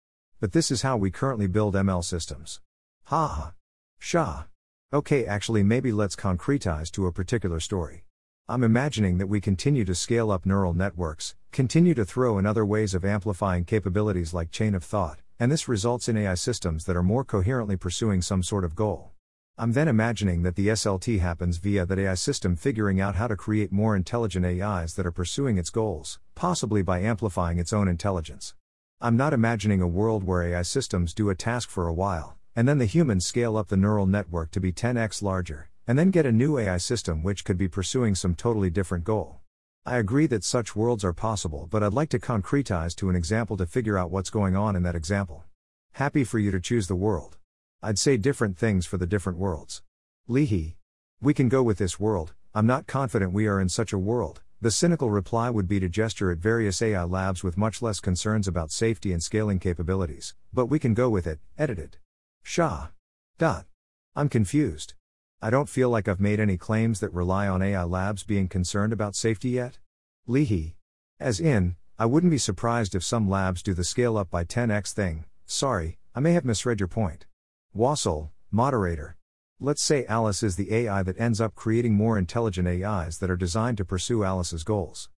But 0.40 0.52
this 0.52 0.70
is 0.70 0.82
how 0.82 0.96
we 0.96 1.10
currently 1.10 1.46
build 1.46 1.74
ML 1.74 2.04
systems. 2.04 2.60
Ha 3.04 3.26
ha. 3.26 3.52
Shah. 3.98 4.44
Okay, 4.92 5.26
actually, 5.26 5.62
maybe 5.62 5.92
let's 5.92 6.16
concretize 6.16 6.90
to 6.92 7.06
a 7.06 7.12
particular 7.12 7.60
story. 7.60 8.04
I'm 8.48 8.64
imagining 8.64 9.18
that 9.18 9.28
we 9.28 9.40
continue 9.40 9.84
to 9.84 9.94
scale 9.94 10.30
up 10.30 10.44
neural 10.44 10.74
networks, 10.74 11.34
continue 11.52 11.94
to 11.94 12.04
throw 12.04 12.38
in 12.38 12.46
other 12.46 12.66
ways 12.66 12.92
of 12.92 13.04
amplifying 13.04 13.64
capabilities 13.64 14.34
like 14.34 14.50
chain 14.50 14.74
of 14.74 14.84
thought, 14.84 15.20
and 15.38 15.50
this 15.50 15.68
results 15.68 16.08
in 16.08 16.16
AI 16.16 16.34
systems 16.34 16.84
that 16.84 16.96
are 16.96 17.02
more 17.02 17.24
coherently 17.24 17.76
pursuing 17.76 18.20
some 18.20 18.42
sort 18.42 18.64
of 18.64 18.74
goal. 18.74 19.11
I'm 19.58 19.72
then 19.72 19.86
imagining 19.86 20.42
that 20.44 20.56
the 20.56 20.68
SLT 20.68 21.20
happens 21.20 21.58
via 21.58 21.84
that 21.84 21.98
AI 21.98 22.14
system 22.14 22.56
figuring 22.56 23.02
out 23.02 23.16
how 23.16 23.28
to 23.28 23.36
create 23.36 23.70
more 23.70 23.94
intelligent 23.94 24.46
AIs 24.46 24.94
that 24.94 25.04
are 25.04 25.12
pursuing 25.12 25.58
its 25.58 25.68
goals, 25.68 26.18
possibly 26.34 26.80
by 26.80 27.00
amplifying 27.00 27.58
its 27.58 27.70
own 27.70 27.86
intelligence. 27.86 28.54
I'm 28.98 29.14
not 29.14 29.34
imagining 29.34 29.82
a 29.82 29.86
world 29.86 30.24
where 30.24 30.42
AI 30.42 30.62
systems 30.62 31.12
do 31.12 31.28
a 31.28 31.34
task 31.34 31.68
for 31.68 31.86
a 31.86 31.92
while, 31.92 32.38
and 32.56 32.66
then 32.66 32.78
the 32.78 32.86
humans 32.86 33.26
scale 33.26 33.58
up 33.58 33.68
the 33.68 33.76
neural 33.76 34.06
network 34.06 34.52
to 34.52 34.60
be 34.60 34.72
10x 34.72 35.20
larger, 35.20 35.68
and 35.86 35.98
then 35.98 36.10
get 36.10 36.24
a 36.24 36.32
new 36.32 36.56
AI 36.58 36.78
system 36.78 37.22
which 37.22 37.44
could 37.44 37.58
be 37.58 37.68
pursuing 37.68 38.14
some 38.14 38.34
totally 38.34 38.70
different 38.70 39.04
goal. 39.04 39.40
I 39.84 39.98
agree 39.98 40.26
that 40.28 40.44
such 40.44 40.74
worlds 40.74 41.04
are 41.04 41.12
possible, 41.12 41.68
but 41.70 41.82
I'd 41.82 41.92
like 41.92 42.08
to 42.10 42.18
concretize 42.18 42.96
to 42.96 43.10
an 43.10 43.16
example 43.16 43.58
to 43.58 43.66
figure 43.66 43.98
out 43.98 44.10
what's 44.10 44.30
going 44.30 44.56
on 44.56 44.76
in 44.76 44.82
that 44.84 44.96
example. 44.96 45.44
Happy 45.92 46.24
for 46.24 46.38
you 46.38 46.50
to 46.52 46.60
choose 46.60 46.88
the 46.88 46.96
world. 46.96 47.36
I'd 47.84 47.98
say 47.98 48.16
different 48.16 48.56
things 48.56 48.86
for 48.86 48.96
the 48.96 49.08
different 49.08 49.40
worlds. 49.40 49.82
Leahy. 50.28 50.76
We 51.20 51.34
can 51.34 51.48
go 51.48 51.64
with 51.64 51.78
this 51.78 51.98
world, 51.98 52.32
I'm 52.54 52.66
not 52.66 52.86
confident 52.86 53.32
we 53.32 53.48
are 53.48 53.60
in 53.60 53.68
such 53.68 53.92
a 53.92 53.98
world. 53.98 54.40
The 54.60 54.70
cynical 54.70 55.10
reply 55.10 55.50
would 55.50 55.66
be 55.66 55.80
to 55.80 55.88
gesture 55.88 56.30
at 56.30 56.38
various 56.38 56.80
AI 56.80 57.02
labs 57.02 57.42
with 57.42 57.56
much 57.56 57.82
less 57.82 57.98
concerns 57.98 58.46
about 58.46 58.70
safety 58.70 59.12
and 59.12 59.20
scaling 59.20 59.58
capabilities, 59.58 60.34
but 60.52 60.66
we 60.66 60.78
can 60.78 60.94
go 60.94 61.10
with 61.10 61.26
it, 61.26 61.40
edited. 61.58 61.96
Shah. 62.44 62.88
Dot. 63.36 63.66
I'm 64.14 64.28
confused. 64.28 64.94
I 65.40 65.50
don't 65.50 65.68
feel 65.68 65.90
like 65.90 66.06
I've 66.06 66.20
made 66.20 66.38
any 66.38 66.56
claims 66.56 67.00
that 67.00 67.12
rely 67.12 67.48
on 67.48 67.62
AI 67.62 67.82
labs 67.82 68.22
being 68.22 68.46
concerned 68.46 68.92
about 68.92 69.16
safety 69.16 69.48
yet. 69.48 69.80
Leahy. 70.28 70.76
As 71.18 71.40
in, 71.40 71.74
I 71.98 72.06
wouldn't 72.06 72.30
be 72.30 72.38
surprised 72.38 72.94
if 72.94 73.02
some 73.02 73.28
labs 73.28 73.60
do 73.60 73.74
the 73.74 73.82
scale 73.82 74.16
up 74.16 74.30
by 74.30 74.44
10x 74.44 74.92
thing, 74.92 75.24
sorry, 75.46 75.98
I 76.14 76.20
may 76.20 76.34
have 76.34 76.44
misread 76.44 76.78
your 76.78 76.86
point. 76.86 77.26
Wasil, 77.74 78.28
moderator. 78.50 79.16
Let's 79.58 79.82
say 79.82 80.04
Alice 80.04 80.42
is 80.42 80.56
the 80.56 80.74
AI 80.74 81.02
that 81.04 81.18
ends 81.18 81.40
up 81.40 81.54
creating 81.54 81.94
more 81.94 82.18
intelligent 82.18 82.68
AIs 82.68 83.16
that 83.16 83.30
are 83.30 83.36
designed 83.36 83.78
to 83.78 83.84
pursue 83.86 84.24
Alice's 84.24 84.62
goals. 84.62 85.08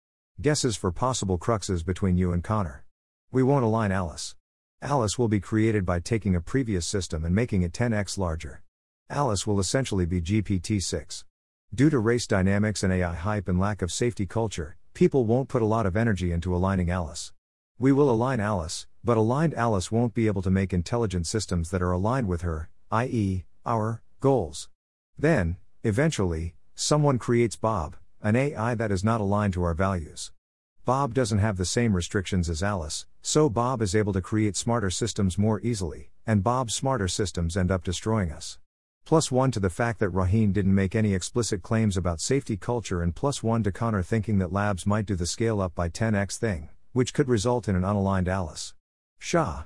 Guesses 0.41 0.77
for 0.77 0.93
possible 0.93 1.37
cruxes 1.37 1.85
between 1.85 2.15
you 2.15 2.31
and 2.31 2.45
Connor. 2.45 2.85
We 3.29 3.43
won't 3.43 3.65
align 3.65 3.91
Alice. 3.91 4.35
Alice 4.81 5.19
will 5.19 5.27
be 5.27 5.41
created 5.41 5.85
by 5.85 5.99
taking 5.99 6.33
a 6.33 6.39
previous 6.39 6.85
system 6.85 7.25
and 7.25 7.35
making 7.35 7.61
it 7.61 7.73
10x 7.73 8.17
larger. 8.17 8.61
Alice 9.09 9.45
will 9.45 9.59
essentially 9.59 10.05
be 10.05 10.21
GPT 10.21 10.81
6. 10.81 11.25
Due 11.73 11.89
to 11.89 11.99
race 11.99 12.25
dynamics 12.25 12.83
and 12.83 12.93
AI 12.93 13.15
hype 13.15 13.49
and 13.49 13.59
lack 13.59 13.81
of 13.81 13.91
safety 13.91 14.25
culture, 14.25 14.77
people 14.93 15.25
won't 15.25 15.49
put 15.49 15.61
a 15.61 15.65
lot 15.65 15.85
of 15.85 15.97
energy 15.97 16.31
into 16.31 16.55
aligning 16.55 16.89
Alice. 16.89 17.33
We 17.77 17.91
will 17.91 18.09
align 18.09 18.39
Alice, 18.39 18.87
but 19.05 19.17
aligned 19.17 19.53
Alice 19.53 19.91
won't 19.91 20.15
be 20.15 20.25
able 20.25 20.41
to 20.41 20.49
make 20.49 20.73
intelligent 20.73 21.27
systems 21.27 21.69
that 21.69 21.81
are 21.81 21.91
aligned 21.91 22.27
with 22.27 22.41
her, 22.41 22.69
i.e., 22.91 23.45
our 23.65 24.01
goals. 24.19 24.67
Then, 25.17 25.57
eventually, 25.83 26.55
someone 26.73 27.19
creates 27.19 27.55
Bob, 27.55 27.95
an 28.23 28.35
AI 28.35 28.73
that 28.73 28.91
is 28.91 29.03
not 29.03 29.21
aligned 29.21 29.53
to 29.53 29.63
our 29.63 29.75
values. 29.75 30.31
Bob 30.85 31.13
doesn't 31.13 31.37
have 31.37 31.57
the 31.57 31.65
same 31.65 31.95
restrictions 31.95 32.49
as 32.49 32.63
Alice, 32.63 33.05
so 33.21 33.47
Bob 33.47 33.81
is 33.83 33.95
able 33.95 34.11
to 34.11 34.21
create 34.21 34.55
smarter 34.57 34.89
systems 34.89 35.37
more 35.37 35.61
easily, 35.61 36.09
and 36.25 36.43
Bob's 36.43 36.73
smarter 36.73 37.07
systems 37.07 37.55
end 37.55 37.69
up 37.69 37.83
destroying 37.83 38.31
us. 38.31 38.57
Plus 39.05 39.31
one 39.31 39.51
to 39.51 39.59
the 39.59 39.69
fact 39.69 39.99
that 39.99 40.11
Rohin 40.11 40.51
didn't 40.51 40.73
make 40.73 40.95
any 40.95 41.13
explicit 41.13 41.61
claims 41.61 41.95
about 41.95 42.19
safety 42.19 42.57
culture, 42.57 43.03
and 43.03 43.15
plus 43.15 43.43
one 43.43 43.61
to 43.61 43.71
Connor 43.71 44.01
thinking 44.01 44.39
that 44.39 44.51
labs 44.51 44.87
might 44.87 45.05
do 45.05 45.15
the 45.15 45.27
scale 45.27 45.61
up 45.61 45.75
by 45.75 45.89
10x 45.89 46.37
thing 46.37 46.69
which 46.95 47.13
could 47.13 47.27
result 47.27 47.67
in 47.67 47.75
an 47.75 47.81
unaligned 47.81 48.29
Alice. 48.29 48.73
Shah. 49.25 49.63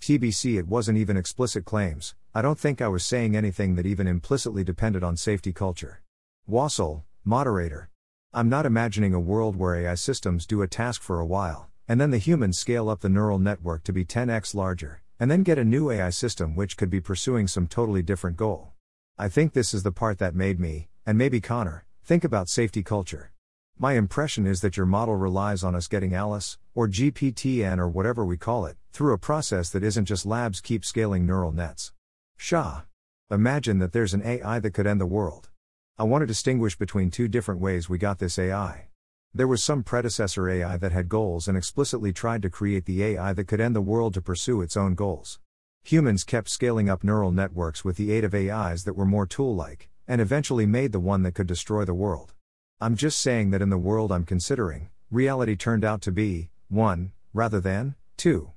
TBC, 0.00 0.58
it 0.58 0.66
wasn't 0.66 0.96
even 0.96 1.18
explicit 1.18 1.66
claims, 1.66 2.14
I 2.34 2.40
don't 2.40 2.58
think 2.58 2.80
I 2.80 2.88
was 2.88 3.04
saying 3.04 3.36
anything 3.36 3.74
that 3.74 3.84
even 3.84 4.06
implicitly 4.06 4.64
depended 4.64 5.04
on 5.04 5.18
safety 5.18 5.52
culture. 5.52 6.00
Wasil, 6.48 7.02
moderator. 7.22 7.90
I'm 8.32 8.48
not 8.48 8.64
imagining 8.64 9.12
a 9.12 9.20
world 9.20 9.54
where 9.54 9.76
AI 9.76 9.96
systems 9.96 10.46
do 10.46 10.62
a 10.62 10.66
task 10.66 11.02
for 11.02 11.20
a 11.20 11.26
while, 11.26 11.68
and 11.86 12.00
then 12.00 12.10
the 12.10 12.16
humans 12.16 12.58
scale 12.58 12.88
up 12.88 13.00
the 13.00 13.10
neural 13.10 13.38
network 13.38 13.84
to 13.84 13.92
be 13.92 14.02
10x 14.02 14.54
larger, 14.54 15.02
and 15.20 15.30
then 15.30 15.42
get 15.42 15.58
a 15.58 15.62
new 15.62 15.90
AI 15.90 16.08
system 16.08 16.56
which 16.56 16.78
could 16.78 16.88
be 16.88 17.02
pursuing 17.02 17.46
some 17.46 17.66
totally 17.66 18.00
different 18.00 18.38
goal. 18.38 18.72
I 19.18 19.28
think 19.28 19.52
this 19.52 19.74
is 19.74 19.82
the 19.82 19.92
part 19.92 20.20
that 20.20 20.34
made 20.34 20.58
me, 20.58 20.88
and 21.04 21.18
maybe 21.18 21.38
Connor, 21.38 21.84
think 22.02 22.24
about 22.24 22.48
safety 22.48 22.82
culture. 22.82 23.31
My 23.78 23.94
impression 23.94 24.46
is 24.46 24.60
that 24.60 24.76
your 24.76 24.86
model 24.86 25.16
relies 25.16 25.64
on 25.64 25.74
us 25.74 25.88
getting 25.88 26.14
Alice, 26.14 26.58
or 26.74 26.86
GPTN 26.86 27.78
or 27.78 27.88
whatever 27.88 28.24
we 28.24 28.36
call 28.36 28.66
it, 28.66 28.76
through 28.92 29.12
a 29.12 29.18
process 29.18 29.70
that 29.70 29.82
isn't 29.82 30.04
just 30.04 30.24
labs 30.24 30.60
keep 30.60 30.84
scaling 30.84 31.26
neural 31.26 31.52
nets. 31.52 31.92
Shah. 32.36 32.82
Imagine 33.30 33.78
that 33.78 33.92
there's 33.92 34.14
an 34.14 34.22
AI 34.24 34.58
that 34.58 34.72
could 34.72 34.86
end 34.86 35.00
the 35.00 35.06
world. 35.06 35.50
I 35.98 36.04
want 36.04 36.22
to 36.22 36.26
distinguish 36.26 36.76
between 36.76 37.10
two 37.10 37.28
different 37.28 37.60
ways 37.60 37.88
we 37.88 37.98
got 37.98 38.18
this 38.18 38.38
AI. 38.38 38.88
There 39.34 39.48
was 39.48 39.62
some 39.62 39.82
predecessor 39.82 40.48
AI 40.48 40.76
that 40.76 40.92
had 40.92 41.08
goals 41.08 41.48
and 41.48 41.56
explicitly 41.56 42.12
tried 42.12 42.42
to 42.42 42.50
create 42.50 42.84
the 42.84 43.02
AI 43.02 43.32
that 43.32 43.48
could 43.48 43.60
end 43.60 43.74
the 43.74 43.80
world 43.80 44.12
to 44.14 44.20
pursue 44.20 44.60
its 44.60 44.76
own 44.76 44.94
goals. 44.94 45.40
Humans 45.84 46.24
kept 46.24 46.50
scaling 46.50 46.90
up 46.90 47.02
neural 47.02 47.32
networks 47.32 47.84
with 47.84 47.96
the 47.96 48.12
aid 48.12 48.24
of 48.24 48.34
AIs 48.34 48.84
that 48.84 48.94
were 48.94 49.06
more 49.06 49.26
tool 49.26 49.56
like, 49.56 49.88
and 50.06 50.20
eventually 50.20 50.66
made 50.66 50.92
the 50.92 51.00
one 51.00 51.22
that 51.22 51.34
could 51.34 51.46
destroy 51.46 51.84
the 51.84 51.94
world. 51.94 52.34
I'm 52.82 52.96
just 52.96 53.20
saying 53.20 53.52
that 53.52 53.62
in 53.62 53.70
the 53.70 53.78
world 53.78 54.10
I'm 54.10 54.24
considering, 54.24 54.90
reality 55.08 55.54
turned 55.54 55.84
out 55.84 56.02
to 56.02 56.10
be 56.10 56.50
1, 56.68 57.12
rather 57.32 57.60
than 57.60 57.94
2. 58.16 58.50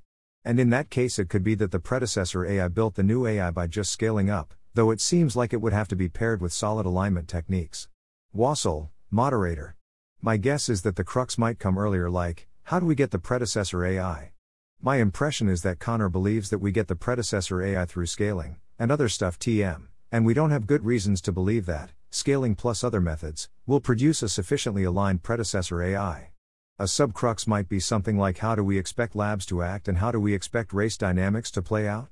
And 0.43 0.59
in 0.59 0.71
that 0.71 0.89
case, 0.89 1.19
it 1.19 1.29
could 1.29 1.43
be 1.43 1.53
that 1.53 1.69
the 1.69 1.77
predecessor 1.77 2.43
AI 2.43 2.67
built 2.69 2.95
the 2.95 3.03
new 3.03 3.27
AI 3.27 3.51
by 3.51 3.67
just 3.67 3.91
scaling 3.91 4.31
up, 4.31 4.55
though 4.73 4.89
it 4.89 4.99
seems 4.99 5.35
like 5.35 5.53
it 5.53 5.61
would 5.61 5.73
have 5.73 5.87
to 5.89 5.95
be 5.95 6.09
paired 6.09 6.41
with 6.41 6.53
solid 6.53 6.87
alignment 6.87 7.27
techniques. 7.27 7.87
Wasil, 8.35 8.89
moderator. 9.11 9.75
My 10.23 10.37
guess 10.37 10.69
is 10.69 10.81
that 10.81 10.95
the 10.95 11.03
crux 11.03 11.37
might 11.37 11.59
come 11.59 11.77
earlier, 11.77 12.09
like, 12.09 12.47
how 12.63 12.79
do 12.79 12.87
we 12.87 12.95
get 12.95 13.11
the 13.11 13.19
predecessor 13.19 13.85
AI? 13.85 14.31
My 14.81 14.95
impression 14.95 15.47
is 15.47 15.61
that 15.61 15.77
Connor 15.77 16.09
believes 16.09 16.49
that 16.49 16.57
we 16.57 16.71
get 16.71 16.87
the 16.87 16.95
predecessor 16.95 17.61
AI 17.61 17.85
through 17.85 18.07
scaling, 18.07 18.57
and 18.79 18.91
other 18.91 19.07
stuff 19.07 19.37
TM, 19.37 19.83
and 20.11 20.25
we 20.25 20.33
don't 20.33 20.49
have 20.49 20.65
good 20.65 20.83
reasons 20.83 21.21
to 21.21 21.31
believe 21.31 21.67
that, 21.67 21.91
scaling 22.15 22.55
plus 22.55 22.81
other 22.81 23.01
methods, 23.01 23.49
will 23.65 23.81
produce 23.81 24.23
a 24.23 24.29
sufficiently 24.29 24.85
aligned 24.85 25.21
predecessor 25.21 25.83
AI. 25.83 26.29
A 26.79 26.85
subcrux 26.85 27.45
might 27.45 27.67
be 27.67 27.79
something 27.79 28.17
like 28.17 28.37
how 28.37 28.55
do 28.55 28.63
we 28.63 28.77
expect 28.77 29.17
labs 29.17 29.45
to 29.47 29.61
act 29.61 29.89
and 29.89 29.97
how 29.97 30.11
do 30.11 30.19
we 30.19 30.33
expect 30.33 30.71
race 30.71 30.95
dynamics 30.97 31.51
to 31.51 31.61
play 31.61 31.87
out? 31.87 32.07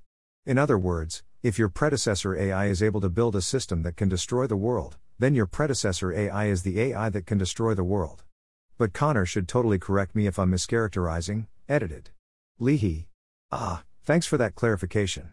In 0.46 0.58
other 0.58 0.78
words, 0.78 1.24
if 1.42 1.58
your 1.58 1.70
predecessor 1.70 2.36
AI 2.36 2.66
is 2.66 2.84
able 2.84 3.00
to 3.00 3.10
build 3.10 3.36
a 3.36 3.42
system 3.42 3.84
that 3.84 3.96
can 3.96 4.10
destroy 4.10 4.46
the 4.46 4.58
world, 4.58 4.98
then 5.20 5.36
your 5.36 5.46
predecessor 5.46 6.12
AI 6.12 6.48
is 6.48 6.63
the 6.63 6.82
AI 6.82 7.10
that 7.10 7.26
can 7.26 7.38
destroy 7.38 7.74
the 7.74 7.84
world. 7.84 8.24
But 8.78 8.92
Connor 8.92 9.26
should 9.26 9.48
totally 9.48 9.80
correct 9.80 10.16
me 10.16 10.28
if 10.28 10.38
I'm 10.38 10.52
mischaracterizing, 10.52 11.48
edited. 11.70 12.10
Leahy. 12.60 13.08
Ah, 13.52 13.84
thanks 14.04 14.26
for 14.26 14.38
that 14.38 14.56
clarification. 14.56 15.32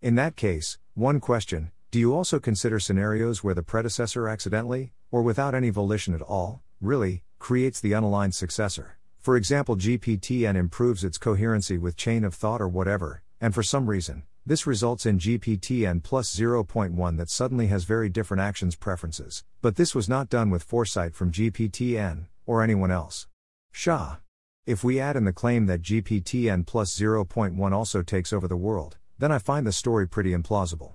In 0.00 0.14
that 0.14 0.36
case, 0.36 0.78
one 0.94 1.18
question 1.18 1.72
do 1.92 1.98
you 1.98 2.14
also 2.14 2.40
consider 2.40 2.80
scenarios 2.80 3.44
where 3.44 3.52
the 3.52 3.62
predecessor 3.62 4.26
accidentally, 4.26 4.94
or 5.10 5.20
without 5.20 5.54
any 5.54 5.68
volition 5.68 6.14
at 6.14 6.22
all, 6.22 6.62
really, 6.80 7.22
creates 7.38 7.82
the 7.82 7.92
unaligned 7.92 8.32
successor? 8.32 8.96
For 9.20 9.36
example, 9.36 9.76
GPTN 9.76 10.56
improves 10.56 11.04
its 11.04 11.18
coherency 11.18 11.76
with 11.76 11.98
chain 11.98 12.24
of 12.24 12.32
thought 12.32 12.62
or 12.62 12.68
whatever, 12.68 13.22
and 13.42 13.54
for 13.54 13.62
some 13.62 13.90
reason, 13.90 14.22
this 14.46 14.66
results 14.66 15.04
in 15.04 15.18
GPTN 15.18 16.02
plus 16.02 16.34
0.1 16.34 17.18
that 17.18 17.28
suddenly 17.28 17.66
has 17.66 17.84
very 17.84 18.08
different 18.08 18.40
actions 18.40 18.74
preferences, 18.74 19.44
but 19.60 19.76
this 19.76 19.94
was 19.94 20.08
not 20.08 20.30
done 20.30 20.48
with 20.48 20.62
foresight 20.62 21.14
from 21.14 21.30
GPTN, 21.30 22.24
or 22.46 22.62
anyone 22.62 22.90
else. 22.90 23.26
Shah. 23.70 24.16
If 24.64 24.82
we 24.82 24.98
add 24.98 25.16
in 25.16 25.24
the 25.24 25.32
claim 25.34 25.66
that 25.66 25.82
GPTN 25.82 26.64
plus 26.64 26.98
0.1 26.98 27.72
also 27.72 28.00
takes 28.00 28.32
over 28.32 28.48
the 28.48 28.56
world, 28.56 28.96
then 29.18 29.30
I 29.30 29.38
find 29.38 29.66
the 29.66 29.72
story 29.72 30.08
pretty 30.08 30.30
implausible. 30.30 30.94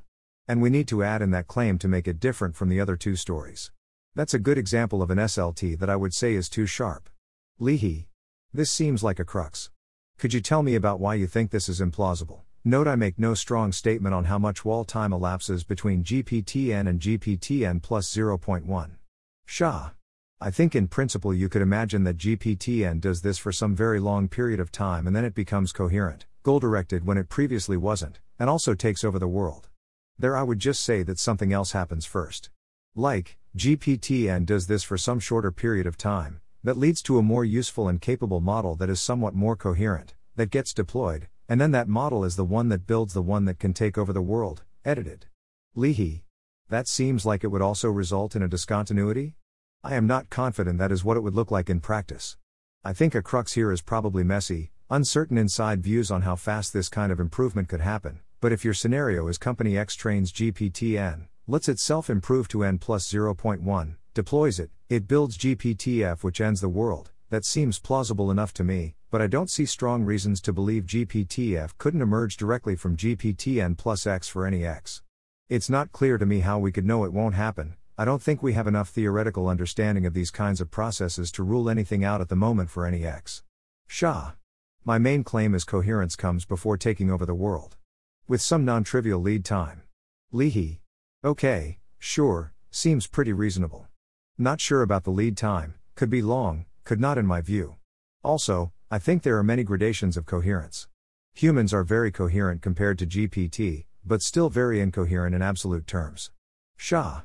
And 0.50 0.62
we 0.62 0.70
need 0.70 0.88
to 0.88 1.04
add 1.04 1.22
in 1.22 1.32
that 1.32 1.48
claim 1.48 1.78
to 1.80 1.90
make 1.90 2.08
it 2.08 2.22
different 2.22 2.56
from 2.56 2.70
the 2.70 2.80
other 2.80 2.96
two 2.96 3.18
stories. 3.18 3.72
That's 4.16 4.34
a 4.34 4.40
good 4.40 4.58
example 4.58 5.02
of 5.02 5.12
an 5.12 5.18
SLT 5.18 5.78
that 5.78 5.90
I 5.90 5.98
would 5.98 6.14
say 6.14 6.36
is 6.36 6.48
too 6.48 6.66
sharp. 6.66 7.10
Leahy. 7.60 8.08
This 8.54 8.72
seems 8.72 9.04
like 9.04 9.20
a 9.20 9.26
crux. 9.26 9.70
Could 10.18 10.34
you 10.34 10.40
tell 10.40 10.64
me 10.64 10.76
about 10.76 11.02
why 11.02 11.16
you 11.16 11.28
think 11.28 11.52
this 11.52 11.68
is 11.68 11.82
implausible? 11.82 12.42
Note 12.64 12.88
I 12.88 12.96
make 12.96 13.20
no 13.20 13.34
strong 13.34 13.74
statement 13.74 14.16
on 14.16 14.24
how 14.24 14.40
much 14.40 14.64
wall 14.64 14.86
time 14.86 15.12
elapses 15.12 15.66
between 15.66 16.04
GPTN 16.04 16.88
and 16.88 17.00
GPTN 17.00 17.82
plus 17.84 18.10
0.1. 18.10 18.92
Shah. 19.46 19.90
I 20.40 20.50
think 20.50 20.76
in 20.76 20.88
principle 20.88 21.34
you 21.34 21.50
could 21.50 21.62
imagine 21.62 22.06
that 22.06 22.18
GPTN 22.18 23.02
does 23.02 23.22
this 23.22 23.38
for 23.38 23.52
some 23.52 23.76
very 23.76 24.00
long 24.00 24.30
period 24.30 24.62
of 24.62 24.72
time 24.72 25.08
and 25.08 25.16
then 25.16 25.26
it 25.26 25.36
becomes 25.36 25.74
coherent, 25.74 26.26
goal 26.44 26.60
directed 26.60 27.06
when 27.06 27.18
it 27.18 27.28
previously 27.28 27.76
wasn't, 27.76 28.20
and 28.40 28.50
also 28.50 28.74
takes 28.74 29.04
over 29.04 29.20
the 29.20 29.28
world. 29.28 29.68
There 30.20 30.36
I 30.36 30.42
would 30.42 30.58
just 30.58 30.82
say 30.82 31.04
that 31.04 31.20
something 31.20 31.54
else 31.54 31.74
happens 31.74 32.06
first. 32.06 32.50
Like, 32.96 33.38
GPTN 33.56 34.46
does 34.46 34.66
this 34.66 34.84
for 34.84 34.98
some 34.98 35.20
shorter 35.20 35.52
period 35.52 35.86
of 35.86 35.96
time, 35.96 36.42
that 36.64 36.78
leads 36.78 37.04
to 37.04 37.20
a 37.20 37.24
more 37.24 37.46
useful 37.46 37.88
and 37.88 38.02
capable 38.02 38.42
model 38.42 38.76
that 38.78 38.90
is 38.90 39.00
somewhat 39.00 39.36
more 39.36 39.56
coherent, 39.56 40.16
that 40.36 40.50
gets 40.50 40.74
deployed, 40.74 41.28
and 41.48 41.62
then 41.62 41.72
that 41.72 41.88
model 41.88 42.26
is 42.26 42.36
the 42.36 42.44
one 42.44 42.70
that 42.70 42.88
builds 42.88 43.14
the 43.14 43.22
one 43.22 43.46
that 43.46 43.60
can 43.60 43.74
take 43.74 43.98
over 43.98 44.12
the 44.12 44.22
world, 44.22 44.64
edited. 44.84 45.28
Leahy. 45.76 46.24
That 46.70 46.88
seems 46.88 47.26
like 47.26 47.44
it 47.44 47.48
would 47.48 47.62
also 47.62 47.90
result 47.90 48.36
in 48.36 48.42
a 48.42 48.48
discontinuity? 48.48 49.36
I 49.84 49.94
am 49.94 50.08
not 50.08 50.32
confident 50.32 50.80
that 50.80 50.92
is 50.92 51.04
what 51.04 51.16
it 51.16 51.22
would 51.22 51.36
look 51.36 51.52
like 51.52 51.70
in 51.70 51.80
practice. 51.80 52.38
I 52.84 52.92
think 52.92 53.14
a 53.14 53.22
crux 53.22 53.54
here 53.54 53.72
is 53.72 53.82
probably 53.82 54.24
messy, 54.24 54.72
uncertain 54.90 55.38
inside 55.38 55.84
views 55.84 56.10
on 56.10 56.24
how 56.24 56.36
fast 56.36 56.74
this 56.74 56.90
kind 56.90 57.12
of 57.12 57.20
improvement 57.20 57.70
could 57.70 57.82
happen, 57.82 58.22
but 58.40 58.52
if 58.52 58.64
your 58.64 58.74
scenario 58.74 59.28
is 59.28 59.38
company 59.38 59.78
X 59.78 59.96
trains 59.96 60.32
GPT-N, 60.32 61.28
lets 61.48 61.68
itself 61.68 62.10
improve 62.10 62.48
to 62.50 62.64
N 62.64 62.78
plus 62.78 63.12
0.1, 63.12 63.96
deploys 64.14 64.60
it, 64.60 64.70
it 64.90 65.08
builds 65.08 65.38
GPT-F 65.38 66.24
which 66.24 66.42
ends 66.42 66.62
the 66.62 66.70
world, 66.70 67.12
that 67.30 67.46
seems 67.46 67.80
plausible 67.80 68.30
enough 68.30 68.54
to 68.54 68.64
me, 68.64 68.96
but 69.10 69.22
I 69.22 69.28
don't 69.28 69.50
see 69.50 69.66
strong 69.66 70.04
reasons 70.04 70.42
to 70.42 70.54
believe 70.54 70.86
GPT-F 70.86 71.78
couldn't 71.78 72.02
emerge 72.02 72.38
directly 72.38 72.76
from 72.76 72.98
GPT-N 72.98 73.76
plus 73.76 74.06
X 74.06 74.28
for 74.28 74.46
any 74.46 74.66
X. 74.66 75.02
It's 75.50 75.70
not 75.70 75.92
clear 75.92 76.18
to 76.18 76.26
me 76.26 76.42
how 76.42 76.60
we 76.60 76.72
could 76.72 76.86
know 76.86 77.06
it 77.06 77.14
won't 77.14 77.36
happen, 77.36 77.76
I 78.00 78.06
don't 78.06 78.22
think 78.22 78.44
we 78.44 78.54
have 78.54 78.68
enough 78.68 78.90
theoretical 78.90 79.48
understanding 79.48 80.06
of 80.06 80.14
these 80.14 80.30
kinds 80.30 80.62
of 80.62 80.70
processes 80.70 81.32
to 81.32 81.42
rule 81.42 81.68
anything 81.68 82.04
out 82.04 82.22
at 82.22 82.30
the 82.30 82.36
moment 82.36 82.70
for 82.70 82.86
any 82.86 83.04
X. 83.04 83.42
Shah. 83.88 84.34
My 84.86 85.00
main 85.00 85.24
claim 85.24 85.56
is 85.56 85.64
coherence 85.64 86.16
comes 86.16 86.46
before 86.46 86.78
taking 86.78 87.10
over 87.10 87.26
the 87.26 87.34
world. 87.34 87.76
With 88.30 88.42
some 88.42 88.66
non 88.66 88.84
trivial 88.84 89.22
lead 89.22 89.46
time. 89.46 89.84
Leahy. 90.34 90.82
Okay, 91.24 91.80
sure, 91.98 92.52
seems 92.70 93.08
pretty 93.08 93.32
reasonable. 93.32 93.88
Not 94.38 94.60
sure 94.60 94.82
about 94.82 95.06
the 95.06 95.12
lead 95.12 95.38
time, 95.38 95.76
could 95.96 96.10
be 96.10 96.22
long, 96.22 96.66
could 96.84 97.00
not 97.00 97.18
in 97.18 97.26
my 97.26 97.40
view. 97.40 97.78
Also, 98.26 98.74
I 98.92 99.00
think 99.00 99.24
there 99.24 99.38
are 99.38 99.44
many 99.44 99.64
gradations 99.64 100.18
of 100.18 100.26
coherence. 100.26 100.90
Humans 101.36 101.74
are 101.74 101.86
very 101.86 102.12
coherent 102.12 102.62
compared 102.62 103.00
to 103.00 103.06
GPT, 103.06 103.86
but 104.06 104.22
still 104.22 104.50
very 104.50 104.82
incoherent 104.82 105.34
in 105.34 105.42
absolute 105.42 105.88
terms. 105.88 106.30
Shah. 106.76 107.22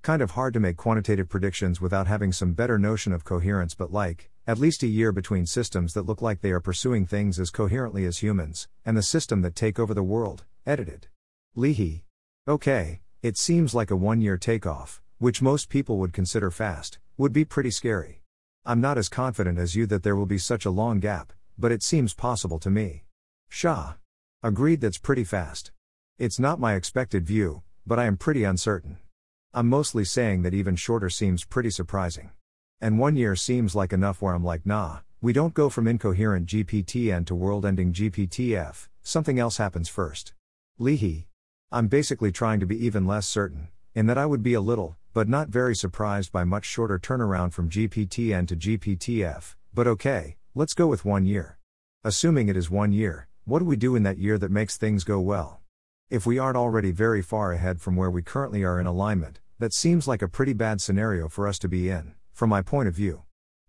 Kind 0.00 0.22
of 0.22 0.30
hard 0.30 0.54
to 0.54 0.60
make 0.60 0.78
quantitative 0.78 1.28
predictions 1.28 1.82
without 1.82 2.06
having 2.06 2.32
some 2.32 2.54
better 2.54 2.78
notion 2.78 3.12
of 3.12 3.24
coherence, 3.24 3.74
but 3.74 3.92
like, 3.92 4.30
at 4.46 4.58
least 4.58 4.84
a 4.84 4.86
year 4.86 5.10
between 5.10 5.44
systems 5.44 5.92
that 5.94 6.06
look 6.06 6.22
like 6.22 6.40
they 6.40 6.52
are 6.52 6.60
pursuing 6.60 7.04
things 7.04 7.40
as 7.40 7.50
coherently 7.50 8.04
as 8.04 8.18
humans, 8.18 8.68
and 8.84 8.96
the 8.96 9.02
system 9.02 9.42
that 9.42 9.56
take 9.56 9.78
over 9.78 9.92
the 9.92 10.02
world, 10.04 10.44
edited. 10.64 11.08
Leahy. 11.56 12.04
Okay, 12.46 13.00
it 13.22 13.36
seems 13.36 13.74
like 13.74 13.90
a 13.90 13.96
one 13.96 14.20
year 14.20 14.36
takeoff, 14.36 15.02
which 15.18 15.42
most 15.42 15.68
people 15.68 15.98
would 15.98 16.12
consider 16.12 16.52
fast, 16.52 17.00
would 17.16 17.32
be 17.32 17.44
pretty 17.44 17.70
scary. 17.70 18.22
I'm 18.64 18.80
not 18.80 18.98
as 18.98 19.08
confident 19.08 19.58
as 19.58 19.74
you 19.74 19.84
that 19.86 20.04
there 20.04 20.14
will 20.14 20.26
be 20.26 20.38
such 20.38 20.64
a 20.64 20.70
long 20.70 21.00
gap, 21.00 21.32
but 21.58 21.72
it 21.72 21.82
seems 21.82 22.14
possible 22.14 22.60
to 22.60 22.70
me. 22.70 23.04
Shah. 23.48 23.94
Agreed 24.42 24.80
that's 24.80 24.98
pretty 24.98 25.24
fast. 25.24 25.72
It's 26.18 26.38
not 26.38 26.60
my 26.60 26.74
expected 26.74 27.26
view, 27.26 27.62
but 27.84 27.98
I 27.98 28.04
am 28.04 28.16
pretty 28.16 28.44
uncertain. 28.44 28.98
I'm 29.52 29.68
mostly 29.68 30.04
saying 30.04 30.42
that 30.42 30.54
even 30.54 30.76
shorter 30.76 31.10
seems 31.10 31.44
pretty 31.44 31.70
surprising. 31.70 32.30
And 32.80 32.98
one 32.98 33.16
year 33.16 33.34
seems 33.36 33.74
like 33.74 33.92
enough 33.92 34.20
where 34.20 34.34
I'm 34.34 34.44
like, 34.44 34.66
nah, 34.66 34.98
we 35.22 35.32
don't 35.32 35.54
go 35.54 35.70
from 35.70 35.88
incoherent 35.88 36.46
GPTN 36.46 37.24
to 37.26 37.34
world 37.34 37.64
ending 37.64 37.92
GPTF, 37.92 38.88
something 39.02 39.38
else 39.38 39.56
happens 39.56 39.88
first. 39.88 40.34
Leahy. 40.78 41.28
I'm 41.72 41.88
basically 41.88 42.30
trying 42.30 42.60
to 42.60 42.66
be 42.66 42.84
even 42.84 43.06
less 43.06 43.26
certain, 43.26 43.68
in 43.94 44.06
that 44.06 44.18
I 44.18 44.26
would 44.26 44.42
be 44.42 44.52
a 44.52 44.60
little, 44.60 44.96
but 45.14 45.26
not 45.26 45.48
very 45.48 45.74
surprised 45.74 46.30
by 46.32 46.44
much 46.44 46.66
shorter 46.66 46.98
turnaround 46.98 47.54
from 47.54 47.70
GPTN 47.70 48.46
to 48.48 48.56
GPTF, 48.56 49.54
but 49.72 49.86
okay, 49.86 50.36
let's 50.54 50.74
go 50.74 50.86
with 50.86 51.06
one 51.06 51.24
year. 51.24 51.56
Assuming 52.04 52.50
it 52.50 52.56
is 52.56 52.70
one 52.70 52.92
year, 52.92 53.26
what 53.46 53.60
do 53.60 53.64
we 53.64 53.76
do 53.76 53.96
in 53.96 54.02
that 54.02 54.18
year 54.18 54.36
that 54.36 54.50
makes 54.50 54.76
things 54.76 55.02
go 55.02 55.18
well? 55.18 55.60
If 56.10 56.26
we 56.26 56.38
aren't 56.38 56.58
already 56.58 56.92
very 56.92 57.22
far 57.22 57.52
ahead 57.52 57.80
from 57.80 57.96
where 57.96 58.10
we 58.10 58.20
currently 58.20 58.64
are 58.64 58.78
in 58.78 58.86
alignment, 58.86 59.40
that 59.58 59.72
seems 59.72 60.06
like 60.06 60.20
a 60.20 60.28
pretty 60.28 60.52
bad 60.52 60.82
scenario 60.82 61.26
for 61.28 61.48
us 61.48 61.58
to 61.60 61.68
be 61.68 61.88
in, 61.88 62.15
from 62.36 62.50
my 62.50 62.60
point 62.60 62.86
of 62.86 62.94
view. 62.94 63.22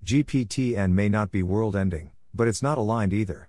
GPTN 0.04 0.92
may 0.92 1.08
not 1.08 1.32
be 1.32 1.42
world 1.42 1.74
ending, 1.74 2.12
but 2.34 2.50
it's 2.50 2.62
not 2.62 2.78
aligned 2.78 3.14
either. 3.14 3.48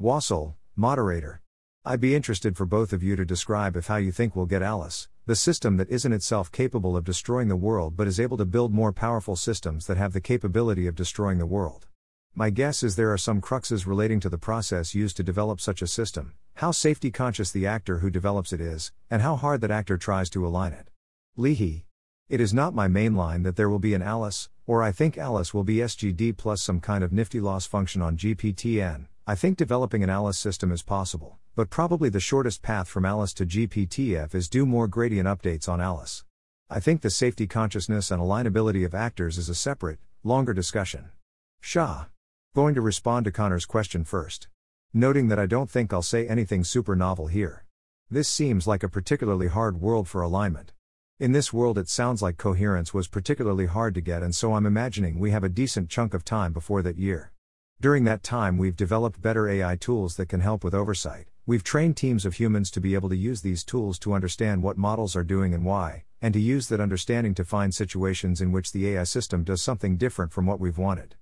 Wasil, 0.00 0.54
moderator. 0.76 1.42
I'd 1.84 2.00
be 2.00 2.14
interested 2.14 2.56
for 2.56 2.66
both 2.66 2.92
of 2.92 3.02
you 3.02 3.16
to 3.16 3.24
describe 3.24 3.74
if 3.74 3.88
how 3.88 3.96
you 3.96 4.12
think 4.12 4.36
we'll 4.36 4.46
get 4.46 4.62
Alice, 4.62 5.08
the 5.26 5.34
system 5.34 5.76
that 5.78 5.90
isn't 5.90 6.12
itself 6.12 6.52
capable 6.52 6.96
of 6.96 7.02
destroying 7.02 7.48
the 7.48 7.56
world 7.56 7.96
but 7.96 8.06
is 8.06 8.20
able 8.20 8.36
to 8.36 8.44
build 8.44 8.72
more 8.72 8.92
powerful 8.92 9.34
systems 9.34 9.88
that 9.88 9.96
have 9.96 10.12
the 10.12 10.20
capability 10.20 10.86
of 10.86 10.94
destroying 10.94 11.38
the 11.38 11.46
world. 11.46 11.88
My 12.36 12.50
guess 12.50 12.84
is 12.84 12.94
there 12.94 13.12
are 13.12 13.18
some 13.18 13.40
cruxes 13.40 13.88
relating 13.88 14.20
to 14.20 14.28
the 14.28 14.38
process 14.38 14.94
used 14.94 15.16
to 15.16 15.24
develop 15.24 15.60
such 15.60 15.82
a 15.82 15.88
system, 15.88 16.34
how 16.54 16.70
safety 16.70 17.10
conscious 17.10 17.50
the 17.50 17.66
actor 17.66 17.98
who 17.98 18.08
develops 18.08 18.52
it 18.52 18.60
is, 18.60 18.92
and 19.10 19.20
how 19.20 19.34
hard 19.34 19.62
that 19.62 19.72
actor 19.72 19.98
tries 19.98 20.30
to 20.30 20.46
align 20.46 20.72
it. 20.72 20.90
Leahy. 21.36 21.86
It 22.28 22.40
is 22.40 22.54
not 22.54 22.76
my 22.76 22.86
main 22.86 23.16
line 23.16 23.42
that 23.42 23.56
there 23.56 23.68
will 23.68 23.80
be 23.80 23.92
an 23.92 24.02
Alice, 24.02 24.48
or 24.70 24.84
I 24.84 24.92
think 24.92 25.18
Alice 25.18 25.52
will 25.52 25.64
be 25.64 25.78
SGD 25.78 26.36
plus 26.36 26.62
some 26.62 26.78
kind 26.78 27.02
of 27.02 27.12
nifty 27.12 27.40
loss 27.40 27.66
function 27.66 28.00
on 28.00 28.16
GPTN. 28.16 29.06
I 29.26 29.34
think 29.34 29.58
developing 29.58 30.04
an 30.04 30.10
Alice 30.10 30.38
system 30.38 30.70
is 30.70 30.80
possible, 30.80 31.38
but 31.56 31.70
probably 31.70 32.08
the 32.08 32.20
shortest 32.20 32.62
path 32.62 32.86
from 32.86 33.04
Alice 33.04 33.34
to 33.34 33.44
GPTF 33.44 34.32
is 34.32 34.48
do 34.48 34.64
more 34.64 34.86
gradient 34.86 35.26
updates 35.26 35.68
on 35.68 35.80
Alice. 35.80 36.24
I 36.70 36.78
think 36.78 37.00
the 37.00 37.10
safety 37.10 37.48
consciousness 37.48 38.12
and 38.12 38.22
alignability 38.22 38.86
of 38.86 38.94
actors 38.94 39.38
is 39.38 39.48
a 39.48 39.56
separate, 39.56 39.98
longer 40.22 40.54
discussion. 40.54 41.10
Shah. 41.60 42.04
Going 42.54 42.76
to 42.76 42.80
respond 42.80 43.24
to 43.24 43.32
Connor's 43.32 43.66
question 43.66 44.04
first 44.04 44.46
noting 44.94 45.26
that 45.28 45.38
I 45.40 45.46
don't 45.46 45.68
think 45.68 45.92
I'll 45.92 46.00
say 46.00 46.28
anything 46.28 46.62
super 46.62 46.94
novel 46.94 47.26
here. 47.26 47.64
This 48.08 48.28
seems 48.28 48.68
like 48.68 48.84
a 48.84 48.88
particularly 48.88 49.48
hard 49.48 49.80
world 49.80 50.06
for 50.06 50.22
alignment. 50.22 50.70
In 51.20 51.32
this 51.32 51.52
world, 51.52 51.76
it 51.76 51.90
sounds 51.90 52.22
like 52.22 52.38
coherence 52.38 52.94
was 52.94 53.06
particularly 53.06 53.66
hard 53.66 53.94
to 53.94 54.00
get, 54.00 54.22
and 54.22 54.34
so 54.34 54.54
I'm 54.54 54.64
imagining 54.64 55.18
we 55.18 55.32
have 55.32 55.44
a 55.44 55.50
decent 55.50 55.90
chunk 55.90 56.14
of 56.14 56.24
time 56.24 56.54
before 56.54 56.80
that 56.80 56.96
year. 56.96 57.30
During 57.78 58.04
that 58.04 58.22
time, 58.22 58.56
we've 58.56 58.74
developed 58.74 59.20
better 59.20 59.46
AI 59.46 59.76
tools 59.76 60.16
that 60.16 60.30
can 60.30 60.40
help 60.40 60.64
with 60.64 60.72
oversight. 60.72 61.26
We've 61.44 61.62
trained 61.62 61.98
teams 61.98 62.24
of 62.24 62.36
humans 62.36 62.70
to 62.70 62.80
be 62.80 62.94
able 62.94 63.10
to 63.10 63.16
use 63.18 63.42
these 63.42 63.64
tools 63.64 63.98
to 63.98 64.14
understand 64.14 64.62
what 64.62 64.78
models 64.78 65.14
are 65.14 65.22
doing 65.22 65.52
and 65.52 65.62
why, 65.62 66.04
and 66.22 66.32
to 66.32 66.40
use 66.40 66.68
that 66.68 66.80
understanding 66.80 67.34
to 67.34 67.44
find 67.44 67.74
situations 67.74 68.40
in 68.40 68.50
which 68.50 68.72
the 68.72 68.88
AI 68.88 69.04
system 69.04 69.44
does 69.44 69.60
something 69.60 69.98
different 69.98 70.32
from 70.32 70.46
what 70.46 70.58
we've 70.58 70.78
wanted. 70.78 71.16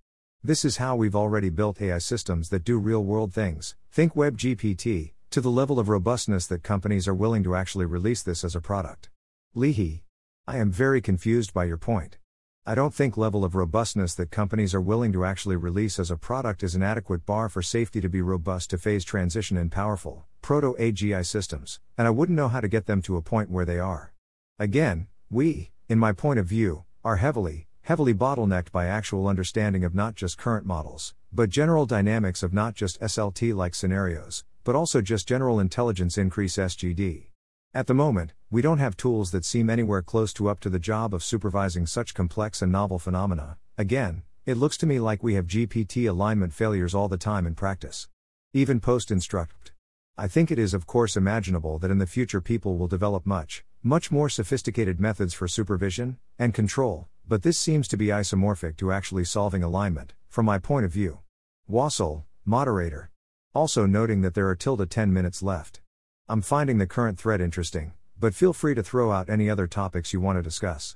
This 0.44 0.64
is 0.64 0.76
how 0.76 0.94
we've 0.94 1.16
already 1.16 1.50
built 1.50 1.82
AI 1.82 1.98
systems 1.98 2.50
that 2.50 2.62
do 2.62 2.78
real 2.78 3.02
world 3.02 3.34
things, 3.34 3.74
think 3.90 4.14
WebGPT, 4.14 5.14
to 5.30 5.40
the 5.40 5.50
level 5.50 5.80
of 5.80 5.88
robustness 5.88 6.46
that 6.46 6.62
companies 6.62 7.08
are 7.08 7.14
willing 7.16 7.42
to 7.42 7.56
actually 7.56 7.86
release 7.86 8.22
this 8.22 8.44
as 8.44 8.54
a 8.54 8.60
product. 8.60 9.10
Leahy. 9.58 10.04
I 10.46 10.58
am 10.58 10.70
very 10.70 11.00
confused 11.00 11.52
by 11.52 11.64
your 11.64 11.78
point. 11.78 12.16
I 12.64 12.76
don't 12.76 12.94
think 12.94 13.16
level 13.16 13.44
of 13.44 13.56
robustness 13.56 14.14
that 14.14 14.30
companies 14.30 14.72
are 14.72 14.80
willing 14.80 15.12
to 15.14 15.24
actually 15.24 15.56
release 15.56 15.98
as 15.98 16.12
a 16.12 16.16
product 16.16 16.62
is 16.62 16.76
an 16.76 16.82
adequate 16.84 17.26
bar 17.26 17.48
for 17.48 17.60
safety 17.60 18.00
to 18.00 18.08
be 18.08 18.22
robust 18.22 18.70
to 18.70 18.78
phase 18.78 19.04
transition 19.04 19.56
in 19.56 19.68
powerful, 19.68 20.26
proto 20.42 20.76
AGI 20.78 21.26
systems, 21.26 21.80
and 21.96 22.06
I 22.06 22.10
wouldn't 22.10 22.36
know 22.36 22.46
how 22.46 22.60
to 22.60 22.68
get 22.68 22.86
them 22.86 23.02
to 23.02 23.16
a 23.16 23.20
point 23.20 23.50
where 23.50 23.64
they 23.64 23.80
are. 23.80 24.12
Again, 24.60 25.08
we, 25.28 25.72
in 25.88 25.98
my 25.98 26.12
point 26.12 26.38
of 26.38 26.46
view, 26.46 26.84
are 27.04 27.16
heavily, 27.16 27.66
heavily 27.80 28.14
bottlenecked 28.14 28.70
by 28.70 28.86
actual 28.86 29.26
understanding 29.26 29.82
of 29.82 29.92
not 29.92 30.14
just 30.14 30.38
current 30.38 30.66
models, 30.66 31.16
but 31.32 31.50
general 31.50 31.84
dynamics 31.84 32.44
of 32.44 32.52
not 32.52 32.76
just 32.76 33.00
SLT 33.00 33.56
like 33.56 33.74
scenarios, 33.74 34.44
but 34.62 34.76
also 34.76 35.00
just 35.00 35.26
general 35.26 35.58
intelligence 35.58 36.16
increase 36.16 36.58
SGD. 36.58 37.27
At 37.74 37.86
the 37.86 37.92
moment, 37.92 38.32
we 38.50 38.62
don't 38.62 38.78
have 38.78 38.96
tools 38.96 39.30
that 39.32 39.44
seem 39.44 39.68
anywhere 39.68 40.00
close 40.00 40.32
to 40.34 40.48
up 40.48 40.58
to 40.60 40.70
the 40.70 40.78
job 40.78 41.12
of 41.12 41.22
supervising 41.22 41.84
such 41.86 42.14
complex 42.14 42.62
and 42.62 42.72
novel 42.72 42.98
phenomena. 42.98 43.58
Again, 43.76 44.22
it 44.46 44.56
looks 44.56 44.78
to 44.78 44.86
me 44.86 44.98
like 44.98 45.22
we 45.22 45.34
have 45.34 45.46
GPT 45.46 46.08
alignment 46.08 46.54
failures 46.54 46.94
all 46.94 47.08
the 47.08 47.18
time 47.18 47.46
in 47.46 47.54
practice. 47.54 48.08
Even 48.54 48.80
post 48.80 49.10
instruct. 49.10 49.72
I 50.16 50.28
think 50.28 50.50
it 50.50 50.58
is, 50.58 50.72
of 50.72 50.86
course, 50.86 51.14
imaginable 51.14 51.78
that 51.80 51.90
in 51.90 51.98
the 51.98 52.06
future 52.06 52.40
people 52.40 52.78
will 52.78 52.88
develop 52.88 53.26
much, 53.26 53.64
much 53.82 54.10
more 54.10 54.30
sophisticated 54.30 54.98
methods 54.98 55.34
for 55.34 55.46
supervision 55.46 56.16
and 56.38 56.54
control, 56.54 57.06
but 57.28 57.42
this 57.42 57.58
seems 57.58 57.86
to 57.88 57.98
be 57.98 58.06
isomorphic 58.06 58.78
to 58.78 58.92
actually 58.92 59.24
solving 59.24 59.62
alignment, 59.62 60.14
from 60.30 60.46
my 60.46 60.58
point 60.58 60.86
of 60.86 60.92
view. 60.92 61.18
Wasil, 61.70 62.24
moderator. 62.46 63.10
Also 63.54 63.84
noting 63.84 64.22
that 64.22 64.32
there 64.32 64.48
are 64.48 64.56
tilde 64.56 64.90
10 64.90 65.12
minutes 65.12 65.42
left. 65.42 65.82
I'm 66.30 66.42
finding 66.42 66.76
the 66.76 66.86
current 66.86 67.18
thread 67.18 67.40
interesting, 67.40 67.94
but 68.20 68.34
feel 68.34 68.52
free 68.52 68.74
to 68.74 68.82
throw 68.82 69.12
out 69.12 69.30
any 69.30 69.48
other 69.48 69.66
topics 69.66 70.12
you 70.12 70.20
want 70.20 70.38
to 70.38 70.42
discuss. 70.42 70.94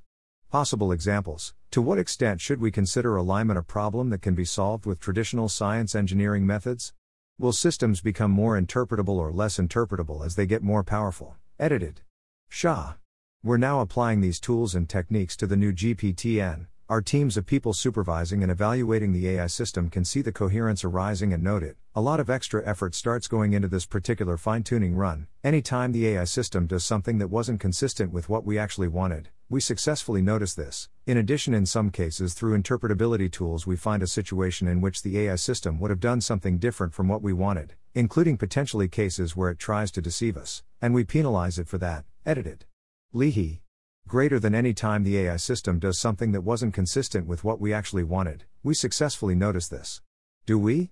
Possible 0.50 0.92
examples 0.92 1.54
To 1.70 1.80
what 1.80 1.98
extent 1.98 2.42
should 2.42 2.60
we 2.60 2.70
consider 2.70 3.16
alignment 3.16 3.58
a 3.58 3.62
problem 3.62 4.10
that 4.10 4.20
can 4.20 4.34
be 4.34 4.44
solved 4.44 4.84
with 4.84 5.00
traditional 5.00 5.48
science 5.48 5.94
engineering 5.94 6.44
methods? 6.44 6.92
Will 7.38 7.54
systems 7.54 8.02
become 8.02 8.30
more 8.30 8.60
interpretable 8.60 9.16
or 9.16 9.32
less 9.32 9.56
interpretable 9.56 10.22
as 10.22 10.34
they 10.34 10.44
get 10.44 10.62
more 10.62 10.84
powerful? 10.84 11.36
Edited. 11.58 12.02
Shah. 12.50 12.96
We're 13.42 13.56
now 13.56 13.80
applying 13.80 14.20
these 14.20 14.38
tools 14.38 14.74
and 14.74 14.86
techniques 14.86 15.34
to 15.38 15.46
the 15.46 15.56
new 15.56 15.72
GPTN. 15.72 16.66
Our 16.92 17.00
teams 17.00 17.38
of 17.38 17.46
people 17.46 17.72
supervising 17.72 18.42
and 18.42 18.52
evaluating 18.52 19.12
the 19.12 19.26
AI 19.26 19.46
system 19.46 19.88
can 19.88 20.04
see 20.04 20.20
the 20.20 20.30
coherence 20.30 20.84
arising 20.84 21.32
and 21.32 21.42
note 21.42 21.62
it. 21.62 21.78
A 21.94 22.02
lot 22.02 22.20
of 22.20 22.28
extra 22.28 22.62
effort 22.66 22.94
starts 22.94 23.28
going 23.28 23.54
into 23.54 23.66
this 23.66 23.86
particular 23.86 24.36
fine 24.36 24.62
tuning 24.62 24.94
run. 24.94 25.26
Anytime 25.42 25.92
the 25.92 26.06
AI 26.08 26.24
system 26.24 26.66
does 26.66 26.84
something 26.84 27.16
that 27.16 27.28
wasn't 27.28 27.60
consistent 27.60 28.12
with 28.12 28.28
what 28.28 28.44
we 28.44 28.58
actually 28.58 28.88
wanted, 28.88 29.30
we 29.48 29.58
successfully 29.58 30.20
notice 30.20 30.52
this. 30.52 30.90
In 31.06 31.16
addition, 31.16 31.54
in 31.54 31.64
some 31.64 31.88
cases, 31.88 32.34
through 32.34 32.60
interpretability 32.60 33.32
tools, 33.32 33.66
we 33.66 33.74
find 33.74 34.02
a 34.02 34.06
situation 34.06 34.68
in 34.68 34.82
which 34.82 35.00
the 35.00 35.18
AI 35.18 35.36
system 35.36 35.80
would 35.80 35.90
have 35.90 35.98
done 35.98 36.20
something 36.20 36.58
different 36.58 36.92
from 36.92 37.08
what 37.08 37.22
we 37.22 37.32
wanted, 37.32 37.72
including 37.94 38.36
potentially 38.36 38.86
cases 38.86 39.34
where 39.34 39.48
it 39.48 39.58
tries 39.58 39.90
to 39.92 40.02
deceive 40.02 40.36
us, 40.36 40.62
and 40.82 40.92
we 40.92 41.04
penalize 41.04 41.58
it 41.58 41.68
for 41.68 41.78
that. 41.78 42.04
Edited. 42.26 42.66
Leahy, 43.14 43.61
Greater 44.08 44.38
than 44.38 44.54
any 44.54 44.74
time 44.74 45.04
the 45.04 45.16
AI 45.18 45.36
system 45.36 45.78
does 45.78 45.98
something 45.98 46.32
that 46.32 46.42
wasn't 46.42 46.74
consistent 46.74 47.26
with 47.26 47.44
what 47.44 47.60
we 47.60 47.72
actually 47.72 48.04
wanted, 48.04 48.44
we 48.62 48.74
successfully 48.74 49.34
notice 49.34 49.68
this. 49.68 50.02
Do 50.44 50.58
we? 50.58 50.90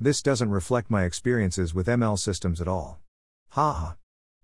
This 0.00 0.22
doesn't 0.22 0.50
reflect 0.50 0.90
my 0.90 1.04
experiences 1.04 1.74
with 1.74 1.86
ML 1.86 2.18
systems 2.18 2.60
at 2.60 2.68
all. 2.68 2.98
Haha. 3.50 3.94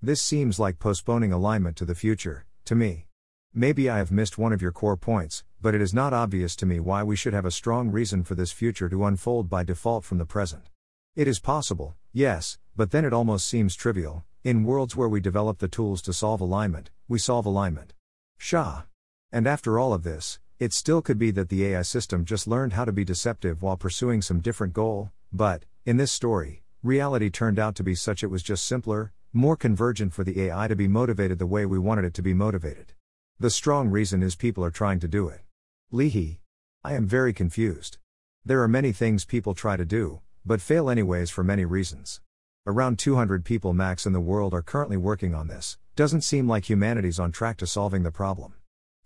This 0.03 0.21
seems 0.21 0.59
like 0.59 0.79
postponing 0.79 1.33
alignment 1.33 1.77
to 1.79 1.85
the 1.85 1.95
future, 1.95 2.45
to 2.67 2.75
me. 2.75 3.07
Maybe 3.55 3.89
I 3.89 3.99
have 3.99 4.13
missed 4.13 4.37
one 4.37 4.53
of 4.53 4.63
your 4.63 4.73
core 4.73 4.97
points, 4.97 5.43
but 5.61 5.75
it 5.75 5.81
is 5.81 5.95
not 5.95 6.13
obvious 6.13 6.55
to 6.57 6.67
me 6.67 6.79
why 6.79 7.03
we 7.03 7.17
should 7.17 7.33
have 7.33 7.47
a 7.47 7.51
strong 7.51 7.91
reason 7.91 8.23
for 8.23 8.35
this 8.35 8.53
future 8.53 8.89
to 8.89 9.05
unfold 9.07 9.49
by 9.49 9.65
default 9.65 10.05
from 10.05 10.19
the 10.19 10.27
present. 10.27 10.69
It 11.17 11.27
is 11.27 11.41
possible, 11.41 11.97
yes, 12.13 12.59
but 12.77 12.91
then 12.91 13.05
it 13.05 13.13
almost 13.13 13.49
seems 13.49 13.75
trivial. 13.75 14.25
In 14.45 14.63
worlds 14.63 14.95
where 14.95 15.09
we 15.09 15.21
develop 15.21 15.59
the 15.59 15.67
tools 15.67 16.01
to 16.03 16.13
solve 16.13 16.41
alignment, 16.41 16.91
we 17.09 17.19
solve 17.19 17.47
alignment. 17.47 17.95
Shah. 18.39 18.83
And 19.31 19.47
after 19.47 19.79
all 19.79 19.93
of 19.93 20.05
this, 20.05 20.39
it 20.59 20.73
still 20.73 21.03
could 21.03 21.19
be 21.19 21.31
that 21.33 21.51
the 21.51 21.67
AI 21.67 21.83
system 21.83 22.25
just 22.25 22.47
learned 22.47 22.73
how 22.73 22.85
to 22.85 22.93
be 22.93 23.05
deceptive 23.05 23.63
while 23.63 23.77
pursuing 23.77 24.23
some 24.23 24.41
different 24.41 24.73
goal, 24.73 25.11
but, 25.33 25.65
in 25.85 25.99
this 25.99 26.11
story, 26.11 26.63
reality 26.83 27.29
turned 27.29 27.59
out 27.59 27.75
to 27.75 27.85
be 27.85 27.95
such 27.95 28.23
it 28.23 28.29
was 28.29 28.43
just 28.43 28.67
simpler, 28.67 29.13
more 29.33 29.57
convergent 29.57 30.15
for 30.15 30.25
the 30.25 30.41
AI 30.43 30.67
to 30.69 30.77
be 30.77 30.89
motivated 30.89 31.39
the 31.39 31.47
way 31.47 31.67
we 31.67 31.79
wanted 31.79 32.05
it 32.05 32.15
to 32.15 32.23
be 32.23 32.33
motivated. 32.33 32.95
The 33.39 33.51
strong 33.51 33.89
reason 33.91 34.23
is 34.23 34.35
people 34.35 34.65
are 34.65 34.71
trying 34.71 35.01
to 35.01 35.09
do 35.09 35.29
it. 35.29 35.43
Leahy. 35.91 36.41
I 36.83 36.95
am 36.95 37.07
very 37.07 37.33
confused. 37.33 37.99
There 38.45 38.63
are 38.63 38.69
many 38.69 38.93
things 38.93 39.25
people 39.25 39.55
try 39.55 39.77
to 39.77 39.85
do, 39.85 40.21
but 40.47 40.61
fail 40.61 40.89
anyways 40.89 41.31
for 41.31 41.45
many 41.45 41.65
reasons. 41.65 42.21
Around 42.69 42.99
200 42.99 43.47
people 43.47 43.73
max 43.73 44.05
in 44.05 44.13
the 44.13 44.21
world 44.21 44.53
are 44.53 44.61
currently 44.61 44.99
working 44.99 45.35
on 45.35 45.49
this, 45.49 45.79
doesn't 45.97 46.21
seem 46.21 46.47
like 46.47 46.69
humanity's 46.69 47.19
on 47.19 47.33
track 47.33 47.57
to 47.57 47.67
solving 47.67 48.03
the 48.03 48.11
problem. 48.11 48.53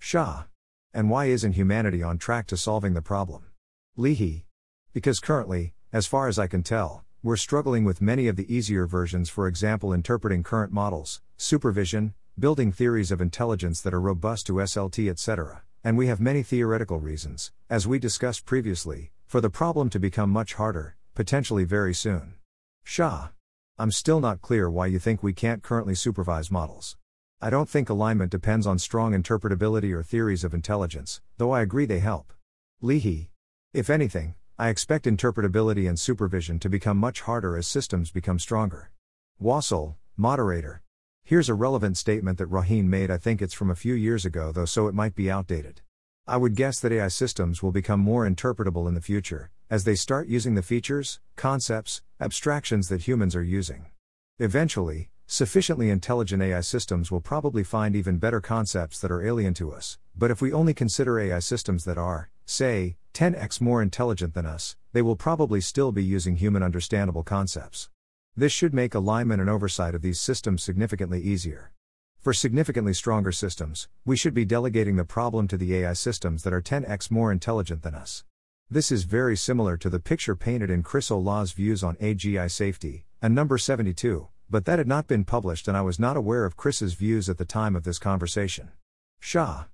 Shah. 0.00 0.46
And 0.92 1.08
why 1.08 1.26
isn't 1.26 1.52
humanity 1.52 2.02
on 2.02 2.18
track 2.18 2.48
to 2.48 2.56
solving 2.56 2.94
the 2.94 3.00
problem? 3.00 3.44
Leahy. 3.96 4.46
Because 4.92 5.20
currently, 5.20 5.74
as 5.92 6.08
far 6.08 6.26
as 6.26 6.40
I 6.40 6.48
can 6.48 6.64
tell, 6.64 7.04
we're 7.22 7.36
struggling 7.36 7.84
with 7.84 8.02
many 8.02 8.26
of 8.26 8.34
the 8.34 8.52
easier 8.52 8.84
versions, 8.84 9.30
for 9.30 9.46
example, 9.46 9.92
interpreting 9.92 10.42
current 10.42 10.72
models, 10.72 11.20
supervision, 11.36 12.14
building 12.36 12.72
theories 12.72 13.12
of 13.12 13.20
intelligence 13.20 13.80
that 13.82 13.94
are 13.94 14.00
robust 14.00 14.48
to 14.48 14.54
SLT, 14.54 15.08
etc. 15.08 15.62
And 15.84 15.96
we 15.96 16.08
have 16.08 16.18
many 16.18 16.42
theoretical 16.42 16.98
reasons, 16.98 17.52
as 17.70 17.86
we 17.86 18.00
discussed 18.00 18.44
previously, 18.44 19.12
for 19.24 19.40
the 19.40 19.50
problem 19.50 19.88
to 19.90 20.00
become 20.00 20.30
much 20.30 20.54
harder, 20.54 20.96
potentially 21.14 21.62
very 21.62 21.94
soon. 21.94 22.34
Shah. 22.82 23.28
I'm 23.78 23.90
still 23.90 24.20
not 24.20 24.42
clear 24.42 24.68
why 24.68 24.86
you 24.86 24.98
think 24.98 25.22
we 25.22 25.32
can't 25.32 25.62
currently 25.62 25.94
supervise 25.94 26.50
models. 26.50 26.98
I 27.40 27.48
don't 27.48 27.68
think 27.68 27.88
alignment 27.88 28.30
depends 28.30 28.66
on 28.66 28.78
strong 28.78 29.12
interpretability 29.12 29.92
or 29.92 30.02
theories 30.02 30.44
of 30.44 30.52
intelligence, 30.52 31.22
though 31.38 31.52
I 31.52 31.62
agree 31.62 31.86
they 31.86 32.00
help. 32.00 32.34
Leahy. 32.82 33.30
If 33.72 33.88
anything, 33.88 34.34
I 34.58 34.68
expect 34.68 35.06
interpretability 35.06 35.88
and 35.88 35.98
supervision 35.98 36.58
to 36.58 36.68
become 36.68 36.98
much 36.98 37.22
harder 37.22 37.56
as 37.56 37.66
systems 37.66 38.10
become 38.10 38.38
stronger. 38.38 38.90
Wasil, 39.42 39.94
moderator. 40.18 40.82
Here's 41.24 41.48
a 41.48 41.54
relevant 41.54 41.96
statement 41.96 42.36
that 42.38 42.50
Rohin 42.50 42.84
made. 42.84 43.10
I 43.10 43.16
think 43.16 43.40
it's 43.40 43.54
from 43.54 43.70
a 43.70 43.74
few 43.74 43.94
years 43.94 44.26
ago, 44.26 44.52
though, 44.52 44.66
so 44.66 44.86
it 44.86 44.94
might 44.94 45.14
be 45.14 45.30
outdated. 45.30 45.80
I 46.26 46.36
would 46.36 46.56
guess 46.56 46.78
that 46.80 46.92
AI 46.92 47.08
systems 47.08 47.62
will 47.62 47.72
become 47.72 48.00
more 48.00 48.28
interpretable 48.28 48.86
in 48.86 48.94
the 48.94 49.00
future, 49.00 49.50
as 49.72 49.84
they 49.84 49.94
start 49.94 50.28
using 50.28 50.54
the 50.54 50.60
features, 50.60 51.18
concepts, 51.34 52.02
abstractions 52.20 52.90
that 52.90 53.08
humans 53.08 53.34
are 53.34 53.42
using. 53.42 53.86
Eventually, 54.38 55.08
sufficiently 55.26 55.88
intelligent 55.88 56.42
AI 56.42 56.60
systems 56.60 57.10
will 57.10 57.22
probably 57.22 57.64
find 57.64 57.96
even 57.96 58.18
better 58.18 58.38
concepts 58.38 59.00
that 59.00 59.10
are 59.10 59.26
alien 59.26 59.54
to 59.54 59.72
us, 59.72 59.96
but 60.14 60.30
if 60.30 60.42
we 60.42 60.52
only 60.52 60.74
consider 60.74 61.18
AI 61.18 61.38
systems 61.38 61.84
that 61.84 61.96
are, 61.96 62.28
say, 62.44 62.96
10x 63.14 63.62
more 63.62 63.80
intelligent 63.80 64.34
than 64.34 64.44
us, 64.44 64.76
they 64.92 65.00
will 65.00 65.16
probably 65.16 65.62
still 65.62 65.90
be 65.90 66.04
using 66.04 66.36
human 66.36 66.62
understandable 66.62 67.22
concepts. 67.22 67.88
This 68.36 68.52
should 68.52 68.74
make 68.74 68.94
alignment 68.94 69.40
and 69.40 69.48
oversight 69.48 69.94
of 69.94 70.02
these 70.02 70.20
systems 70.20 70.62
significantly 70.62 71.22
easier. 71.22 71.72
For 72.20 72.34
significantly 72.34 72.92
stronger 72.92 73.32
systems, 73.32 73.88
we 74.04 74.18
should 74.18 74.34
be 74.34 74.44
delegating 74.44 74.96
the 74.96 75.06
problem 75.06 75.48
to 75.48 75.56
the 75.56 75.74
AI 75.76 75.94
systems 75.94 76.42
that 76.42 76.52
are 76.52 76.60
10x 76.60 77.10
more 77.10 77.32
intelligent 77.32 77.80
than 77.80 77.94
us. 77.94 78.22
This 78.72 78.90
is 78.90 79.04
very 79.04 79.36
similar 79.36 79.76
to 79.76 79.90
the 79.90 80.00
picture 80.00 80.34
painted 80.34 80.70
in 80.70 80.82
Chris 80.82 81.10
Olah's 81.10 81.52
views 81.52 81.84
on 81.84 81.94
AGI 81.96 82.50
safety, 82.50 83.04
and 83.20 83.34
number 83.34 83.58
72, 83.58 84.28
but 84.48 84.64
that 84.64 84.78
had 84.78 84.88
not 84.88 85.06
been 85.06 85.26
published 85.26 85.68
and 85.68 85.76
I 85.76 85.82
was 85.82 85.98
not 85.98 86.16
aware 86.16 86.46
of 86.46 86.56
Chris's 86.56 86.94
views 86.94 87.28
at 87.28 87.36
the 87.36 87.44
time 87.44 87.76
of 87.76 87.84
this 87.84 87.98
conversation. 87.98 88.70
Shah. 89.20 89.64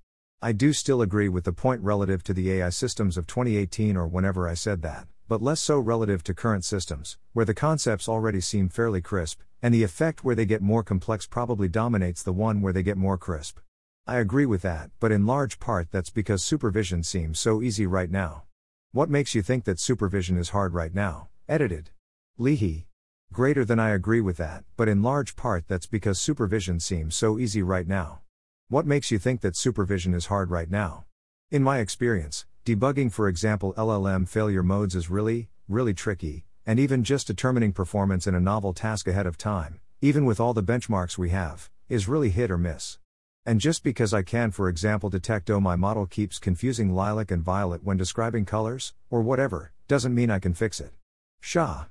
I 0.41 0.51
do 0.51 0.73
still 0.73 1.01
agree 1.01 1.29
with 1.29 1.45
the 1.45 1.53
point 1.53 1.81
relative 1.81 2.23
to 2.23 2.33
the 2.33 2.51
AI 2.51 2.71
systems 2.71 3.17
of 3.17 3.25
2018 3.25 3.95
or 3.95 4.05
whenever 4.05 4.49
I 4.49 4.53
said 4.53 4.81
that, 4.81 5.07
but 5.29 5.41
less 5.41 5.61
so 5.61 5.79
relative 5.79 6.21
to 6.25 6.33
current 6.33 6.65
systems, 6.65 7.17
where 7.31 7.45
the 7.45 7.53
concepts 7.53 8.09
already 8.09 8.41
seem 8.41 8.67
fairly 8.67 8.99
crisp, 8.99 9.39
and 9.61 9.73
the 9.73 9.83
effect 9.83 10.25
where 10.25 10.35
they 10.35 10.45
get 10.45 10.61
more 10.61 10.83
complex 10.83 11.25
probably 11.25 11.69
dominates 11.69 12.21
the 12.21 12.33
one 12.33 12.59
where 12.59 12.73
they 12.73 12.83
get 12.83 12.97
more 12.97 13.17
crisp. 13.17 13.59
I 14.05 14.17
agree 14.17 14.45
with 14.45 14.61
that, 14.63 14.89
but 14.99 15.13
in 15.13 15.25
large 15.25 15.57
part 15.57 15.87
that's 15.89 16.09
because 16.09 16.43
supervision 16.43 17.01
seems 17.03 17.39
so 17.39 17.61
easy 17.61 17.87
right 17.87 18.11
now. 18.11 18.43
What 18.91 19.07
makes 19.07 19.35
you 19.35 19.43
think 19.43 19.65
that 19.65 19.79
supervision 19.79 20.35
is 20.35 20.49
hard 20.49 20.73
right 20.73 20.95
now? 20.95 21.27
Edited. 21.47 21.91
Leahy. 22.39 22.87
Greater 23.31 23.63
than 23.63 23.79
I 23.79 23.91
agree 23.91 24.19
with 24.19 24.37
that, 24.37 24.63
but 24.77 24.87
in 24.87 25.03
large 25.03 25.35
part 25.35 25.67
that's 25.67 25.85
because 25.85 26.19
supervision 26.19 26.79
seems 26.79 27.13
so 27.13 27.37
easy 27.37 27.61
right 27.61 27.87
now. 27.87 28.21
What 28.67 28.87
makes 28.87 29.11
you 29.11 29.19
think 29.19 29.41
that 29.41 29.55
supervision 29.55 30.15
is 30.15 30.25
hard 30.25 30.49
right 30.49 30.71
now? 30.71 31.05
In 31.51 31.61
my 31.61 31.77
experience, 31.77 32.47
debugging, 32.65 33.11
for 33.11 33.27
example, 33.27 33.75
LLM 33.75 34.27
failure 34.27 34.63
modes 34.63 34.95
is 34.95 35.07
really, 35.07 35.49
really 35.67 35.93
tricky, 35.93 36.45
and 36.65 36.79
even 36.79 37.03
just 37.03 37.27
determining 37.27 37.73
performance 37.73 38.25
in 38.25 38.33
a 38.33 38.39
novel 38.39 38.73
task 38.73 39.07
ahead 39.07 39.27
of 39.27 39.37
time, 39.37 39.81
even 40.01 40.25
with 40.25 40.39
all 40.39 40.55
the 40.55 40.63
benchmarks 40.63 41.15
we 41.15 41.29
have, 41.29 41.69
is 41.89 42.07
really 42.07 42.31
hit 42.31 42.49
or 42.49 42.57
miss. 42.57 42.97
And 43.45 43.59
just 43.59 43.83
because 43.83 44.13
I 44.13 44.21
can, 44.21 44.51
for 44.51 44.69
example, 44.69 45.09
detect 45.09 45.49
oh 45.49 45.59
my 45.59 45.75
model 45.75 46.05
keeps 46.05 46.39
confusing 46.39 46.93
lilac 46.93 47.31
and 47.31 47.41
violet 47.41 47.83
when 47.83 47.97
describing 47.97 48.45
colors, 48.45 48.93
or 49.09 49.21
whatever, 49.21 49.71
doesn't 49.87 50.13
mean 50.13 50.29
I 50.29 50.39
can 50.39 50.53
fix 50.53 50.79
it. 50.79 50.91
Shah. 51.39 51.85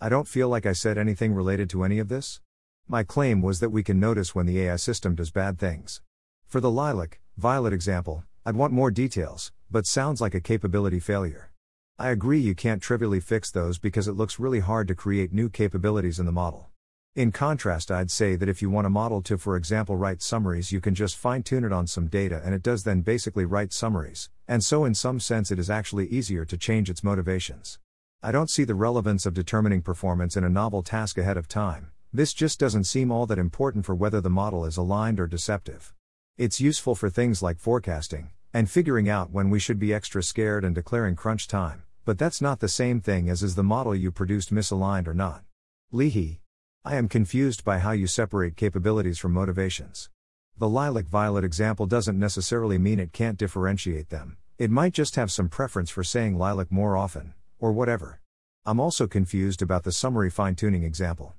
I 0.00 0.08
don't 0.08 0.28
feel 0.28 0.48
like 0.48 0.66
I 0.66 0.72
said 0.72 0.98
anything 0.98 1.34
related 1.34 1.70
to 1.70 1.84
any 1.84 1.98
of 1.98 2.08
this. 2.08 2.40
My 2.88 3.04
claim 3.04 3.42
was 3.42 3.60
that 3.60 3.70
we 3.70 3.82
can 3.82 4.00
notice 4.00 4.34
when 4.34 4.46
the 4.46 4.60
AI 4.60 4.76
system 4.76 5.14
does 5.14 5.30
bad 5.30 5.58
things. 5.58 6.02
For 6.46 6.60
the 6.60 6.70
lilac, 6.70 7.20
violet 7.36 7.72
example, 7.72 8.24
I'd 8.44 8.56
want 8.56 8.72
more 8.72 8.90
details, 8.90 9.52
but 9.70 9.86
sounds 9.86 10.20
like 10.20 10.34
a 10.34 10.40
capability 10.40 11.00
failure. 11.00 11.50
I 11.98 12.10
agree 12.10 12.40
you 12.40 12.54
can't 12.54 12.82
trivially 12.82 13.20
fix 13.20 13.50
those 13.50 13.78
because 13.78 14.08
it 14.08 14.12
looks 14.12 14.40
really 14.40 14.60
hard 14.60 14.88
to 14.88 14.94
create 14.94 15.32
new 15.32 15.48
capabilities 15.48 16.18
in 16.18 16.26
the 16.26 16.32
model. 16.32 16.70
In 17.16 17.30
contrast, 17.30 17.92
I'd 17.92 18.10
say 18.10 18.34
that 18.34 18.48
if 18.48 18.60
you 18.60 18.70
want 18.70 18.88
a 18.88 18.90
model 18.90 19.22
to, 19.22 19.38
for 19.38 19.56
example, 19.56 19.94
write 19.94 20.20
summaries, 20.20 20.72
you 20.72 20.80
can 20.80 20.96
just 20.96 21.16
fine 21.16 21.44
tune 21.44 21.62
it 21.62 21.72
on 21.72 21.86
some 21.86 22.08
data 22.08 22.42
and 22.44 22.52
it 22.52 22.62
does 22.64 22.82
then 22.82 23.02
basically 23.02 23.44
write 23.44 23.72
summaries, 23.72 24.30
and 24.48 24.64
so 24.64 24.84
in 24.84 24.96
some 24.96 25.20
sense 25.20 25.52
it 25.52 25.60
is 25.60 25.70
actually 25.70 26.08
easier 26.08 26.44
to 26.44 26.58
change 26.58 26.90
its 26.90 27.04
motivations. 27.04 27.78
I 28.20 28.32
don't 28.32 28.50
see 28.50 28.64
the 28.64 28.74
relevance 28.74 29.26
of 29.26 29.34
determining 29.34 29.80
performance 29.80 30.36
in 30.36 30.42
a 30.42 30.48
novel 30.48 30.82
task 30.82 31.16
ahead 31.16 31.36
of 31.36 31.46
time, 31.46 31.92
this 32.12 32.34
just 32.34 32.58
doesn't 32.58 32.82
seem 32.82 33.12
all 33.12 33.26
that 33.26 33.38
important 33.38 33.86
for 33.86 33.94
whether 33.94 34.20
the 34.20 34.28
model 34.28 34.64
is 34.64 34.76
aligned 34.76 35.20
or 35.20 35.28
deceptive. 35.28 35.94
It's 36.36 36.60
useful 36.60 36.96
for 36.96 37.10
things 37.10 37.42
like 37.42 37.60
forecasting, 37.60 38.30
and 38.52 38.68
figuring 38.68 39.08
out 39.08 39.30
when 39.30 39.50
we 39.50 39.60
should 39.60 39.78
be 39.78 39.94
extra 39.94 40.20
scared 40.20 40.64
and 40.64 40.74
declaring 40.74 41.14
crunch 41.14 41.46
time, 41.46 41.84
but 42.04 42.18
that's 42.18 42.40
not 42.40 42.58
the 42.58 42.68
same 42.68 43.00
thing 43.00 43.28
as 43.28 43.44
is 43.44 43.54
the 43.54 43.62
model 43.62 43.94
you 43.94 44.10
produced 44.10 44.52
misaligned 44.52 45.06
or 45.06 45.14
not. 45.14 45.44
Leahy, 45.92 46.40
I 46.86 46.96
am 46.96 47.08
confused 47.08 47.64
by 47.64 47.78
how 47.78 47.92
you 47.92 48.06
separate 48.06 48.58
capabilities 48.58 49.18
from 49.18 49.32
motivations. 49.32 50.10
The 50.58 50.68
lilac 50.68 51.06
violet 51.06 51.42
example 51.42 51.86
doesn't 51.86 52.18
necessarily 52.18 52.76
mean 52.76 53.00
it 53.00 53.14
can't 53.14 53.38
differentiate 53.38 54.10
them, 54.10 54.36
it 54.58 54.70
might 54.70 54.92
just 54.92 55.16
have 55.16 55.32
some 55.32 55.48
preference 55.48 55.88
for 55.88 56.04
saying 56.04 56.36
lilac 56.36 56.70
more 56.70 56.94
often, 56.94 57.32
or 57.58 57.72
whatever. 57.72 58.20
I'm 58.66 58.80
also 58.80 59.06
confused 59.06 59.62
about 59.62 59.84
the 59.84 59.92
summary 59.92 60.28
fine 60.28 60.56
tuning 60.56 60.82
example. 60.82 61.32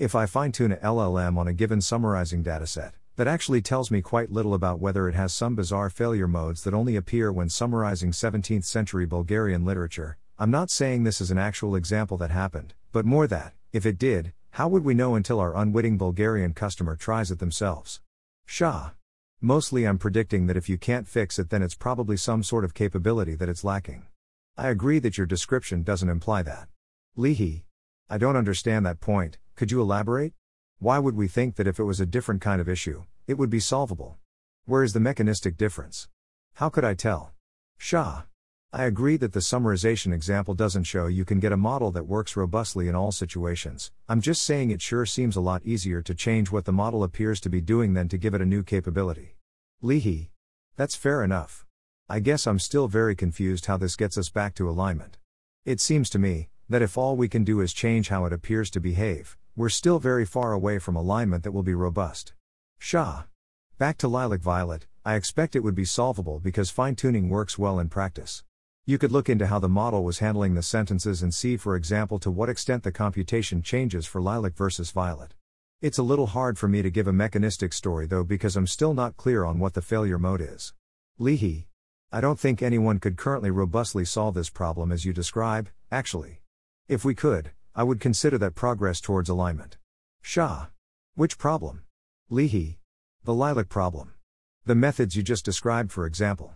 If 0.00 0.16
I 0.16 0.26
fine 0.26 0.50
tune 0.50 0.72
a 0.72 0.76
LLM 0.78 1.38
on 1.38 1.46
a 1.46 1.52
given 1.52 1.80
summarizing 1.80 2.42
dataset, 2.42 2.94
That 3.14 3.28
actually 3.28 3.62
tells 3.62 3.92
me 3.92 4.00
quite 4.00 4.32
little 4.32 4.54
about 4.54 4.80
whether 4.80 5.08
it 5.08 5.14
has 5.14 5.32
some 5.32 5.54
bizarre 5.54 5.90
failure 5.90 6.28
modes 6.28 6.64
that 6.64 6.74
only 6.74 6.96
appear 6.96 7.32
when 7.32 7.48
summarizing 7.48 8.10
17th 8.10 8.64
century 8.64 9.06
Bulgarian 9.06 9.64
literature. 9.64 10.18
I'm 10.40 10.50
not 10.50 10.70
saying 10.70 11.04
this 11.04 11.20
is 11.20 11.30
an 11.30 11.38
actual 11.38 11.76
example 11.76 12.16
that 12.18 12.30
happened, 12.30 12.74
but 12.90 13.04
more 13.04 13.28
that, 13.28 13.54
if 13.72 13.84
it 13.84 13.98
did, 13.98 14.32
how 14.58 14.66
would 14.66 14.84
we 14.84 14.92
know 14.92 15.14
until 15.14 15.38
our 15.38 15.56
unwitting 15.56 15.96
Bulgarian 15.96 16.52
customer 16.52 16.96
tries 16.96 17.30
it 17.30 17.38
themselves? 17.38 18.00
Shah. 18.44 18.90
Mostly 19.40 19.86
I'm 19.86 19.98
predicting 19.98 20.48
that 20.48 20.56
if 20.56 20.68
you 20.68 20.76
can't 20.76 21.06
fix 21.06 21.38
it, 21.38 21.50
then 21.50 21.62
it's 21.62 21.76
probably 21.76 22.16
some 22.16 22.42
sort 22.42 22.64
of 22.64 22.74
capability 22.74 23.36
that 23.36 23.48
it's 23.48 23.62
lacking. 23.62 24.08
I 24.56 24.70
agree 24.70 24.98
that 24.98 25.16
your 25.16 25.28
description 25.28 25.84
doesn't 25.84 26.08
imply 26.08 26.42
that. 26.42 26.66
Leahy. 27.14 27.66
I 28.10 28.18
don't 28.18 28.34
understand 28.34 28.84
that 28.84 28.98
point, 28.98 29.38
could 29.54 29.70
you 29.70 29.80
elaborate? 29.80 30.32
Why 30.80 30.98
would 30.98 31.14
we 31.14 31.28
think 31.28 31.54
that 31.54 31.68
if 31.68 31.78
it 31.78 31.84
was 31.84 32.00
a 32.00 32.04
different 32.04 32.40
kind 32.40 32.60
of 32.60 32.68
issue, 32.68 33.04
it 33.28 33.38
would 33.38 33.50
be 33.50 33.60
solvable? 33.60 34.18
Where 34.64 34.82
is 34.82 34.92
the 34.92 34.98
mechanistic 34.98 35.56
difference? 35.56 36.08
How 36.54 36.68
could 36.68 36.84
I 36.84 36.94
tell? 36.94 37.30
Shah. 37.76 38.22
I 38.70 38.84
agree 38.84 39.16
that 39.16 39.32
the 39.32 39.40
summarization 39.40 40.12
example 40.12 40.52
doesn't 40.52 40.84
show 40.84 41.06
you 41.06 41.24
can 41.24 41.40
get 41.40 41.52
a 41.52 41.56
model 41.56 41.90
that 41.92 42.06
works 42.06 42.36
robustly 42.36 42.86
in 42.86 42.94
all 42.94 43.10
situations. 43.10 43.90
I'm 44.10 44.20
just 44.20 44.42
saying 44.42 44.70
it 44.70 44.82
sure 44.82 45.06
seems 45.06 45.36
a 45.36 45.40
lot 45.40 45.64
easier 45.64 46.02
to 46.02 46.14
change 46.14 46.52
what 46.52 46.66
the 46.66 46.72
model 46.72 47.02
appears 47.02 47.40
to 47.40 47.48
be 47.48 47.62
doing 47.62 47.94
than 47.94 48.10
to 48.10 48.18
give 48.18 48.34
it 48.34 48.42
a 48.42 48.46
new 48.46 48.62
capability. 48.62 49.36
Leahy. 49.80 50.32
That's 50.76 50.94
fair 50.94 51.24
enough. 51.24 51.64
I 52.10 52.20
guess 52.20 52.46
I'm 52.46 52.58
still 52.58 52.88
very 52.88 53.16
confused 53.16 53.64
how 53.66 53.78
this 53.78 53.96
gets 53.96 54.18
us 54.18 54.28
back 54.28 54.54
to 54.56 54.68
alignment. 54.68 55.16
It 55.64 55.80
seems 55.80 56.10
to 56.10 56.18
me 56.18 56.50
that 56.68 56.82
if 56.82 56.98
all 56.98 57.16
we 57.16 57.26
can 57.26 57.44
do 57.44 57.62
is 57.62 57.72
change 57.72 58.10
how 58.10 58.26
it 58.26 58.34
appears 58.34 58.68
to 58.72 58.80
behave, 58.80 59.38
we're 59.56 59.70
still 59.70 59.98
very 59.98 60.26
far 60.26 60.52
away 60.52 60.78
from 60.78 60.94
alignment 60.94 61.42
that 61.44 61.52
will 61.52 61.62
be 61.62 61.74
robust. 61.74 62.34
Shah. 62.78 63.22
Back 63.78 63.96
to 63.98 64.08
Lilac 64.08 64.42
Violet, 64.42 64.86
I 65.06 65.14
expect 65.14 65.56
it 65.56 65.64
would 65.64 65.74
be 65.74 65.86
solvable 65.86 66.38
because 66.38 66.68
fine 66.68 66.96
tuning 66.96 67.30
works 67.30 67.58
well 67.58 67.78
in 67.78 67.88
practice. 67.88 68.44
You 68.88 68.96
could 68.96 69.12
look 69.12 69.28
into 69.28 69.48
how 69.48 69.58
the 69.58 69.68
model 69.68 70.02
was 70.02 70.20
handling 70.20 70.54
the 70.54 70.62
sentences 70.62 71.22
and 71.22 71.34
see, 71.34 71.58
for 71.58 71.76
example, 71.76 72.18
to 72.20 72.30
what 72.30 72.48
extent 72.48 72.84
the 72.84 72.90
computation 72.90 73.60
changes 73.60 74.06
for 74.06 74.18
Lilac 74.18 74.56
versus 74.56 74.92
Violet. 74.92 75.34
It's 75.82 75.98
a 75.98 76.02
little 76.02 76.28
hard 76.28 76.56
for 76.56 76.68
me 76.68 76.80
to 76.80 76.88
give 76.88 77.06
a 77.06 77.12
mechanistic 77.12 77.74
story 77.74 78.06
though 78.06 78.24
because 78.24 78.56
I'm 78.56 78.66
still 78.66 78.94
not 78.94 79.18
clear 79.18 79.44
on 79.44 79.58
what 79.58 79.74
the 79.74 79.82
failure 79.82 80.18
mode 80.18 80.40
is. 80.40 80.72
Leahy. 81.18 81.68
I 82.10 82.22
don't 82.22 82.40
think 82.40 82.62
anyone 82.62 82.98
could 82.98 83.18
currently 83.18 83.50
robustly 83.50 84.06
solve 84.06 84.32
this 84.32 84.48
problem 84.48 84.90
as 84.90 85.04
you 85.04 85.12
describe, 85.12 85.68
actually. 85.92 86.40
If 86.88 87.04
we 87.04 87.14
could, 87.14 87.50
I 87.74 87.82
would 87.82 88.00
consider 88.00 88.38
that 88.38 88.54
progress 88.54 89.02
towards 89.02 89.28
alignment. 89.28 89.76
Shah. 90.22 90.68
Which 91.14 91.36
problem? 91.36 91.82
Leahy. 92.30 92.78
The 93.22 93.34
lilac 93.34 93.68
problem. 93.68 94.14
The 94.64 94.74
methods 94.74 95.14
you 95.14 95.22
just 95.22 95.44
described, 95.44 95.92
for 95.92 96.06
example. 96.06 96.54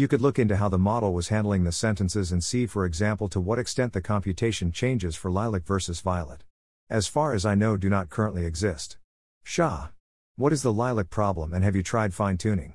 You 0.00 0.08
could 0.08 0.22
look 0.22 0.38
into 0.38 0.56
how 0.56 0.70
the 0.70 0.78
model 0.78 1.12
was 1.12 1.28
handling 1.28 1.64
the 1.64 1.72
sentences 1.72 2.32
and 2.32 2.42
see, 2.42 2.64
for 2.64 2.86
example, 2.86 3.28
to 3.28 3.38
what 3.38 3.58
extent 3.58 3.92
the 3.92 4.00
computation 4.00 4.72
changes 4.72 5.14
for 5.14 5.30
lilac 5.30 5.66
versus 5.66 6.00
violet. 6.00 6.42
As 6.88 7.06
far 7.06 7.34
as 7.34 7.44
I 7.44 7.54
know, 7.54 7.76
do 7.76 7.90
not 7.90 8.08
currently 8.08 8.46
exist. 8.46 8.96
Shah. 9.42 9.88
What 10.36 10.54
is 10.54 10.62
the 10.62 10.72
lilac 10.72 11.10
problem 11.10 11.52
and 11.52 11.62
have 11.64 11.76
you 11.76 11.82
tried 11.82 12.14
fine 12.14 12.38
tuning? 12.38 12.72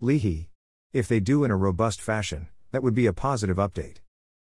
Leahy. 0.00 0.50
If 0.92 1.06
they 1.06 1.20
do 1.20 1.44
in 1.44 1.52
a 1.52 1.56
robust 1.56 2.00
fashion, 2.00 2.48
that 2.72 2.82
would 2.82 2.92
be 2.92 3.06
a 3.06 3.12
positive 3.12 3.58
update. 3.58 3.98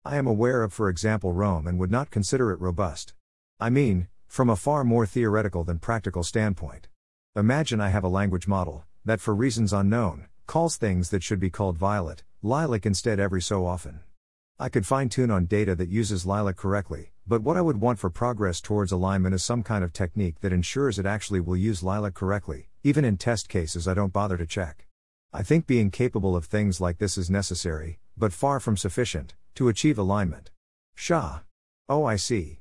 I 0.05 0.17
am 0.17 0.29
aware 0.29 0.63
of, 0.63 0.73
for 0.73 0.89
example, 0.89 1.33
ROME 1.33 1.67
and 1.67 1.81
would 1.81 1.91
not 1.91 2.13
consider 2.13 2.53
it 2.53 2.61
robust. 2.61 3.13
I 3.59 3.71
mean, 3.71 4.07
from 4.29 4.49
a 4.49 4.55
far 4.55 4.85
more 4.85 5.05
theoretical 5.05 5.65
than 5.65 5.81
practical 5.81 6.23
standpoint. 6.23 6.87
Imagine 7.35 7.81
I 7.81 7.89
have 7.89 8.05
a 8.05 8.09
language 8.09 8.47
model 8.47 8.85
that, 9.05 9.21
for 9.21 9.35
reasons 9.35 9.73
unknown, 9.73 10.29
calls 10.51 10.77
things 10.77 11.11
that 11.11 11.23
should 11.23 11.39
be 11.39 11.49
called 11.49 11.79
violet, 11.79 12.25
lilac 12.43 12.85
instead 12.85 13.21
every 13.21 13.41
so 13.41 13.65
often. 13.65 14.01
I 14.59 14.69
could 14.69 14.85
fine 14.85 15.09
tune 15.09 15.31
on 15.31 15.47
data 15.47 15.77
that 15.77 15.89
uses 15.89 16.27
lilac 16.27 16.57
correctly, 16.57 17.13
but 17.25 17.43
what 17.43 17.57
I 17.57 17.61
would 17.61 17.81
want 17.81 18.01
for 18.01 18.11
progress 18.11 18.61
towards 18.61 18.91
alignment 18.91 19.33
is 19.33 19.45
some 19.45 19.63
kind 19.63 19.85
of 19.85 19.93
technique 19.93 20.41
that 20.41 20.53
ensures 20.53 20.99
it 20.99 21.07
actually 21.07 21.39
will 21.39 21.57
use 21.57 21.85
lilac 21.85 22.15
correctly, 22.15 22.69
even 22.83 23.05
in 23.05 23.17
test 23.17 23.49
cases 23.49 23.87
I 23.87 23.95
don't 23.95 24.13
bother 24.13 24.37
to 24.37 24.45
check. 24.45 24.89
I 25.33 25.45
think 25.45 25.69
being 25.69 25.93
capable 25.93 26.35
of 26.35 26.47
things 26.47 26.81
like 26.81 26.99
this 26.99 27.17
is 27.17 27.31
necessary, 27.31 28.01
but 28.17 28.33
far 28.33 28.59
from 28.59 28.77
sufficient, 28.77 29.35
to 29.55 29.69
achieve 29.69 29.99
alignment. 29.99 30.51
Shah. 30.97 31.43
Oh, 31.89 32.07
I 32.07 32.17
see. 32.17 32.60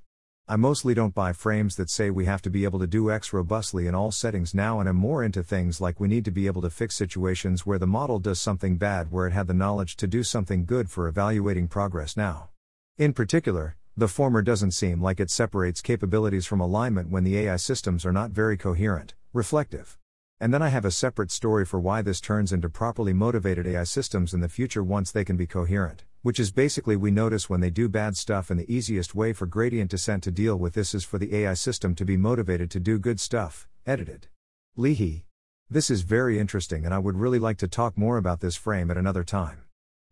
I 0.52 0.56
mostly 0.56 0.96
don't 0.96 1.14
buy 1.14 1.34
frames 1.34 1.76
that 1.76 1.92
say 1.92 2.10
we 2.10 2.26
have 2.26 2.42
to 2.42 2.50
be 2.50 2.64
able 2.64 2.80
to 2.80 2.88
do 2.88 3.12
X 3.12 3.34
robustly 3.34 3.86
in 3.86 3.94
all 3.94 4.10
settings 4.10 4.56
now, 4.56 4.80
and 4.80 4.90
am 4.90 4.96
more 4.96 5.24
into 5.24 5.44
things 5.44 5.80
like 5.80 6.00
we 6.00 6.08
need 6.08 6.26
to 6.26 6.32
be 6.32 6.48
able 6.48 6.64
to 6.64 6.72
fix 6.72 6.96
situations 6.96 7.68
where 7.68 7.78
the 7.78 7.86
model 7.86 8.18
does 8.18 8.42
something 8.42 8.76
bad 8.76 9.12
where 9.12 9.28
it 9.28 9.32
had 9.32 9.46
the 9.46 9.54
knowledge 9.54 9.96
to 9.98 10.08
do 10.08 10.24
something 10.24 10.66
good 10.66 10.90
for 10.90 11.08
evaluating 11.08 11.68
progress 11.68 12.18
now. 12.18 12.50
In 12.98 13.14
particular, 13.14 13.78
the 13.96 14.08
former 14.08 14.42
doesn't 14.42 14.72
seem 14.72 15.00
like 15.00 15.20
it 15.20 15.30
separates 15.30 15.82
capabilities 15.82 16.48
from 16.48 16.62
alignment 16.62 17.12
when 17.12 17.24
the 17.24 17.38
AI 17.38 17.58
systems 17.58 18.04
are 18.04 18.12
not 18.12 18.32
very 18.32 18.58
coherent, 18.58 19.14
reflective. 19.34 20.00
And 20.40 20.52
then 20.52 20.64
I 20.64 20.70
have 20.70 20.84
a 20.84 20.90
separate 20.90 21.30
story 21.30 21.64
for 21.64 21.80
why 21.80 22.02
this 22.02 22.20
turns 22.20 22.52
into 22.52 22.70
properly 22.70 23.14
motivated 23.14 23.68
AI 23.68 23.84
systems 23.84 24.34
in 24.34 24.40
the 24.40 24.50
future 24.50 24.84
once 24.84 25.12
they 25.12 25.24
can 25.24 25.38
be 25.38 25.46
coherent, 25.46 26.06
which 26.22 26.40
is 26.40 26.52
basically 26.52 26.96
we 26.96 27.12
notice 27.12 27.50
when 27.50 27.62
they 27.62 27.70
do 27.70 27.88
bad 27.88 28.18
stuff, 28.18 28.50
and 28.50 28.60
the 28.60 28.74
easiest 28.74 29.16
way 29.16 29.32
for 29.32 29.46
gradient 29.46 29.90
descent 29.90 30.24
to 30.24 30.32
deal 30.32 30.58
with 30.58 30.74
this 30.74 30.94
is 30.94 31.06
for 31.06 31.18
the 31.18 31.34
AI 31.36 31.54
system 31.54 31.96
to 31.96 32.04
be 32.04 32.18
motivated 32.18 32.70
to 32.72 32.80
do 32.80 33.00
good 33.00 33.20
stuff, 33.20 33.68
edited. 33.86 34.28
Leahy. 34.76 35.26
This 35.70 35.90
is 35.90 36.02
very 36.02 36.40
interesting, 36.40 36.84
and 36.84 36.94
I 36.94 37.00
would 37.00 37.16
really 37.16 37.40
like 37.40 37.58
to 37.60 37.68
talk 37.68 37.98
more 37.98 38.18
about 38.18 38.40
this 38.40 38.56
frame 38.56 38.90
at 38.90 38.98
another 38.98 39.24
time. 39.24 39.64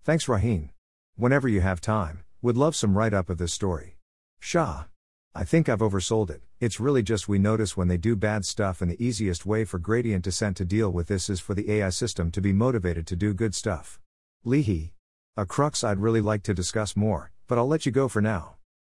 Thanks, 0.03 0.27
Rohin. 0.27 0.69
Whenever 1.15 1.47
you 1.47 1.61
have 1.61 1.81
time, 1.81 2.23
would 2.41 2.55
love 2.55 2.75
some 2.75 2.97
write 2.97 3.13
up 3.13 3.29
of 3.29 3.39
this 3.39 3.53
story. 3.53 3.97
Shah. 4.39 4.85
I 5.33 5.43
think 5.43 5.67
I've 5.67 5.79
oversold 5.79 6.29
it. 6.29 6.41
It's 6.59 6.79
really 6.79 7.03
just 7.03 7.27
we 7.27 7.37
notice 7.37 7.75
when 7.75 7.87
they 7.87 7.97
do 7.97 8.15
bad 8.15 8.45
stuff, 8.45 8.81
and 8.81 8.89
the 8.89 9.03
easiest 9.03 9.45
way 9.45 9.65
for 9.65 9.77
gradient 9.77 10.23
descent 10.23 10.57
to 10.57 10.65
deal 10.65 10.89
with 10.89 11.07
this 11.07 11.29
is 11.29 11.39
for 11.39 11.53
the 11.53 11.71
AI 11.71 11.89
system 11.89 12.31
to 12.31 12.41
be 12.41 12.53
motivated 12.53 13.05
to 13.07 13.15
do 13.15 13.33
good 13.33 13.53
stuff. 13.53 13.99
Leahy. 14.43 14.93
A 15.39 15.45
crux 15.45 15.83
I'd 15.83 15.99
really 15.99 16.19
like 16.19 16.41
to 16.43 16.53
discuss 16.55 16.95
more, 16.95 17.31
but 17.45 17.59
I'll 17.59 17.67
let 17.67 17.85
you 17.85 17.91
go 17.91 18.07
for 18.07 18.23
now. 18.23 18.55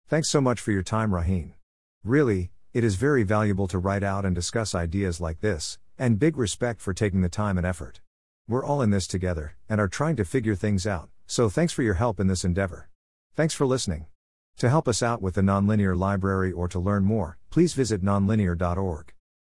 Thanks 0.08 0.30
so 0.30 0.40
much 0.40 0.62
for 0.62 0.72
your 0.72 0.84
time, 0.84 1.12
Rohin. 1.12 1.52
Really, 2.02 2.52
it 2.72 2.82
is 2.82 2.96
very 2.96 3.24
valuable 3.24 3.68
to 3.68 3.78
write 3.78 4.04
out 4.04 4.24
and 4.24 4.34
discuss 4.34 4.74
ideas 4.74 5.20
like 5.20 5.42
this, 5.42 5.80
and 5.98 6.18
big 6.18 6.38
respect 6.38 6.80
for 6.80 6.94
taking 6.94 7.20
the 7.20 7.28
time 7.28 7.58
and 7.58 7.68
effort. 7.68 8.00
We're 8.48 8.64
all 8.64 8.82
in 8.82 8.90
this 8.90 9.06
together, 9.06 9.58
and 9.68 9.82
are 9.82 9.90
trying 9.90 10.16
to 10.16 10.24
figure 10.24 10.56
things 10.56 10.88
out, 10.88 11.10
so 11.28 11.50
thanks 11.50 11.74
for 11.74 11.84
your 11.84 11.96
help 11.96 12.22
in 12.22 12.28
this 12.28 12.46
endeavor. 12.46 12.88
Thanks 13.36 13.54
for 13.54 13.68
listening. 13.68 14.06
To 14.60 14.70
help 14.70 14.88
us 14.88 15.04
out 15.04 15.22
with 15.22 15.36
the 15.36 15.42
Nonlinear 15.42 15.98
Library 15.98 16.54
or 16.54 16.70
to 16.70 16.80
learn 16.80 17.04
more, 17.04 17.38
please 17.50 17.74
visit 17.74 18.02
nonlinear.org. 18.02 19.14